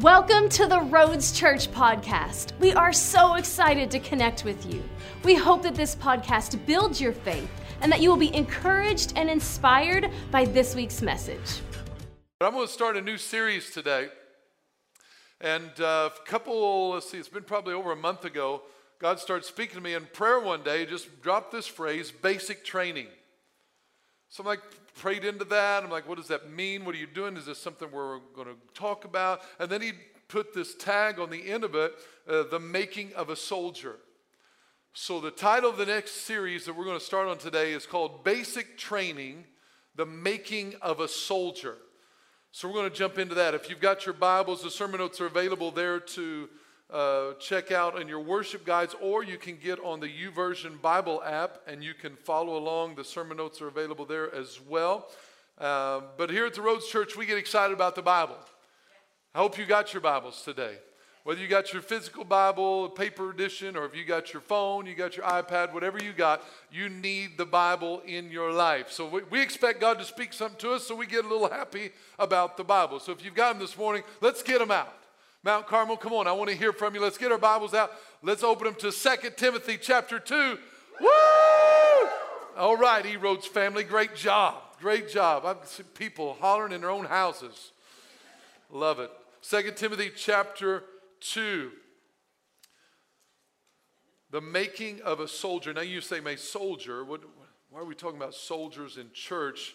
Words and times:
Welcome 0.00 0.48
to 0.48 0.66
the 0.66 0.80
Roads 0.80 1.30
Church 1.30 1.70
podcast. 1.70 2.50
We 2.58 2.72
are 2.72 2.92
so 2.92 3.34
excited 3.34 3.92
to 3.92 4.00
connect 4.00 4.44
with 4.44 4.66
you. 4.66 4.82
We 5.22 5.36
hope 5.36 5.62
that 5.62 5.76
this 5.76 5.94
podcast 5.94 6.66
builds 6.66 7.00
your 7.00 7.12
faith 7.12 7.48
and 7.80 7.92
that 7.92 8.00
you 8.00 8.10
will 8.10 8.16
be 8.16 8.34
encouraged 8.34 9.12
and 9.14 9.30
inspired 9.30 10.10
by 10.32 10.46
this 10.46 10.74
week's 10.74 11.00
message. 11.00 11.60
I'm 12.40 12.54
going 12.54 12.66
to 12.66 12.72
start 12.72 12.96
a 12.96 13.02
new 13.02 13.16
series 13.16 13.70
today. 13.70 14.08
And 15.40 15.70
uh, 15.78 16.10
a 16.12 16.28
couple, 16.28 16.90
let's 16.90 17.08
see, 17.08 17.18
it's 17.18 17.28
been 17.28 17.44
probably 17.44 17.74
over 17.74 17.92
a 17.92 17.96
month 17.96 18.24
ago, 18.24 18.62
God 18.98 19.20
started 19.20 19.44
speaking 19.44 19.76
to 19.76 19.80
me 19.80 19.94
in 19.94 20.06
prayer 20.06 20.40
one 20.40 20.64
day, 20.64 20.86
just 20.86 21.22
dropped 21.22 21.52
this 21.52 21.68
phrase, 21.68 22.10
basic 22.10 22.64
training. 22.64 23.06
So 24.28 24.42
I'm 24.42 24.48
like, 24.48 24.62
prayed 24.94 25.24
into 25.24 25.44
that. 25.46 25.82
I'm 25.82 25.90
like, 25.90 26.08
what 26.08 26.18
does 26.18 26.28
that 26.28 26.50
mean? 26.50 26.84
What 26.84 26.94
are 26.94 26.98
you 26.98 27.06
doing? 27.06 27.36
Is 27.36 27.46
this 27.46 27.58
something 27.58 27.90
we're 27.90 28.18
going 28.34 28.48
to 28.48 28.56
talk 28.74 29.04
about? 29.04 29.40
And 29.58 29.70
then 29.70 29.80
he 29.80 29.92
put 30.28 30.54
this 30.54 30.74
tag 30.74 31.18
on 31.18 31.30
the 31.30 31.50
end 31.50 31.64
of 31.64 31.74
it, 31.74 31.94
uh, 32.28 32.44
the 32.50 32.60
making 32.60 33.12
of 33.14 33.30
a 33.30 33.36
soldier. 33.36 33.96
So 34.92 35.20
the 35.20 35.30
title 35.30 35.70
of 35.70 35.76
the 35.76 35.86
next 35.86 36.24
series 36.24 36.64
that 36.66 36.76
we're 36.76 36.84
going 36.84 36.98
to 36.98 37.04
start 37.04 37.28
on 37.28 37.38
today 37.38 37.72
is 37.72 37.84
called 37.84 38.22
Basic 38.22 38.78
Training, 38.78 39.44
the 39.96 40.06
Making 40.06 40.74
of 40.80 41.00
a 41.00 41.08
Soldier. 41.08 41.76
So 42.52 42.68
we're 42.68 42.74
going 42.74 42.90
to 42.90 42.96
jump 42.96 43.18
into 43.18 43.34
that. 43.34 43.54
If 43.54 43.68
you've 43.68 43.80
got 43.80 44.06
your 44.06 44.12
Bibles, 44.12 44.62
the 44.62 44.70
sermon 44.70 45.00
notes 45.00 45.20
are 45.20 45.26
available 45.26 45.72
there 45.72 45.98
to 45.98 46.48
uh, 46.94 47.34
check 47.40 47.72
out 47.72 48.00
in 48.00 48.06
your 48.06 48.20
worship 48.20 48.64
guides, 48.64 48.94
or 49.00 49.24
you 49.24 49.36
can 49.36 49.56
get 49.56 49.80
on 49.80 49.98
the 49.98 50.06
YouVersion 50.06 50.80
Bible 50.80 51.20
app 51.24 51.58
and 51.66 51.82
you 51.82 51.92
can 51.92 52.14
follow 52.14 52.56
along. 52.56 52.94
The 52.94 53.02
sermon 53.02 53.36
notes 53.36 53.60
are 53.60 53.66
available 53.66 54.04
there 54.04 54.32
as 54.32 54.60
well. 54.60 55.08
Uh, 55.58 56.02
but 56.16 56.30
here 56.30 56.46
at 56.46 56.54
the 56.54 56.62
Roads 56.62 56.86
Church, 56.86 57.16
we 57.16 57.26
get 57.26 57.36
excited 57.36 57.74
about 57.74 57.96
the 57.96 58.02
Bible. 58.02 58.36
I 59.34 59.38
hope 59.38 59.58
you 59.58 59.66
got 59.66 59.92
your 59.92 60.02
Bibles 60.02 60.42
today. 60.42 60.76
Whether 61.24 61.40
you 61.40 61.48
got 61.48 61.72
your 61.72 61.82
physical 61.82 62.22
Bible, 62.22 62.90
paper 62.90 63.30
edition, 63.30 63.76
or 63.76 63.86
if 63.86 63.96
you 63.96 64.04
got 64.04 64.32
your 64.32 64.42
phone, 64.42 64.86
you 64.86 64.94
got 64.94 65.16
your 65.16 65.26
iPad, 65.26 65.72
whatever 65.72 65.98
you 66.00 66.12
got, 66.12 66.44
you 66.70 66.88
need 66.88 67.36
the 67.36 67.46
Bible 67.46 68.02
in 68.06 68.30
your 68.30 68.52
life. 68.52 68.92
So 68.92 69.08
we, 69.08 69.22
we 69.24 69.42
expect 69.42 69.80
God 69.80 69.98
to 69.98 70.04
speak 70.04 70.32
something 70.32 70.58
to 70.58 70.74
us, 70.74 70.86
so 70.86 70.94
we 70.94 71.06
get 71.06 71.24
a 71.24 71.28
little 71.28 71.48
happy 71.48 71.90
about 72.20 72.56
the 72.56 72.62
Bible. 72.62 73.00
So 73.00 73.10
if 73.10 73.24
you've 73.24 73.34
got 73.34 73.54
them 73.54 73.60
this 73.60 73.76
morning, 73.76 74.04
let's 74.20 74.42
get 74.42 74.60
them 74.60 74.70
out. 74.70 74.94
Mount 75.44 75.66
Carmel, 75.66 75.98
come 75.98 76.14
on, 76.14 76.26
I 76.26 76.32
want 76.32 76.48
to 76.48 76.56
hear 76.56 76.72
from 76.72 76.94
you. 76.94 77.02
Let's 77.02 77.18
get 77.18 77.30
our 77.30 77.36
Bibles 77.36 77.74
out. 77.74 77.92
Let's 78.22 78.42
open 78.42 78.64
them 78.64 78.76
to 78.76 78.90
2 78.90 79.30
Timothy 79.36 79.76
chapter 79.76 80.18
2. 80.18 80.58
Woo! 81.00 81.08
All 82.56 82.78
right, 82.78 83.04
E 83.04 83.18
family, 83.52 83.84
great 83.84 84.14
job. 84.16 84.54
Great 84.80 85.10
job. 85.10 85.44
I've 85.44 85.66
seen 85.68 85.84
people 85.94 86.38
hollering 86.40 86.72
in 86.72 86.80
their 86.80 86.90
own 86.90 87.04
houses. 87.04 87.72
Love 88.70 89.00
it. 89.00 89.10
2 89.42 89.72
Timothy 89.72 90.10
chapter 90.16 90.84
2. 91.20 91.72
The 94.30 94.40
making 94.40 95.02
of 95.02 95.20
a 95.20 95.28
soldier. 95.28 95.74
Now 95.74 95.82
you 95.82 96.00
say, 96.00 96.20
"My 96.20 96.36
soldier." 96.36 97.04
What, 97.04 97.20
why 97.68 97.80
are 97.80 97.84
we 97.84 97.94
talking 97.94 98.16
about 98.16 98.34
soldiers 98.34 98.96
in 98.96 99.10
church? 99.12 99.74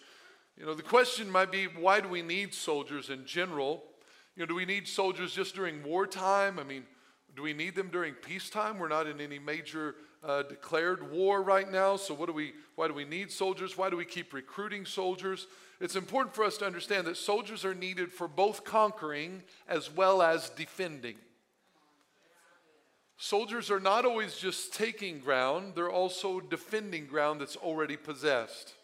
You 0.58 0.66
know, 0.66 0.74
the 0.74 0.84
question 0.84 1.30
might 1.30 1.52
be, 1.52 1.66
why 1.66 2.02
do 2.02 2.10
we 2.10 2.22
need 2.22 2.54
soldiers 2.54 3.10
in 3.10 3.26
general? 3.26 3.84
You 4.40 4.46
know, 4.46 4.50
do 4.52 4.56
we 4.56 4.64
need 4.64 4.88
soldiers 4.88 5.34
just 5.34 5.54
during 5.54 5.84
wartime? 5.84 6.60
I 6.60 6.64
mean, 6.64 6.86
do 7.36 7.42
we 7.42 7.52
need 7.52 7.76
them 7.76 7.90
during 7.90 8.14
peacetime? 8.14 8.80
We're 8.80 8.88
not 8.88 9.06
in 9.06 9.20
any 9.20 9.38
major 9.38 9.96
uh, 10.24 10.44
declared 10.44 11.12
war 11.12 11.44
right 11.44 11.70
now. 11.70 11.98
So, 11.98 12.14
what 12.14 12.28
do 12.28 12.32
we? 12.32 12.54
Why 12.76 12.88
do 12.88 12.94
we 12.94 13.04
need 13.04 13.34
soldiers? 13.34 13.78
Why 13.78 13.90
do 13.90 13.98
we 13.98 14.06
keep 14.06 14.32
recruiting 14.32 14.86
soldiers? 14.86 15.48
It's 15.82 15.98
important 15.98 16.34
for 16.34 16.46
us 16.46 16.58
to 16.60 16.66
understand 16.66 17.06
that 17.08 17.18
soldiers 17.18 17.66
are 17.66 17.76
needed 17.76 18.14
for 18.14 18.30
both 18.30 18.64
conquering 18.64 19.44
as 19.68 19.94
well 19.94 20.22
as 20.22 20.50
defending. 20.52 21.16
Soldiers 23.18 23.70
are 23.70 23.82
not 23.82 24.06
always 24.06 24.38
just 24.38 24.74
taking 24.74 25.20
ground, 25.20 25.74
they're 25.76 25.92
also 25.92 26.40
defending 26.40 27.08
ground 27.08 27.42
that's 27.42 27.58
already 27.58 27.98
possessed. 27.98 28.76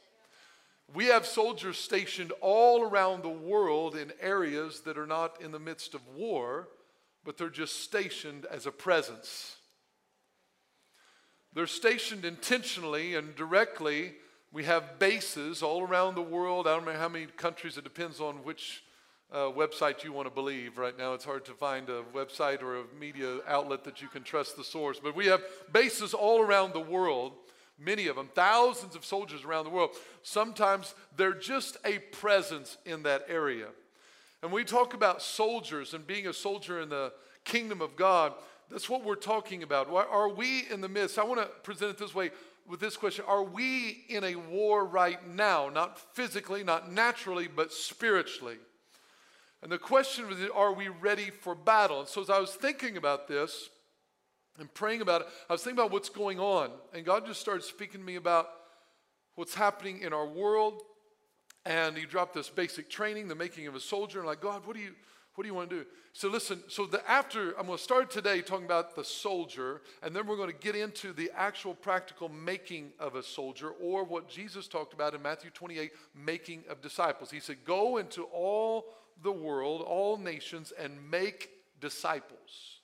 We 0.93 1.05
have 1.05 1.25
soldiers 1.25 1.77
stationed 1.77 2.31
all 2.41 2.83
around 2.83 3.23
the 3.23 3.29
world 3.29 3.95
in 3.95 4.13
areas 4.21 4.81
that 4.81 4.97
are 4.97 5.07
not 5.07 5.41
in 5.41 5.51
the 5.51 5.59
midst 5.59 5.93
of 5.93 6.01
war, 6.15 6.69
but 7.23 7.37
they're 7.37 7.49
just 7.49 7.81
stationed 7.83 8.45
as 8.45 8.65
a 8.65 8.71
presence. 8.71 9.57
They're 11.53 11.67
stationed 11.67 12.23
intentionally 12.23 13.15
and 13.15 13.35
directly. 13.35 14.13
We 14.51 14.65
have 14.65 14.99
bases 14.99 15.63
all 15.63 15.81
around 15.81 16.15
the 16.15 16.21
world. 16.21 16.67
I 16.67 16.75
don't 16.75 16.85
know 16.85 16.93
how 16.93 17.09
many 17.09 17.25
countries, 17.25 17.77
it 17.77 17.83
depends 17.83 18.19
on 18.19 18.43
which 18.43 18.83
uh, 19.31 19.51
website 19.51 20.03
you 20.03 20.13
want 20.13 20.27
to 20.27 20.33
believe. 20.33 20.77
Right 20.77 20.97
now, 20.97 21.13
it's 21.13 21.25
hard 21.25 21.45
to 21.45 21.53
find 21.53 21.89
a 21.89 22.03
website 22.13 22.61
or 22.61 22.81
a 22.81 22.83
media 22.99 23.39
outlet 23.47 23.83
that 23.85 24.01
you 24.01 24.07
can 24.07 24.23
trust 24.23 24.55
the 24.55 24.63
source. 24.63 24.99
But 25.01 25.15
we 25.15 25.25
have 25.25 25.41
bases 25.71 26.13
all 26.13 26.41
around 26.41 26.73
the 26.73 26.79
world, 26.79 27.33
many 27.77 28.07
of 28.07 28.15
them, 28.15 28.29
thousands 28.33 28.95
of 28.95 29.05
soldiers 29.05 29.43
around 29.43 29.65
the 29.65 29.71
world. 29.71 29.91
Sometimes 30.23 30.95
they're 31.15 31.33
just 31.33 31.77
a 31.85 31.99
presence 31.99 32.77
in 32.85 33.03
that 33.03 33.25
area. 33.27 33.67
And 34.41 34.51
we 34.51 34.63
talk 34.63 34.93
about 34.93 35.21
soldiers 35.21 35.93
and 35.93 36.05
being 36.05 36.27
a 36.27 36.33
soldier 36.33 36.79
in 36.79 36.89
the 36.89 37.11
kingdom 37.43 37.81
of 37.81 37.95
God. 37.95 38.33
That's 38.69 38.89
what 38.89 39.03
we're 39.03 39.15
talking 39.15 39.63
about. 39.63 39.89
Are 39.89 40.29
we 40.29 40.65
in 40.69 40.81
the 40.81 40.89
midst? 40.89 41.17
I 41.17 41.23
want 41.23 41.41
to 41.41 41.47
present 41.63 41.91
it 41.91 41.97
this 41.97 42.15
way 42.15 42.31
with 42.67 42.79
this 42.79 42.97
question 42.97 43.25
Are 43.27 43.43
we 43.43 44.03
in 44.09 44.23
a 44.23 44.35
war 44.35 44.85
right 44.85 45.25
now? 45.27 45.69
Not 45.69 45.99
physically, 46.15 46.63
not 46.63 46.91
naturally, 46.91 47.47
but 47.47 47.71
spiritually. 47.71 48.57
And 49.61 49.71
the 49.71 49.77
question 49.79 50.27
was, 50.27 50.37
are 50.53 50.73
we 50.73 50.89
ready 50.89 51.31
for 51.31 51.55
battle? 51.55 52.01
And 52.01 52.07
so 52.07 52.21
as 52.21 52.29
I 52.29 52.39
was 52.39 52.51
thinking 52.51 52.97
about 52.97 53.27
this 53.27 53.69
and 54.59 54.73
praying 54.73 55.01
about 55.01 55.21
it, 55.21 55.27
I 55.49 55.53
was 55.53 55.63
thinking 55.63 55.79
about 55.79 55.91
what's 55.91 56.09
going 56.09 56.39
on. 56.39 56.71
And 56.93 57.05
God 57.05 57.25
just 57.25 57.41
started 57.41 57.63
speaking 57.63 57.99
to 57.99 58.05
me 58.05 58.15
about 58.15 58.47
what's 59.35 59.53
happening 59.53 60.01
in 60.01 60.13
our 60.13 60.25
world. 60.25 60.81
And 61.65 61.97
he 61.97 62.05
dropped 62.05 62.33
this 62.33 62.49
basic 62.49 62.89
training, 62.89 63.27
the 63.27 63.35
making 63.35 63.67
of 63.67 63.75
a 63.75 63.79
soldier. 63.79 64.19
And 64.19 64.27
like, 64.27 64.41
God, 64.41 64.65
what 64.65 64.75
do 64.75 64.81
you 64.81 64.91
what 65.35 65.43
do 65.43 65.49
you 65.49 65.53
want 65.53 65.69
to 65.69 65.79
do? 65.79 65.85
So 66.13 66.29
listen, 66.29 66.63
so 66.69 66.85
the 66.85 67.07
after 67.09 67.49
I'm 67.59 67.65
going 67.65 67.77
to 67.77 67.83
start 67.83 68.09
today 68.09 68.41
talking 68.41 68.63
about 68.63 68.95
the 68.95 69.03
soldier, 69.03 69.81
and 70.01 70.15
then 70.15 70.25
we're 70.25 70.37
going 70.37 70.51
to 70.51 70.57
get 70.57 70.77
into 70.77 71.11
the 71.11 71.29
actual 71.35 71.75
practical 71.75 72.29
making 72.29 72.93
of 72.99 73.15
a 73.15 73.23
soldier, 73.23 73.71
or 73.81 74.05
what 74.05 74.29
Jesus 74.29 74.69
talked 74.69 74.93
about 74.93 75.13
in 75.13 75.21
Matthew 75.21 75.49
28, 75.49 75.91
making 76.15 76.63
of 76.69 76.81
disciples. 76.81 77.31
He 77.31 77.41
said, 77.41 77.57
Go 77.65 77.97
into 77.97 78.23
all 78.23 78.85
the 79.23 79.31
world, 79.31 79.81
all 79.81 80.17
nations, 80.17 80.71
and 80.79 80.93
make 81.11 81.49
disciples. 81.81 82.79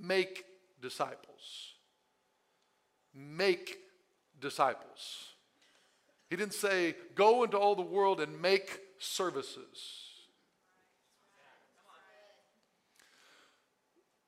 Make 0.00 0.44
disciples. 0.80 1.74
Make 3.14 3.78
disciples. 4.40 5.28
He 6.28 6.36
didn't 6.36 6.54
say, 6.54 6.94
go 7.14 7.42
into 7.42 7.58
all 7.58 7.74
the 7.74 7.82
world 7.82 8.20
and 8.20 8.40
make 8.40 8.80
services. 8.98 10.10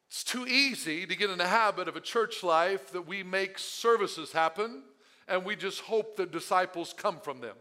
It's 0.08 0.24
too 0.24 0.46
easy 0.46 1.06
to 1.06 1.16
get 1.16 1.30
in 1.30 1.38
the 1.38 1.46
habit 1.46 1.88
of 1.88 1.96
a 1.96 2.00
church 2.00 2.42
life 2.42 2.92
that 2.92 3.06
we 3.06 3.22
make 3.22 3.58
services 3.58 4.32
happen 4.32 4.82
and 5.26 5.44
we 5.44 5.56
just 5.56 5.80
hope 5.80 6.16
that 6.16 6.30
disciples 6.30 6.92
come 6.92 7.18
from 7.20 7.40
them. 7.40 7.56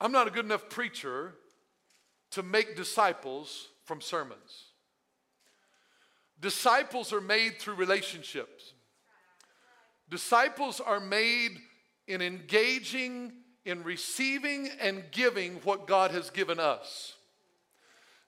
I'm 0.00 0.12
not 0.12 0.28
a 0.28 0.30
good 0.30 0.44
enough 0.44 0.68
preacher 0.70 1.34
to 2.30 2.42
make 2.42 2.76
disciples 2.76 3.68
from 3.88 4.00
sermons. 4.02 4.66
Disciples 6.40 7.12
are 7.12 7.20
made 7.20 7.58
through 7.58 7.74
relationships. 7.74 8.74
Disciples 10.08 10.80
are 10.80 11.00
made 11.00 11.58
in 12.06 12.22
engaging, 12.22 13.32
in 13.64 13.82
receiving, 13.82 14.68
and 14.80 15.04
giving 15.10 15.54
what 15.64 15.86
God 15.86 16.10
has 16.12 16.30
given 16.30 16.60
us. 16.60 17.14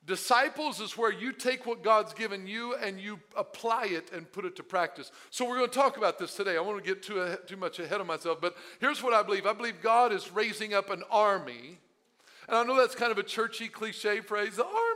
Disciples 0.06 0.80
is 0.80 0.96
where 0.96 1.12
you 1.12 1.30
take 1.30 1.66
what 1.66 1.84
God's 1.84 2.14
given 2.14 2.46
you 2.46 2.74
and 2.74 2.98
you 2.98 3.20
apply 3.36 3.86
it 3.86 4.10
and 4.12 4.30
put 4.32 4.46
it 4.46 4.56
to 4.56 4.62
practice. 4.62 5.12
So 5.30 5.46
we're 5.46 5.58
going 5.58 5.68
to 5.68 5.78
talk 5.78 5.98
about 5.98 6.18
this 6.18 6.34
today. 6.34 6.56
I 6.56 6.60
won't 6.60 6.82
get 6.82 7.02
too, 7.02 7.36
too 7.46 7.58
much 7.58 7.78
ahead 7.78 8.00
of 8.00 8.06
myself, 8.06 8.40
but 8.40 8.56
here's 8.80 9.02
what 9.02 9.12
I 9.12 9.22
believe 9.22 9.46
I 9.46 9.52
believe 9.52 9.82
God 9.82 10.10
is 10.10 10.32
raising 10.32 10.72
up 10.72 10.88
an 10.88 11.04
army. 11.10 11.78
And 12.48 12.56
I 12.56 12.64
know 12.64 12.76
that's 12.76 12.96
kind 12.96 13.12
of 13.12 13.18
a 13.18 13.22
churchy 13.22 13.68
cliche 13.68 14.20
phrase, 14.20 14.56
the 14.56 14.64
army 14.64 14.89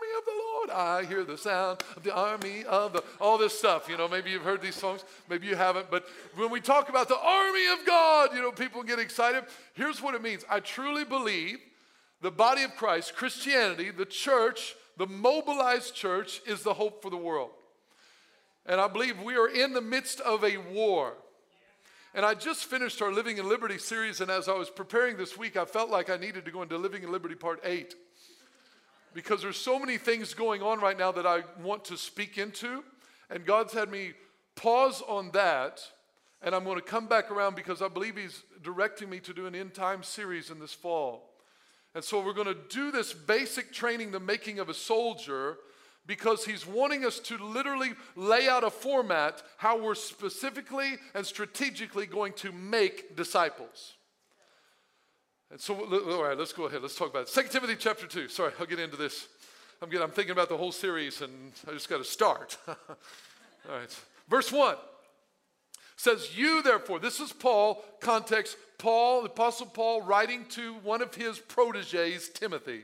Lord. 0.67 0.79
I 0.79 1.05
hear 1.05 1.25
the 1.25 1.39
sound 1.39 1.83
of 1.97 2.03
the 2.03 2.15
army 2.15 2.65
of 2.65 2.93
the, 2.93 3.05
all 3.21 3.39
this 3.39 3.57
stuff. 3.57 3.89
You 3.89 3.97
know, 3.97 4.09
maybe 4.09 4.31
you've 4.31 4.43
heard 4.43 4.63
these 4.63 4.75
songs, 4.75 5.05
maybe 5.29 5.47
you 5.47 5.57
haven't. 5.57 5.91
But 5.91 6.07
when 6.37 6.51
we 6.51 6.61
talk 6.61 6.89
about 6.89 7.09
the 7.09 7.19
army 7.19 7.67
of 7.73 7.87
God, 7.87 8.31
you 8.35 8.43
know, 8.43 8.53
people 8.53 8.83
get 8.83 8.99
excited. 8.99 9.45
Here's 9.75 10.01
what 10.03 10.15
it 10.15 10.23
means 10.23 10.45
I 10.49 10.61
truly 10.61 11.05
believe 11.05 11.59
the 12.21 12.31
body 12.31 12.63
of 12.63 12.75
Christ, 12.77 13.15
Christianity, 13.15 13.91
the 13.91 14.07
church, 14.07 14.75
the 14.97 15.07
mobilized 15.07 15.95
church 15.95 16.41
is 16.47 16.63
the 16.63 16.75
hope 16.75 17.03
for 17.03 17.11
the 17.11 17.17
world. 17.17 17.51
And 18.67 18.81
I 18.81 18.89
believe 18.89 19.21
we 19.21 19.37
are 19.37 19.49
in 19.49 19.75
the 19.75 19.83
midst 19.83 20.21
of 20.21 20.43
a 20.43 20.57
war. 20.57 21.15
And 22.15 22.25
I 22.25 22.35
just 22.35 22.67
finished 22.67 23.03
our 23.03 23.13
Living 23.13 23.39
in 23.39 23.49
Liberty 23.49 23.77
series, 23.77 24.21
and 24.21 24.31
as 24.31 24.49
I 24.49 24.53
was 24.53 24.71
preparing 24.71 25.17
this 25.17 25.37
week, 25.37 25.57
I 25.57 25.65
felt 25.65 25.91
like 25.91 26.09
I 26.09 26.17
needed 26.17 26.45
to 26.45 26.53
go 26.53 26.63
into 26.63 26.79
Living 26.79 27.03
in 27.03 27.11
Liberty 27.11 27.35
Part 27.35 27.61
8 27.65 27.93
because 29.15 29.41
there's 29.41 29.57
so 29.57 29.79
many 29.79 29.97
things 29.97 30.35
going 30.35 30.61
on 30.61 30.81
right 30.81 30.99
now 30.99 31.13
that 31.13 31.27
I 31.27 31.45
want 31.63 31.85
to 31.87 31.97
speak 31.97 32.37
into. 32.37 32.83
And 33.31 33.47
God's 33.47 33.73
had 33.73 33.91
me 33.91 34.13
pause 34.57 35.03
on 35.07 35.31
that. 35.33 35.81
And 36.43 36.55
I'm 36.55 36.65
going 36.65 36.77
to 36.77 36.83
come 36.83 37.07
back 37.07 37.31
around 37.31 37.57
because 37.57 37.81
I 37.81 37.89
believe 37.89 38.17
He's 38.17 38.43
directing 38.63 39.09
me 39.09 39.21
to 39.21 39.33
do 39.33 39.47
an 39.47 39.55
end 39.55 39.73
time 39.73 40.03
series 40.03 40.51
in 40.51 40.59
this 40.59 40.75
fall. 40.75 41.31
And 41.95 42.03
so 42.03 42.21
we're 42.21 42.35
going 42.35 42.49
to 42.49 42.57
do 42.69 42.91
this 42.91 43.13
basic 43.13 43.73
training, 43.73 44.11
the 44.11 44.21
making 44.21 44.59
of 44.59 44.69
a 44.69 44.75
soldier, 44.75 45.59
because 46.07 46.45
He's 46.45 46.67
wanting 46.67 47.07
us 47.07 47.21
to 47.21 47.39
literally 47.39 47.93
lay 48.17 48.49
out 48.49 48.65
a 48.65 48.71
format 48.71 49.43
how 49.57 49.81
we're 49.81 49.95
specifically 49.95 50.97
and 51.15 51.25
strategically 51.25 52.05
going 52.05 52.33
to 52.35 52.53
make 52.53 53.17
disciples. 53.17 53.95
And 55.55 55.61
so, 55.61 55.77
all 55.77 56.25
right, 56.25 56.37
let's 56.37 56.53
go 56.53 56.65
ahead. 56.65 56.83
Let's 56.83 56.97
talk 56.97 57.11
about 57.11 57.29
it. 57.29 57.33
2 57.33 57.43
Timothy 57.49 57.77
chapter 57.79 58.09
2. 58.09 58.27
Sorry, 58.27 58.53
I'll 58.59 58.67
get 58.67 58.81
into 58.81 58.97
this. 58.97 59.29
I'm, 59.81 59.89
getting, 59.89 60.03
I'm 60.03 60.11
thinking 60.11 60.33
about 60.33 60.49
the 60.49 60.57
whole 60.57 60.73
series 60.73 61.21
and 61.21 61.53
I 61.69 61.71
just 61.71 61.89
got 61.89 61.99
to 61.99 62.05
start. 62.05 62.59
all 62.67 62.75
right. 63.69 63.97
Verse 64.29 64.51
1 64.51 64.75
says, 65.97 66.37
You 66.37 66.61
therefore, 66.61 66.99
this 66.99 67.21
is 67.21 67.33
Paul, 67.33 67.85
context, 68.01 68.57
Paul, 68.79 69.23
the 69.23 69.29
Apostle 69.29 69.67
Paul, 69.67 70.03
writing 70.03 70.45
to 70.51 70.75
one 70.83 71.01
of 71.01 71.15
his 71.15 71.39
proteges, 71.39 72.31
Timothy. 72.31 72.81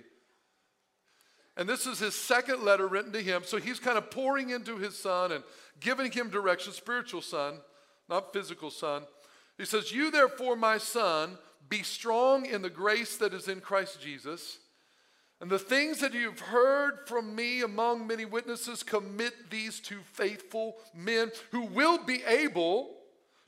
And 1.57 1.69
this 1.69 1.89
is 1.89 1.99
his 1.99 2.15
second 2.15 2.63
letter 2.63 2.87
written 2.87 3.11
to 3.15 3.21
him. 3.21 3.43
So 3.45 3.57
he's 3.57 3.81
kind 3.81 3.99
of 3.99 4.13
pouring 4.13 4.51
into 4.51 4.77
his 4.77 4.97
son 4.97 5.33
and 5.33 5.43
giving 5.81 6.13
him 6.13 6.31
direction, 6.31 6.73
spiritual 6.73 7.23
son, 7.23 7.55
not 8.09 8.33
physical 8.33 8.71
son. 8.71 9.03
He 9.59 9.65
says, 9.65 9.91
You 9.91 10.13
therefore, 10.13 10.55
my 10.55 10.79
son, 10.79 11.37
be 11.71 11.83
strong 11.83 12.45
in 12.45 12.61
the 12.61 12.69
grace 12.69 13.17
that 13.17 13.33
is 13.33 13.49
in 13.49 13.61
Christ 13.61 14.01
Jesus. 14.03 14.59
And 15.41 15.51
the 15.51 15.59
things 15.59 16.01
that 16.01 16.13
you've 16.13 16.41
heard 16.41 17.07
from 17.07 17.35
me 17.35 17.63
among 17.63 18.07
many 18.07 18.27
witnesses, 18.27 18.83
commit 18.83 19.49
these 19.49 19.81
to 19.81 19.97
faithful 20.13 20.77
men 20.95 21.31
who 21.51 21.63
will 21.63 22.05
be 22.05 22.23
able 22.25 22.91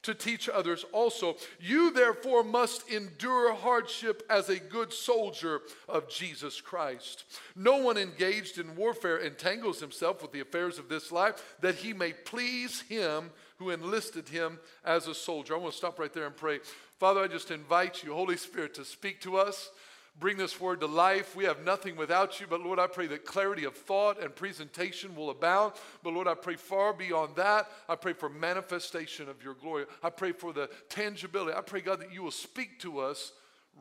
to 0.02 0.14
teach 0.14 0.48
others 0.48 0.84
also. 0.92 1.36
You 1.60 1.92
therefore 1.92 2.44
must 2.44 2.88
endure 2.90 3.54
hardship 3.54 4.22
as 4.28 4.48
a 4.48 4.58
good 4.58 4.92
soldier 4.92 5.60
of 5.88 6.08
Jesus 6.08 6.60
Christ. 6.60 7.24
No 7.54 7.76
one 7.76 7.96
engaged 7.96 8.58
in 8.58 8.74
warfare 8.74 9.18
entangles 9.18 9.80
himself 9.80 10.22
with 10.22 10.32
the 10.32 10.40
affairs 10.40 10.78
of 10.78 10.88
this 10.88 11.12
life 11.12 11.56
that 11.60 11.76
he 11.76 11.92
may 11.92 12.12
please 12.12 12.82
him 12.82 13.30
who 13.62 13.70
enlisted 13.70 14.28
him 14.28 14.58
as 14.84 15.06
a 15.06 15.14
soldier. 15.14 15.54
I 15.54 15.58
want 15.58 15.72
to 15.72 15.78
stop 15.78 15.98
right 15.98 16.12
there 16.12 16.26
and 16.26 16.36
pray. 16.36 16.58
Father, 16.98 17.20
I 17.20 17.28
just 17.28 17.50
invite 17.50 18.02
you, 18.02 18.12
Holy 18.12 18.36
Spirit, 18.36 18.74
to 18.74 18.84
speak 18.84 19.20
to 19.20 19.36
us. 19.36 19.70
Bring 20.18 20.36
this 20.36 20.60
word 20.60 20.80
to 20.80 20.86
life. 20.86 21.34
We 21.34 21.44
have 21.44 21.64
nothing 21.64 21.96
without 21.96 22.38
you, 22.40 22.46
but 22.48 22.60
Lord, 22.60 22.78
I 22.78 22.86
pray 22.86 23.06
that 23.06 23.24
clarity 23.24 23.64
of 23.64 23.74
thought 23.74 24.22
and 24.22 24.34
presentation 24.34 25.16
will 25.16 25.30
abound. 25.30 25.72
But 26.02 26.12
Lord, 26.12 26.28
I 26.28 26.34
pray 26.34 26.56
far 26.56 26.92
beyond 26.92 27.36
that. 27.36 27.70
I 27.88 27.94
pray 27.96 28.12
for 28.12 28.28
manifestation 28.28 29.28
of 29.28 29.42
your 29.42 29.54
glory. 29.54 29.86
I 30.02 30.10
pray 30.10 30.32
for 30.32 30.52
the 30.52 30.68
tangibility. 30.90 31.56
I 31.56 31.62
pray, 31.62 31.80
God, 31.80 32.00
that 32.00 32.12
you 32.12 32.22
will 32.22 32.30
speak 32.30 32.80
to 32.80 32.98
us 32.98 33.32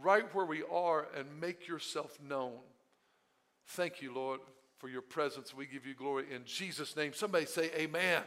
right 0.01 0.23
where 0.33 0.45
we 0.45 0.63
are 0.71 1.07
and 1.17 1.25
make 1.41 1.67
yourself 1.67 2.17
known. 2.29 2.53
Thank 3.67 4.01
you, 4.01 4.13
Lord, 4.13 4.39
for 4.77 4.87
your 4.87 5.01
presence. 5.01 5.53
We 5.53 5.65
give 5.65 5.85
you 5.85 5.95
glory 5.95 6.25
in 6.33 6.43
Jesus' 6.45 6.95
name. 6.95 7.13
Somebody 7.13 7.45
say, 7.45 7.71
Amen. 7.75 8.23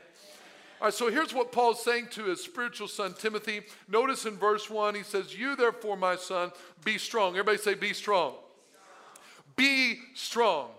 All 0.81 0.87
right, 0.87 0.95
so 0.95 1.11
here's 1.11 1.33
what 1.33 1.53
Paul's 1.53 1.83
saying 1.83 2.09
to 2.13 2.25
his 2.25 2.43
spiritual 2.43 2.89
son 2.89 3.15
Timothy. 3.15 3.63
Notice 3.89 4.27
in 4.27 4.37
verse 4.37 4.69
1, 4.69 4.95
he 4.95 5.03
says, 5.03 5.39
You 5.39 5.57
therefore, 5.57 5.97
my 5.97 6.17
son, 6.17 6.51
be 6.85 6.99
strong. 6.99 7.33
Everybody 7.33 7.59
say, 7.59 7.75
Be 7.75 7.93
strong. 7.93 8.35
Be 9.57 9.99
strong. 10.15 10.71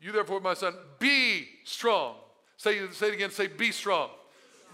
You 0.00 0.12
therefore, 0.12 0.40
my 0.40 0.54
son, 0.54 0.74
be 0.98 1.48
strong. 1.64 2.16
Say, 2.56 2.80
say 2.90 3.08
it 3.08 3.14
again, 3.14 3.30
say, 3.30 3.46
Be 3.46 3.70
strong. 3.70 4.10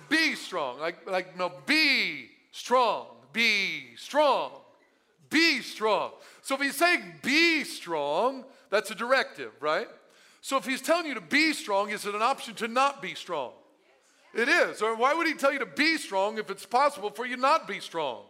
Be 0.08 0.34
strong. 0.34 0.80
Like, 0.80 1.08
like, 1.08 1.38
no, 1.38 1.52
be 1.66 2.30
strong. 2.50 3.06
Be 3.32 3.94
strong. 3.96 4.52
Be 5.30 5.60
strong. 5.60 6.12
So 6.42 6.56
if 6.56 6.60
he's 6.60 6.76
saying 6.76 7.02
be 7.22 7.64
strong, 7.64 8.44
that's 8.68 8.90
a 8.90 8.94
directive, 8.94 9.52
right? 9.60 9.88
So 10.42 10.56
if 10.56 10.66
he's 10.66 10.82
telling 10.82 11.06
you 11.06 11.14
to 11.14 11.20
be 11.20 11.52
strong, 11.52 11.90
is 11.90 12.04
it 12.04 12.14
an 12.14 12.22
option 12.22 12.54
to 12.56 12.68
not 12.68 13.00
be 13.00 13.14
strong? 13.14 13.52
It 14.34 14.48
is. 14.48 14.80
Or 14.82 14.96
why 14.96 15.14
would 15.14 15.26
he 15.26 15.34
tell 15.34 15.52
you 15.52 15.58
to 15.58 15.66
be 15.66 15.96
strong 15.98 16.38
if 16.38 16.50
it's 16.50 16.66
possible 16.66 17.10
for 17.10 17.26
you 17.26 17.36
not 17.36 17.68
be 17.68 17.80
strong? 17.80 18.22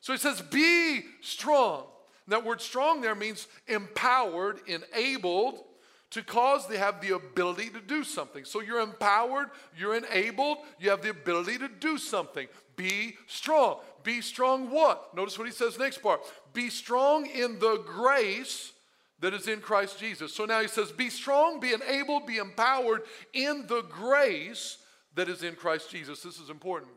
So 0.00 0.12
he 0.12 0.18
says, 0.18 0.40
be 0.40 1.02
strong. 1.20 1.84
And 2.26 2.32
that 2.32 2.44
word 2.44 2.60
strong 2.60 3.00
there 3.00 3.14
means 3.14 3.46
empowered, 3.66 4.60
enabled 4.66 5.64
to 6.10 6.22
cause 6.22 6.66
they 6.66 6.78
have 6.78 7.00
the 7.00 7.14
ability 7.14 7.68
to 7.70 7.80
do 7.80 8.02
something. 8.02 8.44
So 8.44 8.60
you're 8.60 8.80
empowered, 8.80 9.50
you're 9.76 9.94
enabled, 9.94 10.58
you 10.78 10.90
have 10.90 11.02
the 11.02 11.10
ability 11.10 11.58
to 11.58 11.68
do 11.68 11.98
something. 11.98 12.48
Be 12.76 13.16
strong. 13.26 13.78
Be 14.04 14.20
strong 14.20 14.70
what? 14.70 15.14
Notice 15.14 15.38
what 15.38 15.46
he 15.46 15.52
says 15.52 15.78
next 15.78 15.98
part. 15.98 16.20
Be 16.54 16.70
strong 16.70 17.26
in 17.26 17.58
the 17.58 17.82
grace 17.84 18.72
that 19.20 19.34
is 19.34 19.48
in 19.48 19.60
Christ 19.60 19.98
Jesus. 19.98 20.32
So 20.32 20.44
now 20.44 20.60
he 20.60 20.68
says, 20.68 20.92
be 20.92 21.10
strong, 21.10 21.60
be 21.60 21.72
enabled, 21.72 22.26
be 22.26 22.36
empowered 22.36 23.02
in 23.32 23.66
the 23.66 23.82
grace 23.82 24.78
that 25.18 25.28
is 25.28 25.42
in 25.42 25.56
Christ 25.56 25.90
Jesus. 25.90 26.22
This 26.22 26.38
is 26.38 26.48
important. 26.48 26.92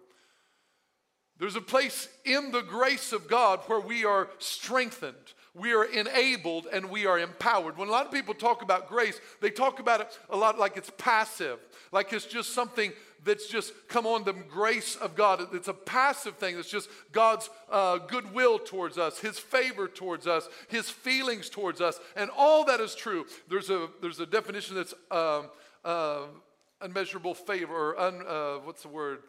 There's 1.39 1.55
a 1.55 1.61
place 1.61 2.07
in 2.23 2.51
the 2.51 2.61
grace 2.61 3.13
of 3.13 3.27
God 3.27 3.61
where 3.65 3.79
we 3.79 4.05
are 4.05 4.29
strengthened, 4.37 5.15
we 5.55 5.73
are 5.73 5.85
enabled, 5.85 6.67
and 6.71 6.91
we 6.91 7.07
are 7.07 7.17
empowered. 7.17 7.77
When 7.77 7.87
a 7.87 7.91
lot 7.91 8.05
of 8.05 8.11
people 8.11 8.35
talk 8.35 8.61
about 8.61 8.87
grace, 8.87 9.19
they 9.41 9.49
talk 9.49 9.79
about 9.79 10.01
it 10.01 10.19
a 10.29 10.37
lot 10.37 10.59
like 10.59 10.77
it's 10.77 10.91
passive, 10.99 11.57
like 11.91 12.13
it's 12.13 12.25
just 12.25 12.53
something 12.53 12.93
that's 13.25 13.47
just 13.47 13.73
come 13.87 14.05
on 14.05 14.23
the 14.23 14.33
grace 14.33 14.95
of 14.97 15.15
God. 15.15 15.47
It's 15.51 15.67
a 15.67 15.73
passive 15.73 16.37
thing. 16.37 16.59
It's 16.59 16.69
just 16.69 16.89
God's 17.11 17.49
uh, 17.71 17.97
goodwill 17.97 18.59
towards 18.59 18.99
us, 18.99 19.17
His 19.17 19.39
favor 19.39 19.87
towards 19.87 20.27
us, 20.27 20.47
His 20.67 20.91
feelings 20.91 21.49
towards 21.49 21.81
us, 21.81 21.99
and 22.15 22.29
all 22.37 22.65
that 22.65 22.79
is 22.81 22.93
true. 22.93 23.25
There's 23.49 23.71
a 23.71 23.89
there's 23.99 24.19
a 24.19 24.27
definition 24.27 24.75
that's 24.75 24.93
um, 25.09 25.49
uh, 25.83 26.25
unmeasurable 26.81 27.33
favor, 27.33 27.73
or 27.73 27.99
un, 27.99 28.23
uh, 28.27 28.55
what's 28.63 28.83
the 28.83 28.89
word? 28.89 29.19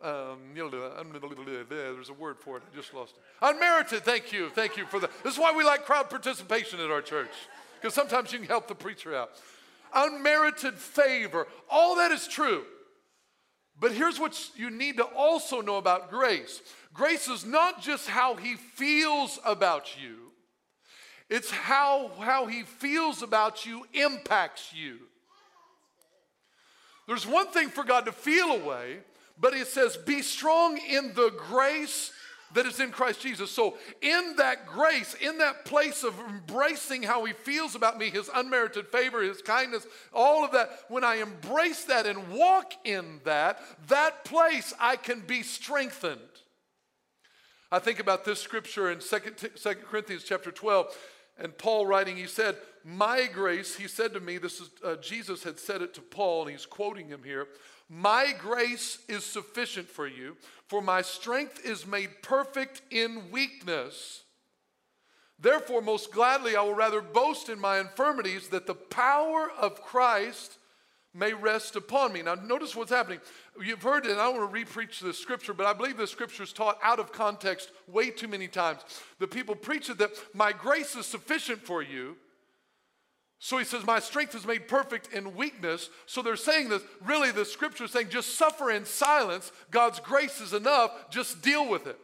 Um, 0.00 0.54
there's 0.54 2.08
a 2.08 2.12
word 2.12 2.38
for 2.38 2.56
it. 2.56 2.62
I 2.70 2.76
just 2.76 2.94
lost 2.94 3.14
it. 3.16 3.22
Unmerited. 3.42 4.04
Thank 4.04 4.32
you. 4.32 4.48
Thank 4.50 4.76
you 4.76 4.86
for 4.86 5.00
that. 5.00 5.10
This 5.24 5.32
is 5.32 5.38
why 5.38 5.52
we 5.52 5.64
like 5.64 5.84
crowd 5.84 6.08
participation 6.08 6.78
at 6.78 6.90
our 6.90 7.02
church, 7.02 7.32
because 7.80 7.94
sometimes 7.94 8.32
you 8.32 8.38
can 8.38 8.46
help 8.46 8.68
the 8.68 8.76
preacher 8.76 9.14
out. 9.14 9.30
Unmerited 9.92 10.74
favor. 10.74 11.48
All 11.68 11.96
that 11.96 12.12
is 12.12 12.28
true. 12.28 12.64
But 13.80 13.92
here's 13.92 14.18
what 14.18 14.38
you 14.56 14.70
need 14.70 14.96
to 14.96 15.04
also 15.04 15.60
know 15.60 15.76
about 15.76 16.10
grace 16.10 16.62
grace 16.92 17.28
is 17.28 17.44
not 17.44 17.80
just 17.80 18.08
how 18.08 18.34
he 18.34 18.56
feels 18.56 19.38
about 19.44 19.96
you, 20.00 20.32
it's 21.28 21.50
how, 21.50 22.10
how 22.20 22.46
he 22.46 22.62
feels 22.62 23.22
about 23.22 23.66
you 23.66 23.84
impacts 23.92 24.72
you. 24.74 24.98
There's 27.08 27.26
one 27.26 27.48
thing 27.48 27.70
for 27.70 27.82
God 27.82 28.04
to 28.04 28.12
feel 28.12 28.50
a 28.50 28.58
way, 28.58 28.98
but 29.40 29.54
it 29.54 29.66
says, 29.66 29.96
be 29.96 30.20
strong 30.20 30.76
in 30.76 31.14
the 31.14 31.32
grace 31.48 32.12
that 32.52 32.66
is 32.66 32.80
in 32.80 32.90
Christ 32.90 33.22
Jesus. 33.22 33.50
So, 33.50 33.76
in 34.02 34.34
that 34.36 34.66
grace, 34.66 35.14
in 35.14 35.38
that 35.38 35.64
place 35.64 36.04
of 36.04 36.14
embracing 36.28 37.02
how 37.02 37.24
He 37.24 37.32
feels 37.32 37.74
about 37.74 37.98
me, 37.98 38.10
His 38.10 38.30
unmerited 38.34 38.88
favor, 38.88 39.22
His 39.22 39.42
kindness, 39.42 39.86
all 40.12 40.44
of 40.44 40.52
that, 40.52 40.70
when 40.88 41.02
I 41.02 41.16
embrace 41.16 41.84
that 41.84 42.06
and 42.06 42.30
walk 42.30 42.72
in 42.84 43.20
that, 43.24 43.60
that 43.88 44.24
place 44.24 44.74
I 44.78 44.96
can 44.96 45.20
be 45.20 45.42
strengthened. 45.42 46.20
I 47.70 47.78
think 47.78 48.00
about 48.00 48.24
this 48.24 48.40
scripture 48.40 48.90
in 48.90 49.00
2 49.00 49.18
Corinthians 49.90 50.24
chapter 50.24 50.50
12, 50.50 50.96
and 51.38 51.56
Paul 51.56 51.86
writing, 51.86 52.16
he 52.16 52.26
said, 52.26 52.56
my 52.88 53.26
grace, 53.26 53.76
he 53.76 53.86
said 53.86 54.14
to 54.14 54.20
me, 54.20 54.38
this 54.38 54.60
is 54.60 54.70
uh, 54.82 54.96
Jesus 54.96 55.42
had 55.44 55.58
said 55.58 55.82
it 55.82 55.92
to 55.94 56.00
Paul, 56.00 56.42
and 56.42 56.52
he's 56.52 56.64
quoting 56.64 57.08
him 57.08 57.20
here. 57.22 57.46
My 57.90 58.32
grace 58.38 58.98
is 59.08 59.24
sufficient 59.24 59.88
for 59.88 60.06
you, 60.06 60.38
for 60.68 60.80
my 60.80 61.02
strength 61.02 61.66
is 61.66 61.86
made 61.86 62.08
perfect 62.22 62.80
in 62.90 63.30
weakness. 63.30 64.22
Therefore, 65.38 65.82
most 65.82 66.12
gladly, 66.12 66.56
I 66.56 66.62
will 66.62 66.74
rather 66.74 67.02
boast 67.02 67.50
in 67.50 67.60
my 67.60 67.78
infirmities 67.78 68.48
that 68.48 68.66
the 68.66 68.74
power 68.74 69.50
of 69.60 69.82
Christ 69.82 70.56
may 71.12 71.34
rest 71.34 71.76
upon 71.76 72.14
me. 72.14 72.22
Now, 72.22 72.36
notice 72.36 72.74
what's 72.74 72.90
happening. 72.90 73.20
You've 73.60 73.82
heard 73.82 74.06
it, 74.06 74.12
and 74.12 74.20
I 74.20 74.24
don't 74.24 74.38
want 74.38 74.54
to 74.54 74.64
repreach 74.64 75.00
this 75.00 75.18
scripture, 75.18 75.52
but 75.52 75.66
I 75.66 75.74
believe 75.74 75.98
this 75.98 76.10
scripture 76.10 76.42
is 76.42 76.54
taught 76.54 76.78
out 76.82 77.00
of 77.00 77.12
context 77.12 77.70
way 77.86 78.08
too 78.08 78.28
many 78.28 78.48
times. 78.48 78.80
The 79.18 79.28
people 79.28 79.54
preach 79.54 79.90
it 79.90 79.98
that 79.98 80.12
my 80.32 80.52
grace 80.52 80.96
is 80.96 81.04
sufficient 81.04 81.62
for 81.62 81.82
you 81.82 82.16
So 83.38 83.58
he 83.58 83.64
says, 83.64 83.86
My 83.86 84.00
strength 84.00 84.34
is 84.34 84.46
made 84.46 84.68
perfect 84.68 85.12
in 85.12 85.36
weakness. 85.36 85.90
So 86.06 86.22
they're 86.22 86.36
saying 86.36 86.70
this, 86.70 86.82
really, 87.04 87.30
the 87.30 87.44
scripture 87.44 87.84
is 87.84 87.92
saying, 87.92 88.08
just 88.08 88.36
suffer 88.36 88.70
in 88.70 88.84
silence. 88.84 89.52
God's 89.70 90.00
grace 90.00 90.40
is 90.40 90.52
enough. 90.52 91.10
Just 91.10 91.40
deal 91.42 91.68
with 91.68 91.86
it. 91.86 91.98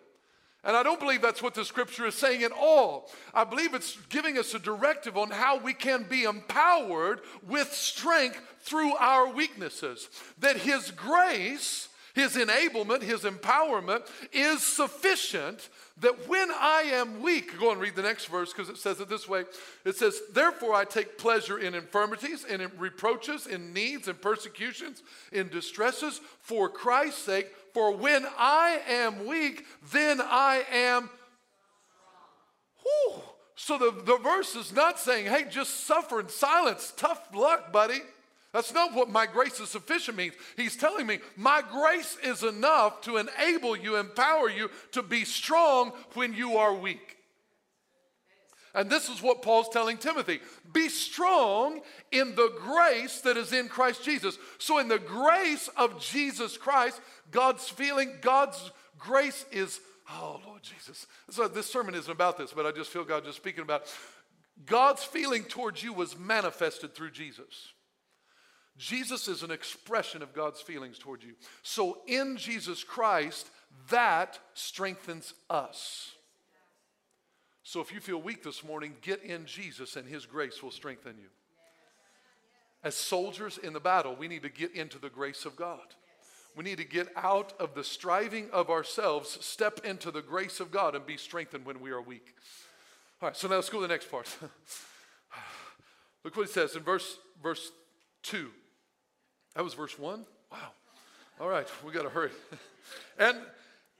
And 0.63 0.77
I 0.77 0.83
don't 0.83 1.01
believe 1.01 1.21
that's 1.21 1.43
what 1.43 1.55
the 1.55 1.65
scripture 1.65 2.07
is 2.07 2.15
saying 2.15 2.43
at 2.43 2.53
all. 2.53 3.11
I 3.35 3.45
believe 3.45 3.75
it's 3.75 3.99
giving 4.09 4.39
us 4.39 4.55
a 4.55 4.59
directive 4.59 5.17
on 5.17 5.31
how 5.31 5.59
we 5.59 5.75
can 5.75 6.05
be 6.05 6.25
empowered 6.25 7.21
with 7.47 7.71
strength 7.73 8.41
through 8.61 8.95
our 8.97 9.31
weaknesses. 9.31 10.09
That 10.39 10.57
His 10.57 10.91
grace, 10.91 11.89
His 12.15 12.37
enablement, 12.37 13.03
His 13.03 13.23
empowerment 13.23 14.07
is 14.33 14.63
sufficient. 14.63 15.69
That 15.99 16.29
when 16.29 16.51
I 16.51 16.83
am 16.93 17.23
weak, 17.23 17.59
go 17.59 17.71
and 17.71 17.81
read 17.81 17.95
the 17.95 18.03
next 18.03 18.27
verse 18.27 18.53
because 18.53 18.69
it 18.69 18.79
says 18.79 19.01
it 19.01 19.09
this 19.09 19.29
way. 19.29 19.45
It 19.85 19.97
says, 19.97 20.21
Therefore 20.33 20.75
I 20.75 20.85
take 20.85 21.19
pleasure 21.19 21.59
in 21.59 21.75
infirmities, 21.75 22.45
in 22.45 22.69
reproaches, 22.77 23.47
in 23.47 23.73
needs, 23.73 24.09
in 24.09 24.17
persecutions, 24.17 25.03
in 25.31 25.49
distresses, 25.49 26.21
for 26.41 26.69
Christ's 26.69 27.23
sake. 27.23 27.47
For 27.73 27.97
when 27.97 28.27
I 28.37 28.81
am 28.89 29.27
weak, 29.27 29.67
then 29.93 30.21
I 30.21 30.65
am. 30.73 31.11
Whew. 32.83 33.23
So 33.55 33.79
the, 33.79 33.93
the 34.05 34.19
verse 34.19 34.57
is 34.57 34.73
not 34.73 34.99
saying, 34.99 35.27
hey, 35.27 35.47
just 35.49 35.87
suffer 35.87 36.19
in 36.19 36.29
silence. 36.29 36.93
Tough 36.97 37.29
luck, 37.33 37.73
buddy. 37.73 38.01
That's 38.55 38.73
not 38.73 38.95
what 38.95 39.11
my 39.11 39.27
grace 39.27 39.59
is 39.59 39.69
sufficient 39.69 40.17
means. 40.17 40.35
He's 40.57 40.77
telling 40.77 41.09
me 41.09 41.19
my 41.37 41.61
grace 41.61 42.17
is 42.23 42.45
enough 42.45 43.01
to 43.01 43.17
enable 43.17 43.77
you, 43.77 43.97
empower 43.97 44.49
you 44.49 44.71
to 44.93 45.03
be 45.03 45.25
strong 45.25 45.91
when 46.15 46.33
you 46.33 46.57
are 46.57 46.73
weak. 46.73 47.17
And 48.73 48.89
this 48.89 49.09
is 49.09 49.21
what 49.21 49.43
Paul's 49.43 49.69
telling 49.71 49.99
Timothy 49.99 50.39
be 50.73 50.89
strong 50.89 51.81
in 52.13 52.37
the 52.37 52.53
grace 52.57 53.21
that 53.23 53.37
is 53.37 53.53
in 53.53 53.69
Christ 53.69 54.05
Jesus. 54.05 54.39
So, 54.59 54.79
in 54.79 54.87
the 54.87 55.01
grace 55.01 55.69
of 55.77 56.01
Jesus 56.01 56.57
Christ, 56.57 57.01
God's 57.33 57.69
feeling, 57.69 58.13
God's 58.21 58.71
grace 59.01 59.45
is, 59.51 59.81
oh 60.09 60.41
Lord 60.47 60.63
Jesus. 60.63 61.09
So 61.31 61.49
this 61.49 61.67
sermon 61.67 61.97
isn't 61.97 62.11
about 62.11 62.39
this, 62.39 62.53
but 62.53 62.67
I 62.67 62.71
just 62.71 62.91
feel 62.91 63.03
God 63.03 63.25
just 63.25 63.37
speaking 63.37 63.63
about 63.63 63.93
God's 64.65 65.03
feeling 65.03 65.43
towards 65.43 65.83
you 65.83 65.93
was 65.93 66.17
manifested 66.17 66.95
through 66.95 67.11
Jesus. 67.11 67.73
Jesus 68.77 69.29
is 69.29 69.43
an 69.43 69.51
expression 69.51 70.23
of 70.23 70.35
God's 70.35 70.61
feelings 70.61 70.99
towards 70.99 71.25
you. 71.25 71.35
So 71.63 71.99
in 72.07 72.37
Jesus 72.37 72.83
Christ, 72.83 73.51
that 73.91 74.39
strengthens 74.55 75.35
us. 75.49 76.11
So 77.63 77.81
if 77.81 77.93
you 77.93 78.01
feel 78.01 78.21
weak 78.21 78.43
this 78.43 78.65
morning, 78.65 78.95
get 79.01 79.23
in 79.23 79.47
Jesus 79.47 79.97
and 79.97 80.07
his 80.07 80.27
grace 80.27 80.63
will 80.63 80.71
strengthen 80.71 81.17
you. 81.19 81.29
As 82.83 82.95
soldiers 82.95 83.59
in 83.59 83.73
the 83.73 83.81
battle, 83.81 84.15
we 84.15 84.29
need 84.29 84.43
to 84.43 84.51
get 84.51 84.73
into 84.73 84.99
the 84.99 85.09
grace 85.09 85.47
of 85.47 85.57
God. 85.57 85.95
We 86.57 86.65
need 86.65 86.79
to 86.79 86.85
get 86.85 87.09
out 87.17 87.55
of 87.59 87.75
the 87.75 87.83
striving 87.83 88.51
of 88.53 88.71
ourselves, 88.71 89.39
step 89.41 89.81
into 89.85 90.11
the 90.11 90.23
grace 90.23 90.61
of 90.61 90.71
God, 90.71 90.95
and 90.95 91.07
be 91.07 91.17
strengthened 91.17 91.65
when 91.65 91.81
we 91.81 91.91
are 91.91 92.03
weak. 92.03 92.35
All 93.23 93.29
right, 93.29 93.37
so 93.37 93.49
now 93.49 93.55
let's 93.55 93.71
go 93.71 93.79
to 93.79 93.87
the 93.87 93.93
next 93.93 94.11
part. 94.11 94.29
Look 96.25 96.37
what 96.37 96.47
it 96.49 96.53
says 96.53 96.77
in 96.77 96.83
verse, 96.83 97.17
verse 97.43 97.73
2. 98.25 98.51
That 99.55 99.65
was 99.65 99.75
verse 99.75 99.99
1? 99.99 100.25
Wow. 100.51 100.59
All 101.41 101.49
right, 101.49 101.69
we 101.85 101.93
got 101.93 102.03
to 102.03 102.09
hurry. 102.09 102.31
and 103.19 103.37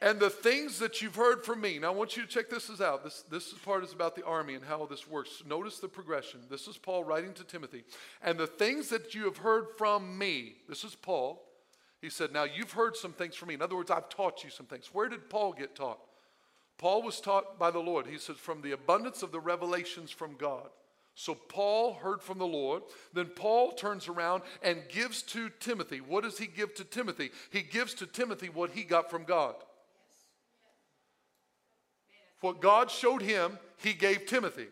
and 0.01 0.21
the 0.21 0.29
things 0.29 0.81
that 0.81 1.01
you've 1.01 1.15
heard 1.15 1.45
from 1.45 1.63
me. 1.63 1.79
Now, 1.79 1.89
I 1.89 1.95
want 1.95 2.17
you 2.17 2.25
to 2.25 2.29
check 2.29 2.51
this 2.51 2.71
out. 2.81 3.05
This, 3.05 3.25
this 3.31 3.55
part 3.55 3.85
is 3.85 3.95
about 3.95 4.15
the 4.15 4.25
army 4.27 4.55
and 4.55 4.63
how 4.63 4.85
this 4.85 5.09
works. 5.09 5.43
Notice 5.47 5.79
the 5.79 5.89
progression. 5.89 6.41
This 6.51 6.67
is 6.67 6.77
Paul 6.77 7.05
writing 7.05 7.33
to 7.35 7.45
Timothy. 7.45 7.85
And 8.21 8.39
the 8.39 8.47
things 8.47 8.89
that 8.91 9.15
you 9.15 9.25
have 9.25 9.39
heard 9.39 9.67
from 9.79 10.19
me. 10.19 10.57
This 10.69 10.85
is 10.85 10.95
Paul. 10.95 11.43
He 12.03 12.11
said, 12.11 12.33
Now 12.33 12.45
you've 12.45 12.73
heard 12.73 12.97
some 12.97 13.13
things 13.13 13.35
from 13.35 13.49
me. 13.49 13.55
In 13.55 13.63
other 13.63 13.77
words, 13.77 13.91
I've 13.91 14.11
taught 14.11 14.45
you 14.45 14.51
some 14.51 14.67
things. 14.67 14.91
Where 14.93 15.09
did 15.09 15.31
Paul 15.31 15.55
get 15.55 15.75
taught? 15.75 16.01
Paul 16.77 17.03
was 17.03 17.19
taught 17.21 17.59
by 17.59 17.71
the 17.71 17.79
Lord. 17.79 18.07
He 18.07 18.19
says, 18.19 18.37
From 18.37 18.61
the 18.61 18.73
abundance 18.73 19.23
of 19.23 19.33
the 19.33 19.41
revelations 19.41 20.11
from 20.11 20.35
God. 20.37 20.69
So 21.15 21.35
Paul 21.35 21.95
heard 21.95 22.23
from 22.23 22.39
the 22.39 22.47
Lord. 22.47 22.83
Then 23.13 23.27
Paul 23.27 23.73
turns 23.73 24.09
around 24.09 24.43
and 24.63 24.83
gives 24.89 25.23
to 25.23 25.49
Timothy. 25.61 26.01
What 26.01 26.25
does 26.25 26.39
he 26.39 26.47
give 26.47 26.75
to 26.75 26.85
Timothy? 26.85 27.31
He 27.51 27.63
gives 27.63 27.95
to 27.95 28.07
Timothy 28.07 28.49
what 28.49 28.71
he 28.71 28.83
got 28.83 29.11
from 29.11 29.25
God. 29.25 29.55
What 32.41 32.61
God 32.61 32.91
showed 32.91 33.23
him, 33.23 33.59
he 33.79 33.95
gave 33.95 34.27
Timothy. 34.27 34.67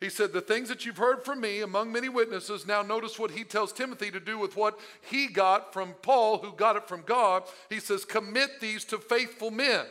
He 0.00 0.08
said, 0.08 0.32
The 0.32 0.40
things 0.40 0.68
that 0.68 0.86
you've 0.86 0.96
heard 0.96 1.24
from 1.24 1.40
me 1.40 1.60
among 1.60 1.90
many 1.90 2.08
witnesses, 2.08 2.66
now 2.66 2.82
notice 2.82 3.18
what 3.18 3.32
he 3.32 3.42
tells 3.42 3.72
Timothy 3.72 4.10
to 4.10 4.20
do 4.20 4.38
with 4.38 4.56
what 4.56 4.78
he 5.10 5.26
got 5.26 5.72
from 5.72 5.94
Paul, 6.02 6.38
who 6.38 6.52
got 6.52 6.76
it 6.76 6.88
from 6.88 7.02
God. 7.02 7.44
He 7.68 7.80
says, 7.80 8.04
Commit 8.04 8.60
these 8.60 8.84
to 8.86 8.98
faithful 8.98 9.50
men. 9.50 9.86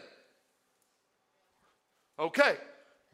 Okay, 2.17 2.55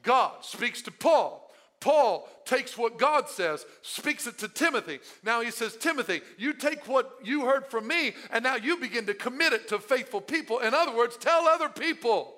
God 0.03 0.43
speaks 0.45 0.81
to 0.83 0.91
Paul. 0.91 1.49
Paul 1.79 2.27
takes 2.45 2.77
what 2.77 2.98
God 2.98 3.29
says, 3.29 3.65
speaks 3.81 4.27
it 4.27 4.38
to 4.39 4.48
Timothy. 4.48 5.00
Now 5.24 5.41
he 5.41 5.51
says, 5.51 5.77
Timothy, 5.77 6.21
you 6.38 6.53
take 6.53 6.88
what 6.88 7.19
you 7.24 7.45
heard 7.45 7.67
from 7.67 7.88
me, 7.88 8.13
and 8.31 8.43
now 8.43 8.55
you 8.55 8.77
begin 8.77 9.05
to 9.05 9.13
commit 9.13 9.53
it 9.53 9.67
to 9.69 9.79
faithful 9.79 10.21
people. 10.21 10.59
In 10.59 10.74
other 10.74 10.95
words, 10.95 11.15
tell 11.17 11.48
other 11.48 11.69
people. 11.69 12.36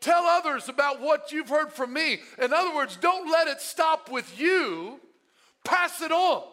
Tell 0.00 0.24
others 0.24 0.68
about 0.68 1.00
what 1.00 1.32
you've 1.32 1.48
heard 1.48 1.72
from 1.72 1.92
me. 1.92 2.20
In 2.40 2.52
other 2.52 2.74
words, 2.74 2.96
don't 2.96 3.30
let 3.30 3.48
it 3.48 3.60
stop 3.60 4.10
with 4.10 4.38
you. 4.38 5.00
Pass 5.64 6.00
it 6.00 6.12
on. 6.12 6.44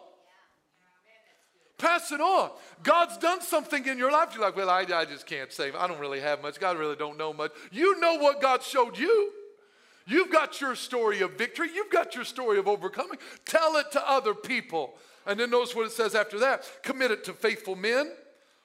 Pass 1.78 2.10
it 2.10 2.20
on. 2.20 2.50
God's 2.82 3.16
done 3.18 3.42
something 3.42 3.86
in 3.86 3.98
your 3.98 4.10
life. 4.10 4.30
You're 4.32 4.42
like, 4.42 4.56
well, 4.56 4.70
I, 4.70 4.86
I 4.92 5.04
just 5.04 5.26
can't 5.26 5.52
say. 5.52 5.70
I 5.72 5.86
don't 5.86 6.00
really 6.00 6.20
have 6.20 6.40
much. 6.42 6.58
God 6.58 6.78
really 6.78 6.96
don't 6.96 7.18
know 7.18 7.32
much. 7.32 7.52
You 7.70 8.00
know 8.00 8.14
what 8.16 8.40
God 8.40 8.62
showed 8.62 8.98
you. 8.98 9.32
You've 10.06 10.30
got 10.30 10.60
your 10.60 10.74
story 10.74 11.20
of 11.20 11.32
victory. 11.32 11.68
You've 11.74 11.90
got 11.90 12.14
your 12.14 12.24
story 12.24 12.58
of 12.58 12.68
overcoming. 12.68 13.18
Tell 13.46 13.76
it 13.76 13.90
to 13.92 14.10
other 14.10 14.34
people. 14.34 14.94
And 15.26 15.40
then 15.40 15.50
notice 15.50 15.74
what 15.74 15.86
it 15.86 15.92
says 15.92 16.14
after 16.14 16.38
that. 16.40 16.68
Commit 16.82 17.10
it 17.10 17.24
to 17.24 17.32
faithful 17.32 17.76
men. 17.76 18.12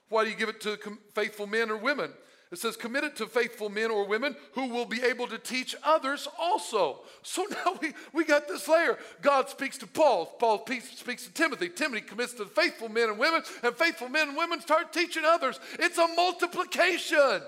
Why 0.09 0.23
do 0.23 0.29
you 0.29 0.35
give 0.35 0.49
it 0.49 0.61
to 0.61 0.77
faithful 1.13 1.47
men 1.47 1.69
or 1.69 1.77
women? 1.77 2.11
It 2.51 2.57
says, 2.57 2.75
commit 2.75 3.03
it 3.03 3.15
to 3.17 3.27
faithful 3.27 3.69
men 3.69 3.91
or 3.91 4.07
women 4.07 4.35
who 4.53 4.69
will 4.69 4.85
be 4.85 5.03
able 5.03 5.27
to 5.27 5.37
teach 5.37 5.75
others 5.83 6.27
also. 6.39 7.01
So 7.21 7.45
now 7.65 7.77
we, 7.79 7.93
we 8.11 8.25
got 8.25 8.47
this 8.47 8.67
layer. 8.67 8.97
God 9.21 9.49
speaks 9.49 9.77
to 9.77 9.87
Paul. 9.87 10.25
Paul 10.39 10.65
speaks 10.65 11.25
to 11.25 11.33
Timothy. 11.33 11.69
Timothy 11.69 12.01
commits 12.01 12.33
to 12.33 12.45
faithful 12.45 12.89
men 12.89 13.09
and 13.09 13.19
women, 13.19 13.43
and 13.61 13.75
faithful 13.75 14.09
men 14.09 14.29
and 14.29 14.37
women 14.37 14.61
start 14.61 14.91
teaching 14.91 15.23
others. 15.25 15.59
It's 15.77 15.99
a 15.99 16.07
multiplication. 16.15 17.41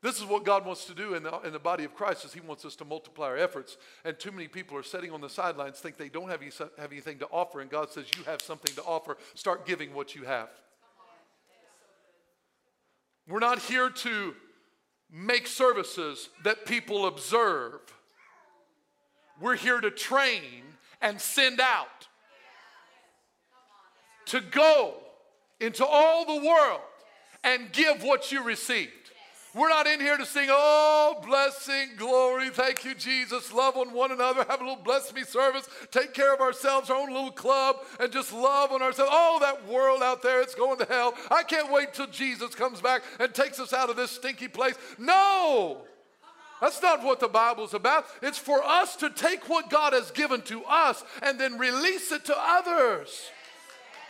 This 0.00 0.18
is 0.18 0.24
what 0.24 0.44
God 0.44 0.64
wants 0.64 0.84
to 0.84 0.94
do 0.94 1.14
in 1.14 1.24
the, 1.24 1.40
in 1.40 1.52
the 1.52 1.58
body 1.58 1.82
of 1.82 1.94
Christ 1.94 2.24
is 2.24 2.32
he 2.32 2.40
wants 2.40 2.64
us 2.64 2.76
to 2.76 2.84
multiply 2.84 3.26
our 3.26 3.36
efforts. 3.36 3.76
And 4.04 4.16
too 4.16 4.30
many 4.30 4.46
people 4.46 4.76
are 4.76 4.82
sitting 4.84 5.10
on 5.10 5.20
the 5.20 5.28
sidelines, 5.28 5.80
think 5.80 5.96
they 5.96 6.08
don't 6.08 6.28
have, 6.28 6.40
any, 6.40 6.52
have 6.78 6.92
anything 6.92 7.18
to 7.18 7.26
offer, 7.26 7.60
and 7.60 7.68
God 7.68 7.90
says, 7.90 8.06
you 8.16 8.22
have 8.24 8.40
something 8.40 8.72
to 8.76 8.82
offer. 8.82 9.16
Start 9.34 9.66
giving 9.66 9.92
what 9.94 10.14
you 10.14 10.22
have. 10.22 10.50
We're 13.28 13.40
not 13.40 13.58
here 13.58 13.90
to 13.90 14.34
make 15.10 15.46
services 15.46 16.28
that 16.44 16.64
people 16.64 17.06
observe. 17.06 17.80
We're 19.40 19.56
here 19.56 19.80
to 19.80 19.90
train 19.90 20.62
and 21.00 21.20
send 21.20 21.60
out. 21.60 22.06
To 24.26 24.40
go 24.40 24.94
into 25.60 25.84
all 25.84 26.24
the 26.24 26.46
world 26.46 26.80
and 27.42 27.72
give 27.72 28.02
what 28.02 28.30
you 28.30 28.44
received. 28.44 28.92
We're 29.58 29.70
not 29.70 29.88
in 29.88 29.98
here 29.98 30.16
to 30.16 30.24
sing, 30.24 30.46
oh, 30.52 31.20
blessing, 31.26 31.88
glory, 31.96 32.50
thank 32.50 32.84
you, 32.84 32.94
Jesus, 32.94 33.52
love 33.52 33.76
on 33.76 33.92
one 33.92 34.12
another, 34.12 34.44
have 34.48 34.60
a 34.60 34.64
little 34.64 34.84
bless 34.84 35.12
me 35.12 35.24
service, 35.24 35.68
take 35.90 36.14
care 36.14 36.32
of 36.32 36.40
ourselves, 36.40 36.90
our 36.90 36.96
own 36.96 37.12
little 37.12 37.32
club, 37.32 37.78
and 37.98 38.12
just 38.12 38.32
love 38.32 38.70
on 38.70 38.82
ourselves. 38.82 39.10
Oh, 39.12 39.38
that 39.40 39.66
world 39.66 40.00
out 40.00 40.22
there, 40.22 40.40
it's 40.42 40.54
going 40.54 40.78
to 40.78 40.84
hell. 40.84 41.12
I 41.28 41.42
can't 41.42 41.72
wait 41.72 41.92
till 41.92 42.06
Jesus 42.06 42.54
comes 42.54 42.80
back 42.80 43.02
and 43.18 43.34
takes 43.34 43.58
us 43.58 43.72
out 43.72 43.90
of 43.90 43.96
this 43.96 44.12
stinky 44.12 44.46
place. 44.46 44.76
No! 44.96 45.78
That's 46.60 46.80
not 46.80 47.02
what 47.02 47.18
the 47.18 47.26
Bible's 47.26 47.74
about. 47.74 48.06
It's 48.22 48.38
for 48.38 48.62
us 48.62 48.94
to 48.96 49.10
take 49.10 49.48
what 49.48 49.70
God 49.70 49.92
has 49.92 50.12
given 50.12 50.40
to 50.42 50.62
us 50.66 51.02
and 51.20 51.38
then 51.38 51.58
release 51.58 52.12
it 52.12 52.24
to 52.26 52.34
others, 52.36 53.28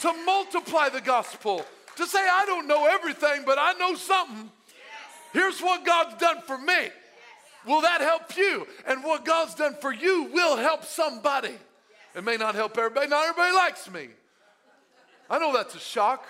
to 0.00 0.12
multiply 0.26 0.90
the 0.90 1.00
gospel, 1.00 1.64
to 1.96 2.06
say, 2.06 2.18
I 2.18 2.44
don't 2.44 2.68
know 2.68 2.84
everything, 2.84 3.44
but 3.46 3.56
I 3.58 3.72
know 3.78 3.94
something. 3.94 4.50
Here's 5.38 5.60
what 5.60 5.84
God's 5.84 6.16
done 6.16 6.40
for 6.40 6.58
me. 6.58 6.88
Will 7.64 7.80
that 7.82 8.00
help 8.00 8.36
you? 8.36 8.66
And 8.88 9.04
what 9.04 9.24
God's 9.24 9.54
done 9.54 9.76
for 9.80 9.94
you 9.94 10.24
will 10.32 10.56
help 10.56 10.84
somebody. 10.84 11.54
It 12.16 12.24
may 12.24 12.36
not 12.36 12.56
help 12.56 12.76
everybody. 12.76 13.06
Not 13.06 13.24
everybody 13.28 13.54
likes 13.54 13.88
me. 13.88 14.08
I 15.30 15.38
know 15.38 15.52
that's 15.52 15.76
a 15.76 15.78
shock. 15.78 16.26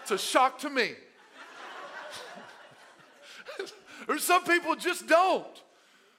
It's 0.00 0.12
a 0.12 0.18
shock 0.18 0.60
to 0.60 0.70
me. 0.70 0.92
Or 4.08 4.18
some 4.18 4.44
people 4.44 4.74
just 4.76 5.06
don't. 5.06 5.62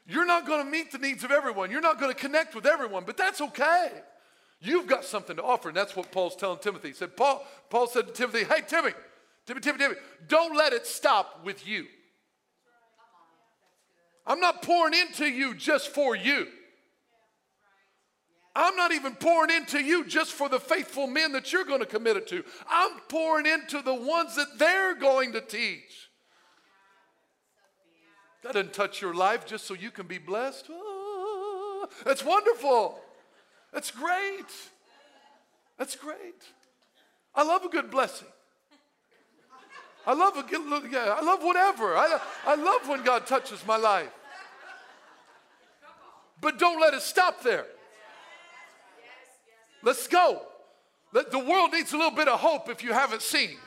You're 0.07 0.27
not 0.27 0.45
going 0.45 0.63
to 0.63 0.71
meet 0.71 0.91
the 0.91 0.99
needs 0.99 1.23
of 1.23 1.31
everyone. 1.31 1.71
You're 1.71 1.81
not 1.81 1.99
going 1.99 2.13
to 2.13 2.17
connect 2.17 2.53
with 2.53 2.67
everyone, 2.67 3.05
but 3.07 3.17
that's 3.17 3.41
okay. 3.41 3.89
You've 4.61 4.85
got 4.85 5.03
something 5.03 5.35
to 5.35 5.43
offer, 5.43 5.69
and 5.69 5.75
that's 5.75 5.95
what 5.95 6.11
Paul's 6.11 6.35
telling 6.35 6.59
Timothy. 6.59 6.89
He 6.89 6.93
said, 6.93 7.17
Paul, 7.17 7.43
Paul 7.71 7.87
said 7.87 8.05
to 8.05 8.13
Timothy, 8.13 8.43
Hey, 8.43 8.61
Timothy, 8.67 8.95
Timothy, 9.45 9.65
Timothy, 9.65 9.83
Timothy, 9.83 10.01
don't 10.27 10.55
let 10.55 10.73
it 10.73 10.85
stop 10.85 11.41
with 11.43 11.67
you. 11.67 11.85
I'm 14.25 14.39
not 14.39 14.61
pouring 14.61 14.93
into 14.93 15.25
you 15.25 15.55
just 15.55 15.89
for 15.89 16.15
you. 16.15 16.47
I'm 18.55 18.75
not 18.75 18.91
even 18.91 19.15
pouring 19.15 19.49
into 19.55 19.81
you 19.81 20.05
just 20.05 20.33
for 20.33 20.49
the 20.49 20.59
faithful 20.59 21.07
men 21.07 21.31
that 21.31 21.53
you're 21.53 21.63
going 21.63 21.79
to 21.79 21.85
commit 21.85 22.17
it 22.17 22.27
to. 22.27 22.43
I'm 22.69 22.99
pouring 23.07 23.45
into 23.45 23.81
the 23.81 23.93
ones 23.93 24.35
that 24.35 24.59
they're 24.59 24.95
going 24.95 25.31
to 25.33 25.41
teach. 25.41 26.09
That 28.43 28.53
doesn't 28.53 28.73
touch 28.73 29.01
your 29.01 29.13
life 29.13 29.45
just 29.45 29.65
so 29.65 29.73
you 29.73 29.91
can 29.91 30.07
be 30.07 30.17
blessed. 30.17 30.65
Oh, 30.69 31.87
that's 32.03 32.25
wonderful. 32.25 32.99
That's 33.71 33.91
great. 33.91 34.45
That's 35.77 35.95
great. 35.95 36.43
I 37.33 37.43
love 37.43 37.63
a 37.63 37.69
good 37.69 37.89
blessing. 37.89 38.27
I 40.05 40.13
love 40.13 40.35
a 40.35 40.45
yeah, 40.89 41.15
I 41.17 41.21
love 41.21 41.43
whatever. 41.43 41.95
I, 41.95 42.19
I 42.45 42.55
love 42.55 42.87
when 42.87 43.03
God 43.03 43.27
touches 43.27 43.65
my 43.65 43.77
life. 43.77 44.09
But 46.39 46.57
don't 46.57 46.81
let 46.81 46.93
it 46.93 47.01
stop 47.01 47.43
there. 47.43 47.65
Let's 49.83 50.07
go. 50.07 50.41
The 51.13 51.39
world 51.39 51.71
needs 51.73 51.93
a 51.93 51.97
little 51.97 52.15
bit 52.15 52.27
of 52.27 52.39
hope 52.39 52.69
if 52.69 52.83
you 52.83 52.93
haven't 52.93 53.21
seen. 53.21 53.57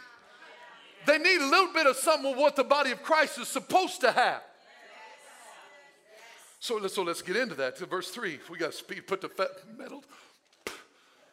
They 1.06 1.18
need 1.18 1.40
a 1.40 1.46
little 1.46 1.72
bit 1.72 1.86
of 1.86 1.96
some 1.96 2.24
of 2.24 2.36
what 2.36 2.56
the 2.56 2.64
body 2.64 2.90
of 2.90 3.02
Christ 3.02 3.38
is 3.38 3.48
supposed 3.48 4.00
to 4.00 4.10
have. 4.10 4.42
So 6.58 6.76
let's, 6.76 6.94
so 6.94 7.02
let's 7.02 7.20
get 7.20 7.36
into 7.36 7.54
that. 7.56 7.76
To 7.76 7.86
verse 7.86 8.08
3, 8.10 8.38
we 8.50 8.56
got 8.56 8.72
to 8.72 8.76
speed, 8.76 9.06
put 9.06 9.20
the 9.20 9.30
metal, 9.76 10.02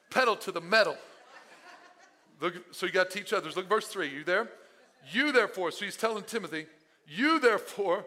pedal 0.09 0.35
to 0.35 0.51
the 0.51 0.59
metal. 0.59 0.97
Look, 2.41 2.55
so 2.71 2.85
you 2.85 2.91
got 2.91 3.09
to 3.09 3.17
teach 3.17 3.31
others. 3.31 3.55
Look, 3.55 3.69
verse 3.69 3.87
3, 3.87 4.09
you 4.09 4.23
there? 4.25 4.49
You 5.09 5.31
therefore, 5.31 5.71
so 5.71 5.85
he's 5.85 5.97
telling 5.97 6.23
Timothy, 6.23 6.65
you 7.07 7.39
therefore 7.39 8.05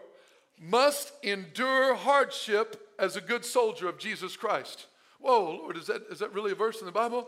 must 0.59 1.13
endure 1.23 1.95
hardship 1.95 2.89
as 2.97 3.15
a 3.15 3.21
good 3.21 3.43
soldier 3.43 3.89
of 3.89 3.97
Jesus 3.97 4.37
Christ. 4.37 4.87
Whoa, 5.19 5.57
Lord, 5.57 5.77
is 5.77 5.87
that, 5.87 6.03
is 6.09 6.19
that 6.19 6.33
really 6.33 6.51
a 6.51 6.55
verse 6.55 6.79
in 6.79 6.85
the 6.85 6.91
Bible? 6.91 7.27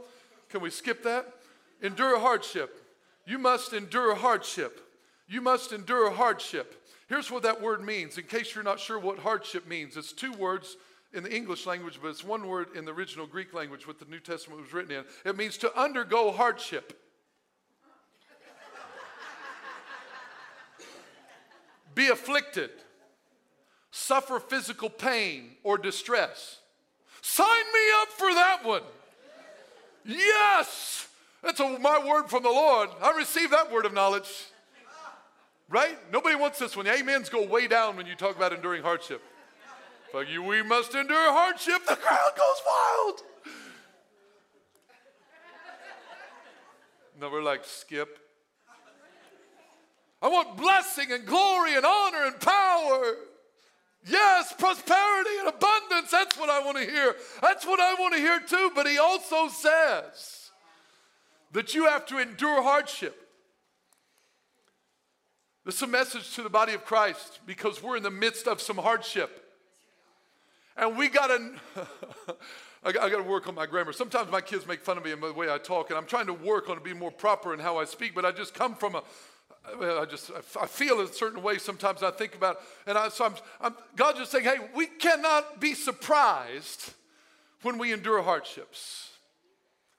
Can 0.49 0.61
we 0.61 0.69
skip 0.69 1.03
that? 1.03 1.33
Endure 1.81 2.19
hardship. 2.19 2.83
You 3.25 3.37
must 3.37 3.73
endure 3.73 4.15
hardship. 4.15 4.81
You 5.27 5.41
must 5.41 5.73
endure 5.73 6.11
hardship. 6.11 6.87
Here's 7.09 7.29
what 7.29 7.43
that 7.43 7.61
word 7.61 7.83
means, 7.83 8.17
in 8.17 8.25
case 8.25 8.55
you're 8.55 8.63
not 8.63 8.79
sure 8.79 8.99
what 8.99 9.19
hardship 9.19 9.67
means. 9.67 9.97
It's 9.97 10.13
two 10.13 10.31
words 10.33 10.77
in 11.13 11.23
the 11.23 11.33
English 11.33 11.65
language, 11.65 11.99
but 12.01 12.09
it's 12.09 12.23
one 12.23 12.47
word 12.47 12.69
in 12.75 12.85
the 12.85 12.93
original 12.93 13.27
Greek 13.27 13.53
language, 13.53 13.87
what 13.87 13.99
the 13.99 14.05
New 14.05 14.19
Testament 14.19 14.61
was 14.61 14.73
written 14.73 14.91
in. 14.91 15.03
It 15.25 15.37
means 15.37 15.57
to 15.57 15.79
undergo 15.79 16.31
hardship. 16.31 17.01
Be 21.97 22.09
afflicted, 22.09 22.69
suffer 23.89 24.39
physical 24.39 24.87
pain 24.87 25.55
or 25.63 25.79
distress. 25.79 26.59
Sign 27.23 27.47
me 27.47 27.79
up 28.01 28.09
for 28.09 28.31
that 28.35 28.59
one. 28.63 28.83
Yes, 30.05 31.07
that's 31.41 31.59
a, 31.59 31.79
my 31.79 32.05
word 32.05 32.29
from 32.29 32.43
the 32.43 32.51
Lord. 32.51 32.89
I 33.01 33.17
received 33.17 33.51
that 33.51 33.71
word 33.71 33.87
of 33.87 33.95
knowledge. 33.95 34.29
Right? 35.69 35.97
Nobody 36.13 36.35
wants 36.35 36.59
this 36.59 36.75
one. 36.77 36.85
The 36.85 36.99
amens 36.99 37.29
go 37.29 37.43
way 37.47 37.67
down 37.67 37.97
when 37.97 38.05
you 38.05 38.13
talk 38.13 38.35
about 38.35 38.53
enduring 38.53 38.83
hardship. 38.83 39.23
Like 40.13 40.29
you, 40.29 40.43
we 40.43 40.61
must 40.61 40.93
endure 40.93 41.33
hardship. 41.33 41.83
The 41.87 41.95
crowd 41.95 42.31
goes 42.37 42.61
wild. 42.67 43.21
No, 47.19 47.31
we're 47.31 47.41
like, 47.41 47.65
skip. 47.65 48.19
I 50.21 50.29
want 50.29 50.57
blessing 50.57 51.11
and 51.11 51.25
glory 51.25 51.75
and 51.75 51.85
honor 51.85 52.25
and 52.25 52.39
power. 52.39 53.15
Yes, 54.05 54.53
prosperity 54.57 55.29
and 55.39 55.49
abundance. 55.49 56.11
That's 56.11 56.37
what 56.37 56.49
I 56.49 56.63
want 56.63 56.77
to 56.77 56.83
hear. 56.83 57.15
That's 57.41 57.65
what 57.65 57.79
I 57.79 57.93
want 57.95 58.13
to 58.15 58.19
hear 58.19 58.39
too. 58.39 58.71
But 58.73 58.87
he 58.87 58.97
also 58.97 59.47
says 59.47 60.51
that 61.51 61.75
you 61.75 61.85
have 61.85 62.05
to 62.07 62.19
endure 62.19 62.63
hardship. 62.63 63.27
This 65.65 65.75
is 65.75 65.81
a 65.81 65.87
message 65.87 66.33
to 66.35 66.43
the 66.43 66.49
body 66.49 66.73
of 66.73 66.85
Christ 66.85 67.41
because 67.45 67.83
we're 67.83 67.97
in 67.97 68.03
the 68.03 68.09
midst 68.09 68.47
of 68.47 68.61
some 68.61 68.77
hardship. 68.77 69.43
And 70.77 70.95
we 70.95 71.09
got 71.09 71.27
to, 71.27 71.51
I 72.85 72.91
got 72.93 73.09
to 73.09 73.23
work 73.23 73.49
on 73.49 73.55
my 73.55 73.65
grammar. 73.65 73.91
Sometimes 73.91 74.31
my 74.31 74.39
kids 74.39 74.65
make 74.65 74.81
fun 74.81 74.97
of 74.97 75.03
me 75.03 75.11
and 75.11 75.21
the 75.21 75.33
way 75.33 75.51
I 75.51 75.57
talk, 75.57 75.89
and 75.89 75.97
I'm 75.97 76.05
trying 76.05 76.27
to 76.27 76.33
work 76.33 76.69
on 76.69 76.77
to 76.77 76.81
be 76.81 76.93
more 76.93 77.11
proper 77.11 77.53
in 77.53 77.59
how 77.59 77.77
I 77.77 77.85
speak, 77.85 78.15
but 78.15 78.23
I 78.23 78.31
just 78.31 78.53
come 78.53 78.75
from 78.75 78.95
a, 78.95 79.03
I 79.81 80.05
just 80.05 80.31
I 80.59 80.65
feel 80.65 81.01
a 81.01 81.07
certain 81.07 81.43
way 81.43 81.57
sometimes 81.57 82.03
I 82.03 82.11
think 82.11 82.35
about 82.35 82.55
it. 82.55 82.61
and 82.89 82.97
I, 82.97 83.09
so 83.09 83.25
I'm, 83.25 83.35
I'm, 83.59 83.75
God's 83.95 84.19
just 84.19 84.31
saying 84.31 84.45
hey 84.45 84.57
we 84.75 84.87
cannot 84.87 85.59
be 85.59 85.73
surprised 85.73 86.93
when 87.63 87.77
we 87.77 87.91
endure 87.91 88.21
hardships. 88.21 89.11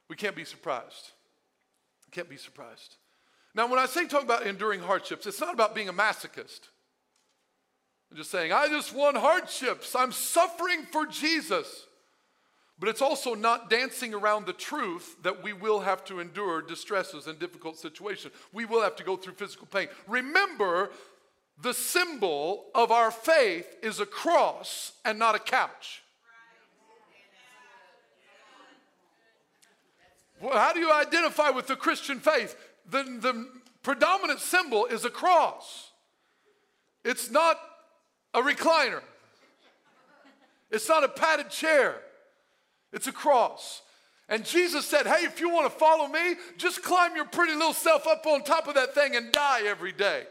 We 0.08 0.16
can't 0.16 0.36
be 0.36 0.44
surprised. 0.44 1.12
Can't 2.12 2.30
be 2.30 2.38
surprised. 2.38 2.96
Now 3.54 3.68
when 3.68 3.78
I 3.78 3.86
say 3.86 4.06
talk 4.06 4.22
about 4.22 4.46
enduring 4.46 4.80
hardships 4.80 5.26
it's 5.26 5.40
not 5.40 5.54
about 5.54 5.74
being 5.74 5.88
a 5.88 5.92
masochist. 5.92 6.60
I'm 8.10 8.16
just 8.16 8.30
saying 8.30 8.52
I 8.52 8.68
just 8.68 8.94
want 8.94 9.16
hardships. 9.16 9.94
I'm 9.94 10.12
suffering 10.12 10.84
for 10.84 11.04
Jesus 11.06 11.87
but 12.78 12.88
it's 12.88 13.02
also 13.02 13.34
not 13.34 13.68
dancing 13.68 14.14
around 14.14 14.46
the 14.46 14.52
truth 14.52 15.16
that 15.22 15.42
we 15.42 15.52
will 15.52 15.80
have 15.80 16.04
to 16.04 16.20
endure 16.20 16.62
distresses 16.62 17.26
and 17.26 17.38
difficult 17.38 17.76
situations. 17.76 18.32
We 18.52 18.64
will 18.64 18.82
have 18.82 18.94
to 18.96 19.04
go 19.04 19.16
through 19.16 19.34
physical 19.34 19.66
pain. 19.66 19.88
Remember, 20.06 20.90
the 21.60 21.74
symbol 21.74 22.66
of 22.74 22.92
our 22.92 23.10
faith 23.10 23.66
is 23.82 23.98
a 23.98 24.06
cross 24.06 24.92
and 25.04 25.18
not 25.18 25.34
a 25.34 25.40
couch. 25.40 26.02
Well, 30.40 30.56
how 30.56 30.72
do 30.72 30.78
you 30.78 30.92
identify 30.92 31.50
with 31.50 31.66
the 31.66 31.74
Christian 31.74 32.20
faith? 32.20 32.56
The, 32.88 33.02
the 33.02 33.48
predominant 33.82 34.38
symbol 34.38 34.86
is 34.86 35.04
a 35.04 35.10
cross. 35.10 35.90
It's 37.04 37.28
not 37.28 37.58
a 38.34 38.40
recliner. 38.40 39.02
It's 40.70 40.88
not 40.88 41.02
a 41.02 41.08
padded 41.08 41.50
chair. 41.50 41.96
It's 42.92 43.06
a 43.06 43.12
cross. 43.12 43.82
And 44.28 44.44
Jesus 44.44 44.86
said, 44.86 45.06
Hey, 45.06 45.24
if 45.24 45.40
you 45.40 45.48
want 45.48 45.72
to 45.72 45.78
follow 45.78 46.08
me, 46.08 46.34
just 46.56 46.82
climb 46.82 47.16
your 47.16 47.24
pretty 47.24 47.54
little 47.54 47.72
self 47.72 48.06
up 48.06 48.26
on 48.26 48.44
top 48.44 48.68
of 48.68 48.74
that 48.74 48.94
thing 48.94 49.16
and 49.16 49.32
die 49.32 49.62
every 49.66 49.92
day. 49.92 50.24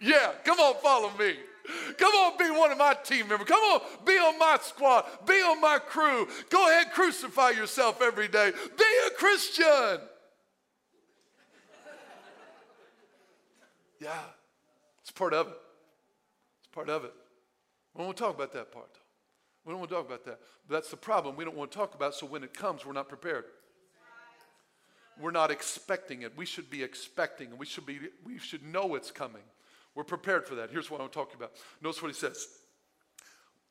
Yeah, 0.00 0.32
come 0.44 0.58
on, 0.58 0.74
follow 0.82 1.10
me. 1.18 1.34
Come 1.98 2.12
on, 2.12 2.38
be 2.38 2.50
one 2.50 2.72
of 2.72 2.78
my 2.78 2.94
team 2.94 3.28
members. 3.28 3.46
Come 3.46 3.60
on, 3.60 3.80
be 4.04 4.12
on 4.12 4.38
my 4.38 4.58
squad. 4.62 5.04
Be 5.26 5.34
on 5.34 5.60
my 5.60 5.78
crew. 5.78 6.26
Go 6.48 6.68
ahead, 6.68 6.92
crucify 6.92 7.50
yourself 7.50 8.00
every 8.00 8.28
day. 8.28 8.50
Be 8.50 8.84
a 9.06 9.10
Christian. 9.10 10.00
Yeah, 14.00 14.12
it's 15.02 15.10
part 15.10 15.34
of 15.34 15.48
it. 15.48 15.58
It's 16.60 16.74
part 16.74 16.88
of 16.88 17.04
it. 17.04 17.12
We 17.94 18.02
won't 18.02 18.16
talk 18.16 18.34
about 18.34 18.52
that 18.54 18.72
part. 18.72 18.99
We 19.64 19.72
don't 19.72 19.80
want 19.80 19.90
to 19.90 19.96
talk 19.96 20.06
about 20.06 20.24
that. 20.24 20.40
But 20.66 20.74
that's 20.74 20.90
the 20.90 20.96
problem. 20.96 21.36
We 21.36 21.44
don't 21.44 21.56
want 21.56 21.70
to 21.70 21.76
talk 21.76 21.94
about 21.94 22.12
it, 22.12 22.14
so 22.14 22.26
when 22.26 22.42
it 22.42 22.54
comes, 22.54 22.86
we're 22.86 22.92
not 22.92 23.08
prepared. 23.08 23.44
We're 25.20 25.30
not 25.30 25.50
expecting 25.50 26.22
it. 26.22 26.36
We 26.36 26.46
should 26.46 26.70
be 26.70 26.82
expecting, 26.82 27.50
and 27.50 27.58
we 27.58 27.66
should, 27.66 27.84
be, 27.84 27.98
we 28.24 28.38
should 28.38 28.64
know 28.64 28.94
it's 28.94 29.10
coming. 29.10 29.42
We're 29.94 30.04
prepared 30.04 30.46
for 30.46 30.54
that. 30.54 30.70
Here's 30.70 30.90
what 30.90 31.00
I'm 31.00 31.10
talking 31.10 31.36
about. 31.36 31.52
Notice 31.82 32.00
what 32.00 32.08
he 32.08 32.14
says. 32.14 32.46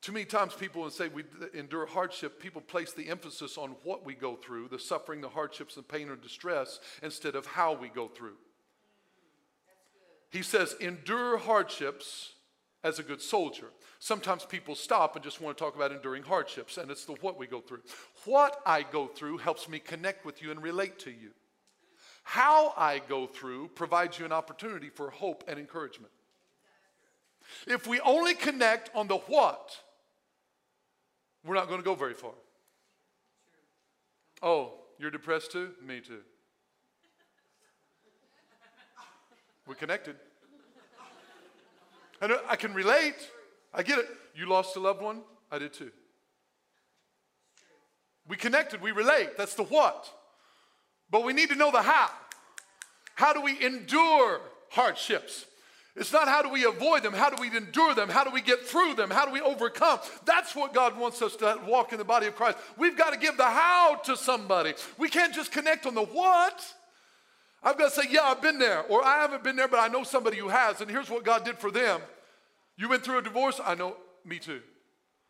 Too 0.01 0.11
many 0.11 0.25
times 0.25 0.53
people 0.53 0.83
when 0.83 0.91
say 0.91 1.09
we 1.09 1.23
endure 1.53 1.85
hardship, 1.85 2.39
people 2.39 2.61
place 2.61 2.93
the 2.93 3.09
emphasis 3.09 3.57
on 3.57 3.75
what 3.83 4.05
we 4.05 4.13
go 4.13 4.35
through, 4.35 4.69
the 4.69 4.79
suffering, 4.79 5.21
the 5.21 5.29
hardships, 5.29 5.75
and 5.75 5.87
pain 5.87 6.07
or 6.09 6.15
distress, 6.15 6.79
instead 7.03 7.35
of 7.35 7.45
how 7.45 7.73
we 7.73 7.89
go 7.89 8.07
through. 8.07 8.35
He 10.29 10.43
says, 10.43 10.75
endure 10.79 11.37
hardships 11.37 12.33
as 12.83 12.99
a 12.99 13.03
good 13.03 13.21
soldier. 13.21 13.67
Sometimes 13.99 14.45
people 14.45 14.75
stop 14.75 15.15
and 15.15 15.23
just 15.23 15.41
want 15.41 15.57
to 15.57 15.63
talk 15.63 15.75
about 15.75 15.91
enduring 15.91 16.23
hardships, 16.23 16.77
and 16.77 16.89
it's 16.89 17.05
the 17.05 17.13
what 17.21 17.37
we 17.37 17.47
go 17.47 17.59
through. 17.59 17.81
What 18.25 18.61
I 18.65 18.83
go 18.83 19.07
through 19.07 19.39
helps 19.39 19.67
me 19.67 19.79
connect 19.79 20.25
with 20.25 20.41
you 20.41 20.51
and 20.51 20.61
relate 20.61 20.99
to 20.99 21.11
you. 21.11 21.31
How 22.23 22.73
I 22.77 22.99
go 22.99 23.27
through 23.27 23.69
provides 23.69 24.19
you 24.19 24.25
an 24.25 24.31
opportunity 24.31 24.89
for 24.89 25.09
hope 25.09 25.43
and 25.47 25.59
encouragement. 25.59 26.11
If 27.67 27.87
we 27.87 27.99
only 28.01 28.35
connect 28.35 28.91
on 28.95 29.07
the 29.07 29.17
what, 29.17 29.75
we're 31.43 31.55
not 31.55 31.67
going 31.67 31.79
to 31.79 31.85
go 31.85 31.95
very 31.95 32.13
far. 32.13 32.33
Oh, 34.41 34.73
you're 34.99 35.11
depressed 35.11 35.51
too? 35.51 35.71
Me 35.85 35.99
too. 35.99 36.19
We're 39.67 39.75
connected. 39.75 40.15
And 42.21 42.33
I 42.47 42.55
can 42.55 42.73
relate. 42.73 43.15
I 43.73 43.83
get 43.83 43.99
it. 43.99 44.07
You 44.35 44.47
lost 44.47 44.75
a 44.75 44.79
loved 44.79 45.01
one? 45.01 45.21
I 45.51 45.59
did 45.59 45.73
too. 45.73 45.91
We 48.27 48.35
connected, 48.37 48.81
we 48.81 48.91
relate. 48.91 49.37
That's 49.37 49.55
the 49.55 49.63
what. 49.63 50.07
But 51.09 51.23
we 51.23 51.33
need 51.33 51.49
to 51.49 51.55
know 51.55 51.71
the 51.71 51.81
how. 51.81 52.09
How 53.15 53.33
do 53.33 53.41
we 53.41 53.61
endure 53.65 54.39
hardships? 54.69 55.45
It's 55.95 56.13
not 56.13 56.27
how 56.27 56.41
do 56.41 56.49
we 56.49 56.63
avoid 56.63 57.03
them, 57.03 57.13
how 57.13 57.29
do 57.29 57.41
we 57.41 57.55
endure 57.55 57.93
them, 57.93 58.07
how 58.07 58.23
do 58.23 58.29
we 58.29 58.41
get 58.41 58.65
through 58.65 58.93
them, 58.93 59.09
how 59.09 59.25
do 59.25 59.33
we 59.33 59.41
overcome. 59.41 59.99
That's 60.23 60.55
what 60.55 60.73
God 60.73 60.97
wants 60.97 61.21
us 61.21 61.35
to 61.37 61.59
walk 61.67 61.91
in 61.91 61.97
the 61.97 62.05
body 62.05 62.27
of 62.27 62.35
Christ. 62.35 62.57
We've 62.77 62.97
got 62.97 63.11
to 63.11 63.19
give 63.19 63.35
the 63.35 63.43
how 63.43 63.95
to 64.05 64.15
somebody. 64.15 64.75
We 64.97 65.09
can't 65.09 65.33
just 65.33 65.51
connect 65.51 65.85
on 65.85 65.95
the 65.95 66.05
what. 66.05 66.63
I've 67.61 67.77
got 67.77 67.93
to 67.93 68.01
say, 68.01 68.07
yeah, 68.09 68.23
I've 68.23 68.41
been 68.41 68.57
there, 68.57 68.83
or 68.83 69.03
I 69.03 69.21
haven't 69.21 69.43
been 69.43 69.55
there, 69.55 69.67
but 69.67 69.79
I 69.79 69.87
know 69.87 70.03
somebody 70.03 70.37
who 70.37 70.47
has, 70.47 70.79
and 70.81 70.89
here's 70.89 71.09
what 71.09 71.23
God 71.23 71.43
did 71.43 71.57
for 71.57 71.71
them. 71.71 72.01
You 72.77 72.87
went 72.87 73.03
through 73.03 73.17
a 73.17 73.21
divorce, 73.21 73.59
I 73.63 73.75
know, 73.75 73.97
me 74.25 74.39
too. 74.39 74.61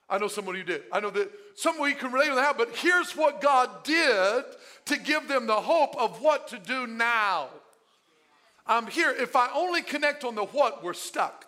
I 0.07 0.17
know 0.17 0.27
someone 0.27 0.55
who 0.55 0.63
did. 0.63 0.83
I 0.91 0.99
know 0.99 1.09
that 1.11 1.31
someone 1.55 1.89
you 1.89 1.95
can 1.95 2.11
relate 2.11 2.29
on 2.29 2.35
that, 2.35 2.57
but 2.57 2.75
here's 2.75 3.15
what 3.15 3.41
God 3.41 3.83
did 3.83 4.43
to 4.85 4.97
give 4.97 5.27
them 5.27 5.47
the 5.47 5.53
hope 5.53 5.95
of 5.97 6.21
what 6.21 6.47
to 6.49 6.59
do 6.59 6.87
now. 6.87 7.49
I'm 8.65 8.87
here. 8.87 9.11
If 9.11 9.35
I 9.35 9.49
only 9.53 9.81
connect 9.81 10.23
on 10.23 10.35
the 10.35 10.45
what, 10.45 10.83
we're 10.83 10.93
stuck. 10.93 11.45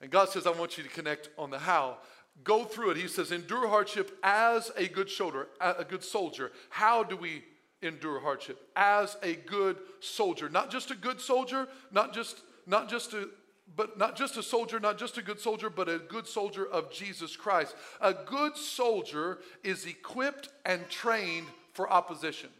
And 0.00 0.10
God 0.10 0.28
says, 0.28 0.46
I 0.46 0.50
want 0.50 0.78
you 0.78 0.84
to 0.84 0.90
connect 0.90 1.30
on 1.38 1.50
the 1.50 1.58
how. 1.58 1.98
Go 2.44 2.64
through 2.64 2.90
it. 2.90 2.96
He 2.96 3.08
says, 3.08 3.32
endure 3.32 3.68
hardship 3.68 4.16
as 4.22 4.70
a 4.76 4.86
good 4.86 5.10
shoulder, 5.10 5.48
a 5.60 5.84
good 5.84 6.04
soldier. 6.04 6.52
How 6.70 7.02
do 7.02 7.16
we 7.16 7.42
endure 7.82 8.20
hardship? 8.20 8.60
As 8.76 9.16
a 9.22 9.34
good 9.34 9.76
soldier. 10.00 10.48
Not 10.48 10.70
just 10.70 10.90
a 10.90 10.96
good 10.96 11.20
soldier, 11.20 11.68
not 11.92 12.12
just, 12.12 12.40
not 12.66 12.88
just 12.88 13.14
a 13.14 13.28
but 13.76 13.98
not 13.98 14.16
just 14.16 14.36
a 14.36 14.42
soldier, 14.42 14.80
not 14.80 14.98
just 14.98 15.18
a 15.18 15.22
good 15.22 15.38
soldier, 15.38 15.68
but 15.68 15.88
a 15.88 15.98
good 15.98 16.26
soldier 16.26 16.66
of 16.66 16.90
Jesus 16.90 17.36
Christ. 17.36 17.76
A 18.00 18.14
good 18.14 18.56
soldier 18.56 19.38
is 19.62 19.84
equipped 19.84 20.48
and 20.64 20.88
trained 20.88 21.46
for 21.74 21.90
opposition. 21.92 22.50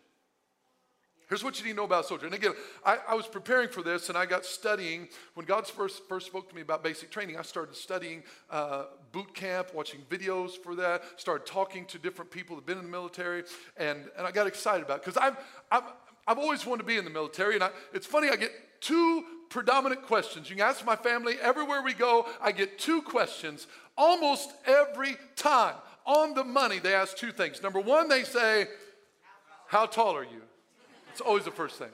Here's 1.28 1.44
what 1.44 1.58
you 1.58 1.66
need 1.66 1.72
to 1.72 1.76
know 1.76 1.84
about 1.84 2.06
soldier. 2.06 2.24
And 2.24 2.34
again, 2.34 2.52
I, 2.84 2.98
I, 3.08 3.14
was 3.14 3.26
preparing 3.26 3.68
for 3.68 3.82
this 3.82 4.08
and 4.08 4.16
I 4.16 4.24
got 4.24 4.46
studying. 4.46 5.08
When 5.34 5.44
God 5.44 5.66
first, 5.66 6.08
first 6.08 6.26
spoke 6.26 6.48
to 6.48 6.54
me 6.54 6.62
about 6.62 6.82
basic 6.82 7.10
training, 7.10 7.36
I 7.36 7.42
started 7.42 7.76
studying 7.76 8.22
uh, 8.50 8.84
boot 9.12 9.34
camp, 9.34 9.74
watching 9.74 10.00
videos 10.08 10.52
for 10.52 10.74
that, 10.76 11.02
started 11.16 11.46
talking 11.46 11.84
to 11.86 11.98
different 11.98 12.30
people 12.30 12.56
that 12.56 12.62
have 12.62 12.66
been 12.66 12.78
in 12.78 12.84
the 12.84 12.90
military, 12.90 13.44
and, 13.76 14.06
and 14.16 14.26
I 14.26 14.30
got 14.30 14.46
excited 14.46 14.86
about 14.86 14.98
it 14.98 15.04
because 15.04 15.18
I've, 15.18 15.36
I've, 15.70 15.82
I've 16.26 16.38
always 16.38 16.64
wanted 16.64 16.82
to 16.82 16.86
be 16.86 16.96
in 16.96 17.04
the 17.04 17.10
military. 17.10 17.56
And 17.56 17.64
I, 17.64 17.70
it's 17.92 18.06
funny, 18.06 18.30
I 18.30 18.36
get 18.36 18.52
two 18.80 19.24
predominant 19.50 20.02
questions. 20.02 20.48
You 20.48 20.56
can 20.56 20.64
ask 20.64 20.84
my 20.86 20.96
family, 20.96 21.36
everywhere 21.42 21.82
we 21.82 21.92
go, 21.92 22.26
I 22.40 22.52
get 22.52 22.78
two 22.78 23.02
questions 23.02 23.66
almost 23.98 24.50
every 24.66 25.16
time. 25.36 25.74
On 26.06 26.32
the 26.32 26.44
money, 26.44 26.78
they 26.78 26.94
ask 26.94 27.18
two 27.18 27.32
things. 27.32 27.62
Number 27.62 27.80
one, 27.80 28.08
they 28.08 28.24
say, 28.24 28.66
How 29.66 29.84
tall 29.84 30.16
are 30.16 30.24
you? 30.24 30.47
It's 31.18 31.26
always 31.26 31.44
the 31.44 31.50
first 31.50 31.80
thing. 31.80 31.88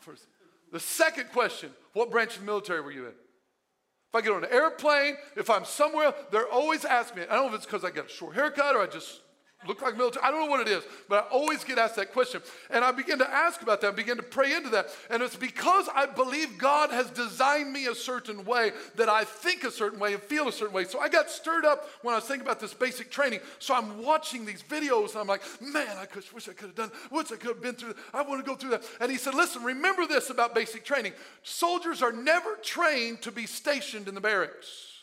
First. 0.00 0.26
The 0.70 0.78
second 0.78 1.32
question 1.32 1.70
What 1.94 2.10
branch 2.10 2.34
of 2.34 2.40
the 2.40 2.44
military 2.44 2.82
were 2.82 2.90
you 2.90 3.06
in? 3.06 3.12
If 3.12 4.14
I 4.14 4.20
get 4.20 4.32
on 4.32 4.44
an 4.44 4.50
airplane, 4.52 5.16
if 5.36 5.48
I'm 5.48 5.64
somewhere, 5.64 6.12
they're 6.30 6.46
always 6.46 6.84
asking 6.84 7.20
me. 7.22 7.28
I 7.30 7.36
don't 7.36 7.46
know 7.46 7.54
if 7.54 7.54
it's 7.54 7.64
because 7.64 7.82
I 7.82 7.90
got 7.90 8.06
a 8.06 8.08
short 8.10 8.34
haircut 8.34 8.76
or 8.76 8.82
I 8.82 8.88
just 8.88 9.22
look 9.66 9.82
like 9.82 9.96
military. 9.96 10.24
I 10.24 10.30
don't 10.30 10.44
know 10.44 10.50
what 10.50 10.60
it 10.60 10.68
is, 10.68 10.84
but 11.08 11.24
I 11.24 11.28
always 11.28 11.64
get 11.64 11.78
asked 11.78 11.96
that 11.96 12.12
question. 12.12 12.42
And 12.70 12.84
I 12.84 12.92
begin 12.92 13.18
to 13.18 13.30
ask 13.30 13.62
about 13.62 13.80
that, 13.80 13.88
I 13.88 13.90
begin 13.90 14.16
to 14.16 14.22
pray 14.22 14.54
into 14.54 14.68
that. 14.70 14.88
And 15.10 15.22
it's 15.22 15.36
because 15.36 15.88
I 15.94 16.06
believe 16.06 16.58
God 16.58 16.90
has 16.90 17.10
designed 17.10 17.72
me 17.72 17.86
a 17.86 17.94
certain 17.94 18.44
way 18.44 18.72
that 18.96 19.08
I 19.08 19.24
think 19.24 19.64
a 19.64 19.70
certain 19.70 19.98
way 19.98 20.14
and 20.14 20.22
feel 20.22 20.48
a 20.48 20.52
certain 20.52 20.74
way. 20.74 20.84
So 20.84 21.00
I 21.00 21.08
got 21.08 21.30
stirred 21.30 21.64
up 21.64 21.88
when 22.02 22.14
I 22.14 22.18
was 22.18 22.24
thinking 22.24 22.46
about 22.46 22.60
this 22.60 22.74
basic 22.74 23.10
training. 23.10 23.40
So 23.58 23.74
I'm 23.74 24.02
watching 24.02 24.44
these 24.44 24.62
videos 24.62 25.12
and 25.12 25.20
I'm 25.20 25.26
like, 25.26 25.42
man, 25.60 25.96
I 25.98 26.04
could, 26.04 26.24
wish 26.32 26.48
I 26.48 26.52
could 26.52 26.68
have 26.68 26.76
done, 26.76 26.90
wish 27.10 27.32
I 27.32 27.36
could 27.36 27.48
have 27.48 27.62
been 27.62 27.74
through 27.74 27.94
that. 27.94 28.02
I 28.14 28.22
want 28.22 28.44
to 28.44 28.48
go 28.48 28.56
through 28.56 28.70
that. 28.70 28.84
And 29.00 29.10
he 29.10 29.18
said, 29.18 29.34
listen, 29.34 29.62
remember 29.62 30.06
this 30.06 30.30
about 30.30 30.54
basic 30.54 30.84
training. 30.84 31.12
Soldiers 31.42 32.02
are 32.02 32.12
never 32.12 32.56
trained 32.62 33.22
to 33.22 33.32
be 33.32 33.46
stationed 33.46 34.08
in 34.08 34.14
the 34.14 34.20
barracks. 34.20 34.95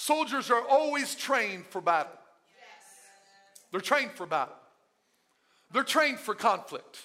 Soldiers 0.00 0.50
are 0.50 0.62
always 0.66 1.14
trained 1.14 1.66
for 1.66 1.82
battle. 1.82 2.18
They're 3.70 3.82
trained 3.82 4.12
for 4.12 4.24
battle. 4.24 4.56
They're 5.70 5.84
trained 5.84 6.18
for 6.18 6.34
conflict. 6.34 7.00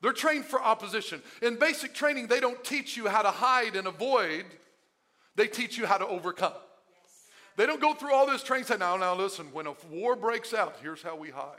They're 0.00 0.14
trained 0.14 0.46
for 0.46 0.58
opposition. 0.58 1.20
In 1.42 1.58
basic 1.58 1.92
training, 1.92 2.28
they 2.28 2.40
don't 2.40 2.64
teach 2.64 2.96
you 2.96 3.08
how 3.08 3.20
to 3.20 3.30
hide 3.30 3.76
and 3.76 3.86
avoid, 3.86 4.46
they 5.36 5.46
teach 5.46 5.76
you 5.76 5.84
how 5.84 5.98
to 5.98 6.06
overcome. 6.06 6.54
They 7.56 7.66
don't 7.66 7.78
go 7.78 7.92
through 7.92 8.14
all 8.14 8.26
this 8.26 8.42
training 8.42 8.68
say, 8.68 8.78
now, 8.78 8.96
now 8.96 9.14
listen, 9.14 9.52
when 9.52 9.66
a 9.66 9.74
war 9.90 10.16
breaks 10.16 10.54
out, 10.54 10.76
here's 10.80 11.02
how 11.02 11.16
we 11.16 11.28
hide. 11.28 11.58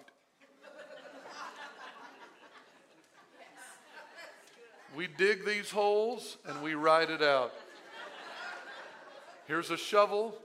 we 4.98 5.06
dig 5.06 5.46
these 5.46 5.70
holes 5.70 6.38
and 6.48 6.60
we 6.64 6.74
ride 6.74 7.12
it 7.12 7.22
out. 7.22 7.54
Here's 9.46 9.70
a 9.70 9.78
shovel, 9.78 10.36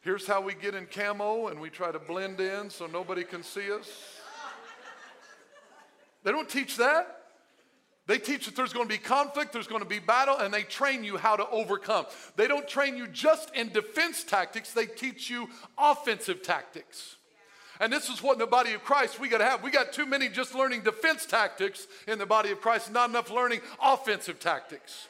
Here's 0.00 0.26
how 0.26 0.40
we 0.40 0.54
get 0.54 0.74
in 0.74 0.86
camo 0.86 1.48
and 1.48 1.60
we 1.60 1.70
try 1.70 1.90
to 1.90 1.98
blend 1.98 2.40
in 2.40 2.70
so 2.70 2.86
nobody 2.86 3.24
can 3.24 3.42
see 3.42 3.72
us. 3.72 3.88
They 6.22 6.32
don't 6.32 6.48
teach 6.48 6.76
that. 6.76 7.14
They 8.06 8.18
teach 8.18 8.46
that 8.46 8.56
there's 8.56 8.72
going 8.72 8.88
to 8.88 8.94
be 8.94 8.98
conflict, 8.98 9.52
there's 9.52 9.66
going 9.66 9.82
to 9.82 9.88
be 9.88 9.98
battle, 9.98 10.38
and 10.38 10.52
they 10.52 10.62
train 10.62 11.04
you 11.04 11.18
how 11.18 11.36
to 11.36 11.46
overcome. 11.50 12.06
They 12.36 12.48
don't 12.48 12.66
train 12.66 12.96
you 12.96 13.06
just 13.06 13.54
in 13.54 13.68
defense 13.68 14.24
tactics, 14.24 14.72
they 14.72 14.86
teach 14.86 15.28
you 15.28 15.50
offensive 15.76 16.42
tactics. 16.42 17.16
And 17.80 17.92
this 17.92 18.08
is 18.08 18.22
what 18.22 18.34
in 18.34 18.38
the 18.38 18.46
body 18.46 18.72
of 18.72 18.82
Christ 18.82 19.20
we 19.20 19.28
got 19.28 19.38
to 19.38 19.44
have. 19.44 19.62
We 19.62 19.70
got 19.70 19.92
too 19.92 20.06
many 20.06 20.28
just 20.28 20.54
learning 20.54 20.82
defense 20.82 21.26
tactics 21.26 21.86
in 22.06 22.18
the 22.18 22.26
body 22.26 22.50
of 22.50 22.60
Christ, 22.60 22.90
not 22.90 23.10
enough 23.10 23.30
learning 23.30 23.60
offensive 23.80 24.40
tactics. 24.40 25.07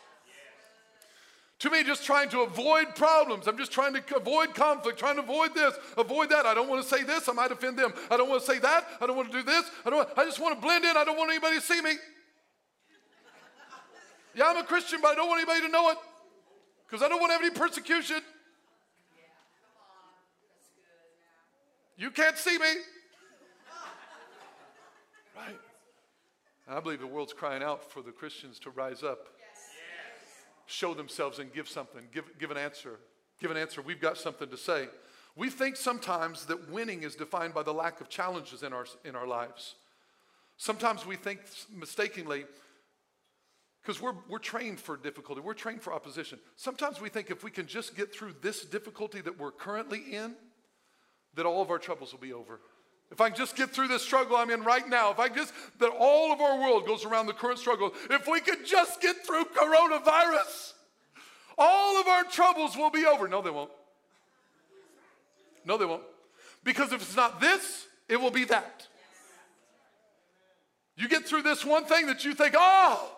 Too 1.59 1.71
me, 1.71 1.83
just 1.83 2.05
trying 2.05 2.29
to 2.29 2.43
avoid 2.43 2.95
problems. 2.95 3.49
I'm 3.49 3.59
just 3.59 3.73
trying 3.73 3.93
to 3.93 4.17
avoid 4.17 4.55
conflict, 4.55 4.97
trying 4.97 5.17
to 5.17 5.23
avoid 5.23 5.55
this, 5.55 5.75
avoid 5.97 6.31
that. 6.31 6.47
I 6.47 6.55
don't 6.55 6.69
want 6.69 6.83
to 6.83 6.89
say 6.89 7.03
this. 7.03 7.29
I 7.29 7.33
might 7.33 7.51
offend 7.51 7.77
them. 7.77 7.93
I 8.11 8.17
don't 8.17 8.29
want 8.29 8.45
to 8.45 8.47
say 8.47 8.61
that. 8.61 8.87
I 9.01 9.07
don't 9.07 9.17
want 9.17 9.33
to 9.33 9.39
do 9.39 9.43
this. 9.43 9.65
I 9.85 9.91
don't. 9.91 10.09
I 10.17 10.25
just 10.25 10.39
want 10.39 10.55
to 10.55 10.61
blend 10.61 10.85
in. 10.85 10.97
I 10.97 11.05
don't 11.05 11.17
want 11.17 11.31
anybody 11.31 11.57
to 11.57 11.63
see 11.63 11.81
me. 11.83 11.95
Yeah, 14.37 14.45
I'm 14.47 14.59
a 14.59 14.63
Christian, 14.63 15.01
but 15.03 15.09
I 15.09 15.15
don't 15.17 15.29
want 15.29 15.41
anybody 15.41 15.67
to 15.67 15.73
know 15.73 15.91
it 15.91 15.99
because 16.87 17.03
I 17.03 17.09
don't 17.09 17.19
want 17.19 17.31
to 17.31 17.35
have 17.35 17.43
any 17.43 17.51
persecution. 17.51 18.21
You 21.97 22.13
can't 22.13 22.39
see 22.39 22.57
me. 22.57 22.67
Right. 25.37 25.59
I 26.69 26.79
believe 26.79 27.01
the 27.01 27.07
world's 27.09 27.33
crying 27.33 27.65
out 27.65 27.91
for 27.91 28.01
the 28.01 28.13
Christians 28.13 28.61
to 28.61 28.71
rise 28.71 29.03
up 29.03 29.27
show 30.69 30.95
themselves 30.95 31.39
and 31.39 31.53
give 31.53 31.69
something, 31.69 32.03
give, 32.13 32.25
give 32.39 32.51
an 32.51 32.57
answer. 32.57 33.01
Give 33.41 33.51
an 33.51 33.57
answer. 33.57 33.83
We've 33.83 34.01
got 34.01 34.19
something 34.19 34.49
to 34.49 34.57
say. 34.57 34.89
We 35.37 35.51
think 35.51 35.77
sometimes 35.77 36.47
that 36.47 36.71
winning 36.71 37.05
is 37.05 37.15
defined 37.15 37.55
by 37.55 37.63
the 37.63 37.73
lack 37.73 38.01
of 38.01 38.09
challenges 38.09 38.63
in 38.63 38.73
our, 38.73 38.87
in 39.05 39.15
our 39.15 39.27
lives. 39.27 39.77
Sometimes 40.57 41.07
we 41.07 41.15
think 41.15 41.41
mistakenly, 41.73 42.45
because 43.81 44.03
we're, 44.03 44.15
we're 44.29 44.41
trained 44.41 44.81
for 44.81 44.97
difficulty, 44.97 45.41
we're 45.41 45.55
trained 45.55 45.81
for 45.81 45.93
opposition. 45.93 46.41
Sometimes 46.57 47.01
we 47.01 47.09
think 47.09 47.31
if 47.31 47.45
we 47.45 47.51
can 47.53 47.67
just 47.67 47.97
get 47.97 48.13
through 48.13 48.35
this 48.43 48.65
difficulty 48.65 49.21
that 49.21 49.39
we're 49.39 49.53
currently 49.53 50.01
in, 50.11 50.35
that 51.35 51.47
all 51.47 51.63
of 51.63 51.71
our 51.71 51.79
troubles 51.79 52.13
will 52.13 52.21
be 52.21 52.33
over. 52.33 52.61
If 53.11 53.21
I 53.21 53.31
can 53.31 53.39
just 53.39 53.57
get 53.57 53.71
through 53.71 53.89
this 53.89 54.03
struggle 54.03 54.37
I'm 54.37 54.51
in 54.51 54.63
right 54.63 54.87
now, 54.87 55.11
if 55.11 55.19
I 55.19 55.29
just, 55.29 55.53
that 55.79 55.91
all 55.99 56.33
of 56.33 56.41
our 56.41 56.61
world 56.61 56.87
goes 56.87 57.05
around 57.05 57.27
the 57.27 57.33
current 57.33 57.59
struggle, 57.59 57.93
if 58.11 58.29
we 58.29 58.41
could 58.41 58.67
just 58.67 59.01
get 59.01 59.27
through 59.27 59.45
coronavirus, 59.45 60.75
all 61.57 62.01
of 62.01 62.07
our 62.07 62.25
troubles 62.25 62.77
will 62.77 62.91
be 62.91 63.07
over. 63.07 63.27
No, 63.27 63.41
they 63.41 63.51
won't. 63.51 63.71
No, 65.65 65.77
they 65.77 65.87
won't. 65.87 66.03
Because 66.65 66.93
if 66.93 67.01
it's 67.01 67.17
not 67.17 67.41
this, 67.41 67.87
it 68.09 68.21
will 68.21 68.31
be 68.31 68.45
that. 68.45 68.87
You 70.97 71.09
get 71.09 71.25
through 71.25 71.43
this 71.43 71.65
one 71.65 71.85
thing 71.85 72.07
that 72.07 72.25
you 72.25 72.35
think, 72.35 72.55
oh, 72.57 73.17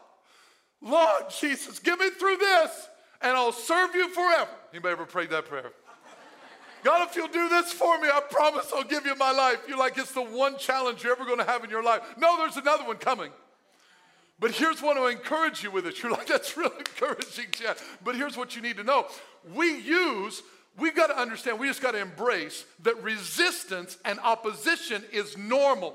Lord 0.83 1.25
Jesus, 1.41 1.79
get 1.79 1.99
me 1.99 2.11
through 2.11 2.37
this, 2.37 2.89
and 3.23 3.37
I'll 3.37 3.53
serve 3.53 3.95
you 3.95 4.09
forever. 4.11 4.51
Anybody 4.73 4.93
ever 4.93 5.07
prayed 5.07 5.31
that 5.31 5.47
prayer? 5.47 5.73
God, 6.83 7.09
if 7.09 7.17
you'll 7.17 7.29
do 7.29 7.49
this 7.49 7.73
for 7.73 8.01
me, 8.01 8.09
I 8.09 8.21
promise 8.31 8.71
I'll 8.75 8.85
give 8.85 9.05
you 9.07 9.15
my 9.17 9.33
life. 9.33 9.59
You're 9.69 9.79
like, 9.79 9.99
it's 9.99 10.13
the 10.13 10.23
one 10.23 10.59
challenge 10.59 11.03
you're 11.03 11.13
ever 11.13 11.25
going 11.25 11.39
to 11.39 11.45
have 11.45 11.65
in 11.65 11.71
your 11.71 11.83
life. 11.83 12.03
No, 12.17 12.37
there's 12.39 12.57
another 12.57 12.85
one 12.85 12.97
coming. 12.97 13.31
But 14.39 14.53
here's 14.53 14.81
what 14.81 14.97
I 14.97 15.11
encourage 15.11 15.63
you 15.63 15.71
with 15.71 15.87
it. 15.87 16.03
You're 16.03 16.13
like, 16.13 16.27
that's 16.27 16.57
really 16.57 16.77
encouraging, 16.79 17.47
Chad. 17.53 17.77
But 18.03 18.17
here's 18.17 18.37
what 18.37 18.57
you 18.57 18.63
need 18.63 18.79
to 18.79 18.85
know. 18.85 19.07
We 19.55 19.79
use, 19.81 20.43
we've 20.79 20.97
got 20.97 21.09
to 21.09 21.19
understand, 21.19 21.59
we 21.59 21.69
just 21.69 21.83
got 21.83 21.93
to 21.93 22.01
embrace 22.01 22.65
that 22.83 23.03
resistance 23.03 23.99
and 24.05 24.19
opposition 24.21 25.05
is 25.13 25.37
normal. 25.37 25.95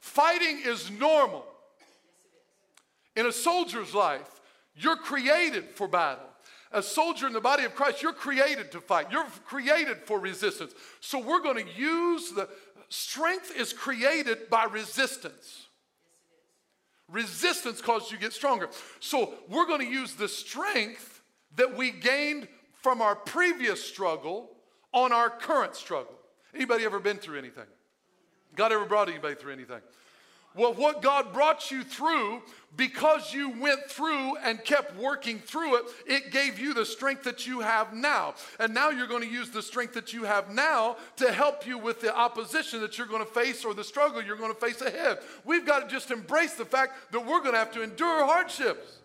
Fighting 0.00 0.60
is 0.64 0.90
normal. 0.90 1.44
In 3.14 3.26
a 3.26 3.32
soldier's 3.32 3.94
life, 3.94 4.40
You're 4.76 4.96
created 4.96 5.70
for 5.70 5.88
battle. 5.88 6.28
A 6.72 6.82
soldier 6.82 7.26
in 7.26 7.32
the 7.32 7.40
body 7.40 7.64
of 7.64 7.74
Christ, 7.74 8.02
you're 8.02 8.12
created 8.12 8.72
to 8.72 8.80
fight. 8.80 9.10
You're 9.10 9.26
created 9.44 9.98
for 10.04 10.18
resistance. 10.18 10.74
So 11.00 11.18
we're 11.18 11.42
going 11.42 11.64
to 11.64 11.72
use 11.72 12.30
the 12.32 12.48
strength 12.88 13.52
is 13.56 13.72
created 13.72 14.50
by 14.50 14.64
resistance. 14.64 15.66
Resistance 17.08 17.80
causes 17.80 18.10
you 18.10 18.16
to 18.16 18.22
get 18.22 18.32
stronger. 18.32 18.68
So 19.00 19.34
we're 19.48 19.66
going 19.66 19.80
to 19.80 19.86
use 19.86 20.14
the 20.14 20.28
strength 20.28 21.22
that 21.54 21.76
we 21.76 21.92
gained 21.92 22.48
from 22.82 23.00
our 23.00 23.14
previous 23.14 23.82
struggle 23.82 24.50
on 24.92 25.12
our 25.12 25.30
current 25.30 25.76
struggle. 25.76 26.14
Anybody 26.54 26.84
ever 26.84 26.98
been 26.98 27.18
through 27.18 27.38
anything? 27.38 27.66
God 28.54 28.72
ever 28.72 28.86
brought 28.86 29.08
anybody 29.08 29.34
through 29.34 29.52
anything? 29.52 29.80
Well, 30.56 30.72
what 30.72 31.02
God 31.02 31.34
brought 31.34 31.70
you 31.70 31.84
through, 31.84 32.42
because 32.76 33.32
you 33.34 33.50
went 33.60 33.90
through 33.90 34.36
and 34.38 34.62
kept 34.64 34.96
working 34.96 35.38
through 35.38 35.76
it, 35.76 35.84
it 36.06 36.30
gave 36.30 36.58
you 36.58 36.72
the 36.72 36.86
strength 36.86 37.24
that 37.24 37.46
you 37.46 37.60
have 37.60 37.92
now. 37.92 38.34
And 38.58 38.72
now 38.72 38.88
you're 38.88 39.06
going 39.06 39.22
to 39.22 39.28
use 39.28 39.50
the 39.50 39.62
strength 39.62 39.92
that 39.94 40.14
you 40.14 40.24
have 40.24 40.54
now 40.54 40.96
to 41.16 41.30
help 41.30 41.66
you 41.66 41.76
with 41.76 42.00
the 42.00 42.14
opposition 42.14 42.80
that 42.80 42.96
you're 42.96 43.06
going 43.06 43.24
to 43.24 43.30
face 43.30 43.64
or 43.64 43.74
the 43.74 43.84
struggle 43.84 44.22
you're 44.22 44.36
going 44.36 44.52
to 44.52 44.60
face 44.60 44.80
ahead. 44.80 45.18
We've 45.44 45.66
got 45.66 45.80
to 45.80 45.94
just 45.94 46.10
embrace 46.10 46.54
the 46.54 46.64
fact 46.64 47.12
that 47.12 47.20
we're 47.20 47.40
going 47.40 47.52
to 47.52 47.58
have 47.58 47.72
to 47.72 47.82
endure 47.82 48.24
hardships. 48.24 49.00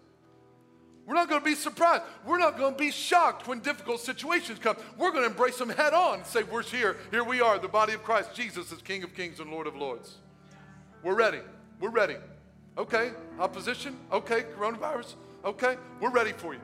We're 1.05 1.15
not 1.15 1.27
going 1.27 1.41
to 1.41 1.45
be 1.45 1.55
surprised. 1.55 2.03
We're 2.25 2.37
not 2.37 2.57
going 2.57 2.73
to 2.73 2.79
be 2.79 2.91
shocked 2.91 3.45
when 3.45 3.59
difficult 3.59 3.99
situations 3.99 4.59
come. 4.59 4.77
We're 4.97 5.11
going 5.11 5.23
to 5.23 5.29
embrace 5.29 5.57
them 5.57 5.69
head 5.69 5.93
on 5.93 6.19
and 6.19 6.25
say, 6.25 6.43
We're 6.43 6.63
here. 6.63 6.95
Here 7.09 7.23
we 7.23 7.41
are, 7.41 7.59
the 7.59 7.67
body 7.67 7.91
of 7.93 8.03
Christ. 8.03 8.33
Jesus 8.33 8.71
is 8.71 8.81
King 8.81 9.03
of 9.03 9.13
kings 9.13 9.41
and 9.41 9.51
Lord 9.51 9.67
of 9.67 9.75
lords. 9.75 10.19
We're 11.03 11.15
ready. 11.15 11.39
We're 11.79 11.89
ready. 11.89 12.15
Okay, 12.77 13.11
opposition. 13.39 13.97
Okay, 14.11 14.43
coronavirus. 14.57 15.15
Okay, 15.43 15.75
we're 15.99 16.11
ready 16.11 16.31
for 16.31 16.53
you. 16.53 16.61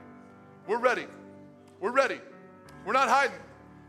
We're 0.68 0.80
ready. 0.80 1.06
We're 1.80 1.92
ready. 1.92 2.20
We're 2.86 2.94
not 2.94 3.10
hiding. 3.10 3.38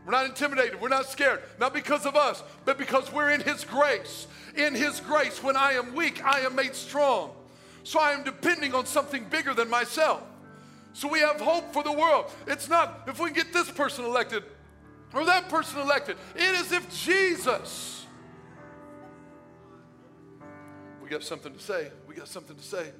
We're 0.05 0.11
not 0.11 0.25
intimidated. 0.25 0.81
We're 0.81 0.89
not 0.89 1.07
scared. 1.07 1.41
Not 1.59 1.73
because 1.73 2.05
of 2.05 2.15
us, 2.15 2.43
but 2.65 2.77
because 2.77 3.11
we're 3.11 3.29
in 3.29 3.41
His 3.41 3.63
grace. 3.63 4.27
In 4.55 4.73
His 4.73 4.99
grace, 4.99 5.43
when 5.43 5.55
I 5.55 5.73
am 5.73 5.93
weak, 5.93 6.23
I 6.25 6.41
am 6.41 6.55
made 6.55 6.75
strong. 6.75 7.31
So 7.83 7.99
I 7.99 8.11
am 8.11 8.23
depending 8.23 8.73
on 8.73 8.85
something 8.85 9.25
bigger 9.25 9.53
than 9.53 9.69
myself. 9.69 10.23
So 10.93 11.07
we 11.07 11.19
have 11.19 11.39
hope 11.39 11.71
for 11.71 11.83
the 11.83 11.91
world. 11.91 12.31
It's 12.47 12.67
not 12.67 13.03
if 13.07 13.19
we 13.19 13.31
get 13.31 13.53
this 13.53 13.69
person 13.69 14.05
elected 14.05 14.43
or 15.13 15.25
that 15.25 15.49
person 15.49 15.79
elected, 15.79 16.17
it 16.35 16.55
is 16.59 16.71
if 16.71 16.91
Jesus 16.93 17.98
we 21.09 21.15
got 21.15 21.23
something 21.23 21.51
to 21.51 21.59
say. 21.59 21.87
We 22.05 22.13
got 22.13 22.27
something 22.27 22.55
to 22.55 22.63
say. 22.63 22.91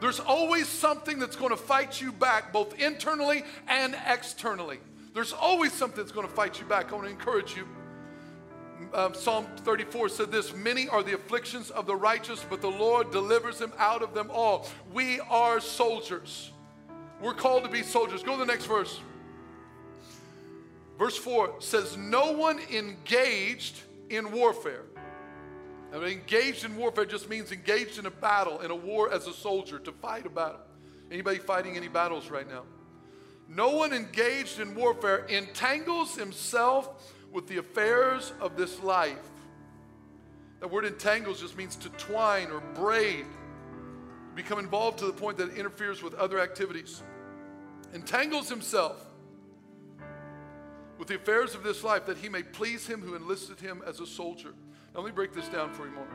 There's 0.00 0.18
always 0.18 0.66
something 0.66 1.20
that's 1.20 1.36
going 1.36 1.50
to 1.50 1.56
fight 1.56 2.00
you 2.00 2.10
back, 2.10 2.52
both 2.52 2.76
internally 2.80 3.44
and 3.68 3.96
externally. 4.04 4.80
There's 5.14 5.32
always 5.32 5.72
something 5.72 5.98
that's 5.98 6.10
going 6.10 6.26
to 6.26 6.32
fight 6.32 6.58
you 6.58 6.66
back. 6.66 6.90
I 6.90 6.96
want 6.96 7.06
to 7.06 7.12
encourage 7.12 7.54
you. 7.54 7.68
Um, 8.92 9.14
Psalm 9.14 9.46
34 9.58 10.08
said 10.08 10.32
this 10.32 10.56
Many 10.56 10.88
are 10.88 11.04
the 11.04 11.14
afflictions 11.14 11.70
of 11.70 11.86
the 11.86 11.94
righteous, 11.94 12.44
but 12.50 12.60
the 12.60 12.70
Lord 12.70 13.12
delivers 13.12 13.58
them 13.58 13.72
out 13.78 14.02
of 14.02 14.12
them 14.12 14.28
all. 14.32 14.66
We 14.92 15.20
are 15.20 15.60
soldiers. 15.60 16.50
We're 17.22 17.34
called 17.34 17.62
to 17.62 17.70
be 17.70 17.84
soldiers. 17.84 18.24
Go 18.24 18.32
to 18.32 18.38
the 18.38 18.44
next 18.44 18.66
verse. 18.66 18.98
Verse 20.98 21.16
4 21.16 21.60
says, 21.60 21.96
No 21.96 22.32
one 22.32 22.58
engaged 22.72 23.82
in 24.10 24.32
warfare 24.32 24.82
Mean, 26.00 26.10
engaged 26.10 26.64
in 26.64 26.76
warfare 26.76 27.04
just 27.04 27.28
means 27.28 27.52
engaged 27.52 27.98
in 27.98 28.06
a 28.06 28.10
battle, 28.10 28.60
in 28.60 28.70
a 28.70 28.76
war 28.76 29.12
as 29.12 29.26
a 29.26 29.32
soldier, 29.32 29.78
to 29.78 29.92
fight 29.92 30.26
a 30.26 30.30
battle. 30.30 30.60
Anybody 31.10 31.38
fighting 31.38 31.76
any 31.76 31.88
battles 31.88 32.30
right 32.30 32.48
now? 32.48 32.64
No 33.48 33.70
one 33.70 33.92
engaged 33.92 34.60
in 34.60 34.74
warfare 34.74 35.24
entangles 35.26 36.16
himself 36.16 37.12
with 37.32 37.46
the 37.46 37.58
affairs 37.58 38.32
of 38.40 38.56
this 38.56 38.82
life. 38.82 39.18
The 40.60 40.68
word 40.68 40.84
entangles 40.84 41.40
just 41.40 41.56
means 41.56 41.76
to 41.76 41.88
twine 41.90 42.50
or 42.50 42.60
braid, 42.74 43.26
become 44.34 44.58
involved 44.58 44.98
to 44.98 45.06
the 45.06 45.12
point 45.12 45.38
that 45.38 45.50
it 45.50 45.58
interferes 45.58 46.02
with 46.02 46.14
other 46.14 46.40
activities. 46.40 47.02
Entangles 47.94 48.48
himself 48.48 49.06
with 50.98 51.08
the 51.08 51.14
affairs 51.14 51.54
of 51.54 51.62
this 51.62 51.84
life 51.84 52.06
that 52.06 52.16
he 52.16 52.28
may 52.28 52.42
please 52.42 52.86
him 52.86 53.00
who 53.00 53.14
enlisted 53.14 53.60
him 53.60 53.82
as 53.86 54.00
a 54.00 54.06
soldier. 54.06 54.54
Now, 54.96 55.02
let 55.02 55.10
me 55.10 55.14
break 55.14 55.34
this 55.34 55.48
down 55.48 55.74
for 55.74 55.84
you 55.84 55.92
more. 55.92 56.06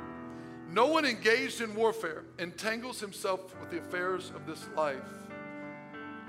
No 0.71 0.87
one 0.87 1.05
engaged 1.05 1.61
in 1.61 1.75
warfare 1.75 2.23
entangles 2.39 2.99
himself 2.99 3.55
with 3.59 3.69
the 3.69 3.77
affairs 3.77 4.31
of 4.35 4.47
this 4.47 4.67
life. 4.75 5.03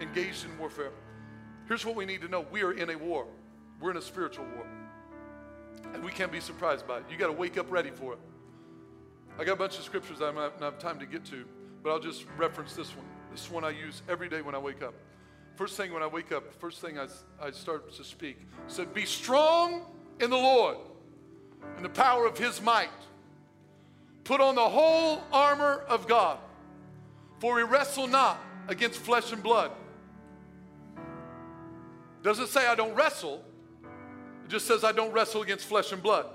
Engaged 0.02 0.44
in 0.44 0.58
warfare. 0.58 0.90
Here's 1.66 1.86
what 1.86 1.96
we 1.96 2.04
need 2.04 2.20
to 2.20 2.28
know 2.28 2.44
we 2.50 2.62
are 2.62 2.72
in 2.72 2.90
a 2.90 2.98
war, 2.98 3.26
we're 3.80 3.92
in 3.92 3.96
a 3.96 4.02
spiritual 4.02 4.44
war. 4.54 4.66
And 5.94 6.04
we 6.04 6.10
can't 6.10 6.30
be 6.30 6.40
surprised 6.40 6.86
by 6.86 6.98
it. 6.98 7.04
You 7.10 7.16
got 7.16 7.28
to 7.28 7.32
wake 7.32 7.56
up 7.56 7.70
ready 7.70 7.90
for 7.90 8.12
it. 8.12 8.18
I 9.38 9.44
got 9.44 9.54
a 9.54 9.56
bunch 9.56 9.78
of 9.78 9.84
scriptures 9.84 10.20
I 10.20 10.30
don't 10.30 10.60
have 10.60 10.78
time 10.78 10.98
to 10.98 11.06
get 11.06 11.24
to, 11.26 11.46
but 11.82 11.90
I'll 11.90 12.00
just 12.00 12.26
reference 12.36 12.74
this 12.74 12.94
one. 12.94 13.06
This 13.30 13.50
one 13.50 13.64
I 13.64 13.70
use 13.70 14.02
every 14.10 14.28
day 14.28 14.42
when 14.42 14.54
I 14.54 14.58
wake 14.58 14.82
up. 14.82 14.92
First 15.56 15.78
thing 15.78 15.90
when 15.90 16.02
I 16.02 16.06
wake 16.06 16.32
up, 16.32 16.52
first 16.60 16.82
thing 16.82 16.98
I, 16.98 17.06
I 17.40 17.50
start 17.50 17.94
to 17.94 18.04
speak 18.04 18.36
said, 18.66 18.92
Be 18.92 19.06
strong 19.06 19.86
in 20.20 20.28
the 20.28 20.36
Lord 20.36 20.76
and 21.76 21.84
the 21.84 21.90
power 21.90 22.26
of 22.26 22.38
his 22.38 22.60
might. 22.60 22.88
Put 24.24 24.40
on 24.40 24.54
the 24.54 24.68
whole 24.68 25.22
armor 25.32 25.84
of 25.88 26.06
God, 26.06 26.38
for 27.40 27.56
we 27.56 27.62
wrestle 27.62 28.06
not 28.06 28.40
against 28.68 28.98
flesh 29.00 29.32
and 29.32 29.42
blood. 29.42 29.72
Doesn't 32.22 32.48
say 32.48 32.66
I 32.68 32.76
don't 32.76 32.94
wrestle, 32.94 33.42
it 34.44 34.48
just 34.48 34.66
says 34.66 34.84
I 34.84 34.92
don't 34.92 35.12
wrestle 35.12 35.42
against 35.42 35.64
flesh 35.66 35.90
and 35.90 36.00
blood, 36.00 36.26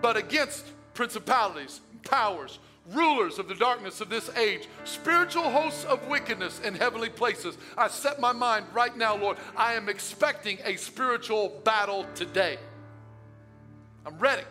but 0.00 0.16
against 0.16 0.66
principalities, 0.94 1.80
powers, 2.02 2.58
rulers 2.90 3.38
of 3.38 3.48
the 3.48 3.54
darkness 3.54 4.00
of 4.00 4.08
this 4.08 4.28
age, 4.36 4.66
spiritual 4.84 5.48
hosts 5.48 5.84
of 5.84 6.06
wickedness 6.08 6.60
in 6.60 6.74
heavenly 6.74 7.08
places. 7.08 7.56
I 7.78 7.88
set 7.88 8.20
my 8.20 8.32
mind 8.32 8.66
right 8.72 8.96
now, 8.96 9.16
Lord, 9.16 9.36
I 9.56 9.74
am 9.74 9.88
expecting 9.88 10.58
a 10.64 10.76
spiritual 10.76 11.60
battle 11.64 12.06
today. 12.16 12.58
I'm 14.04 14.18
ready. 14.18 14.44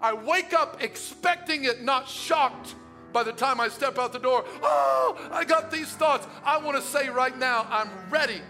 I 0.00 0.12
wake 0.12 0.52
up 0.52 0.82
expecting 0.82 1.64
it, 1.64 1.82
not 1.82 2.08
shocked 2.08 2.74
by 3.12 3.22
the 3.22 3.32
time 3.32 3.60
I 3.60 3.68
step 3.68 3.98
out 3.98 4.12
the 4.12 4.18
door. 4.18 4.44
Oh, 4.62 5.28
I 5.32 5.44
got 5.44 5.70
these 5.70 5.88
thoughts. 5.88 6.26
I 6.44 6.58
want 6.58 6.76
to 6.76 6.82
say 6.82 7.08
right 7.08 7.36
now, 7.36 7.66
I'm 7.70 7.88
ready. 8.10 8.40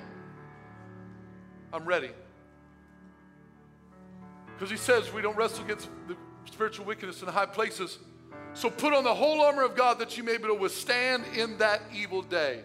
I'm 1.73 1.85
ready. 1.85 2.11
Because 4.55 4.71
he 4.71 4.77
says 4.77 5.13
we 5.13 5.23
don't 5.23 5.37
wrestle 5.37 5.65
against 5.65 5.89
the 6.09 6.17
spiritual 6.47 6.87
wickedness 6.87 7.23
in 7.23 7.29
high 7.29 7.47
places. 7.47 7.99
So 8.55 8.71
put 8.71 8.95
on 8.95 9.05
the 9.05 9.15
whole 9.15 9.43
armor 9.43 9.65
of 9.65 9.77
God 9.77 9.99
that 9.99 10.17
you 10.17 10.23
may 10.23 10.39
be 10.39 10.45
able 10.45 10.57
to 10.57 10.61
withstand 10.63 11.25
in 11.37 11.59
that 11.59 11.83
evil 11.95 12.23
day. 12.23 12.63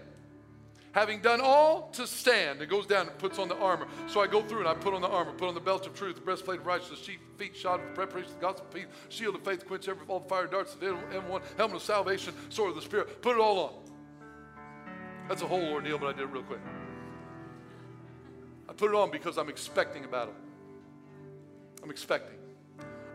Having 0.93 1.21
done 1.21 1.39
all 1.41 1.89
to 1.93 2.05
stand, 2.05 2.61
it 2.61 2.69
goes 2.69 2.85
down 2.85 3.07
and 3.07 3.17
puts 3.17 3.39
on 3.39 3.47
the 3.47 3.55
armor. 3.55 3.87
So 4.07 4.19
I 4.19 4.27
go 4.27 4.41
through 4.41 4.59
and 4.59 4.67
I 4.67 4.73
put 4.73 4.93
on 4.93 5.01
the 5.01 5.07
armor, 5.07 5.31
put 5.31 5.47
on 5.47 5.53
the 5.53 5.61
belt 5.61 5.87
of 5.87 5.93
truth, 5.93 6.15
the 6.15 6.21
breastplate 6.21 6.59
of 6.59 6.65
righteousness, 6.65 7.07
feet 7.37 7.55
shod 7.55 7.81
with 7.81 7.95
preparation 7.95 8.31
of 8.31 8.39
the 8.39 8.45
gospel 8.45 8.65
of 8.65 8.73
peace, 8.73 8.85
shield 9.07 9.35
of 9.35 9.43
faith, 9.43 9.65
quench 9.65 9.87
every 9.87 10.05
all 10.09 10.19
the 10.19 10.27
fire 10.27 10.47
darts, 10.47 10.75
the 10.75 10.87
M1, 10.87 11.41
helmet 11.57 11.77
of 11.77 11.83
salvation, 11.83 12.33
sword 12.49 12.71
of 12.71 12.75
the 12.75 12.81
spirit. 12.81 13.21
Put 13.21 13.37
it 13.37 13.39
all 13.39 13.59
on. 13.59 13.73
That's 15.29 15.43
a 15.43 15.47
whole 15.47 15.63
ordeal, 15.71 15.97
but 15.97 16.07
I 16.07 16.11
did 16.11 16.23
it 16.23 16.31
real 16.31 16.43
quick. 16.43 16.59
I 18.67 18.73
put 18.73 18.91
it 18.91 18.95
on 18.95 19.11
because 19.11 19.37
I'm 19.37 19.49
expecting 19.49 20.03
a 20.03 20.07
battle. 20.09 20.33
I'm 21.81 21.89
expecting. 21.89 22.37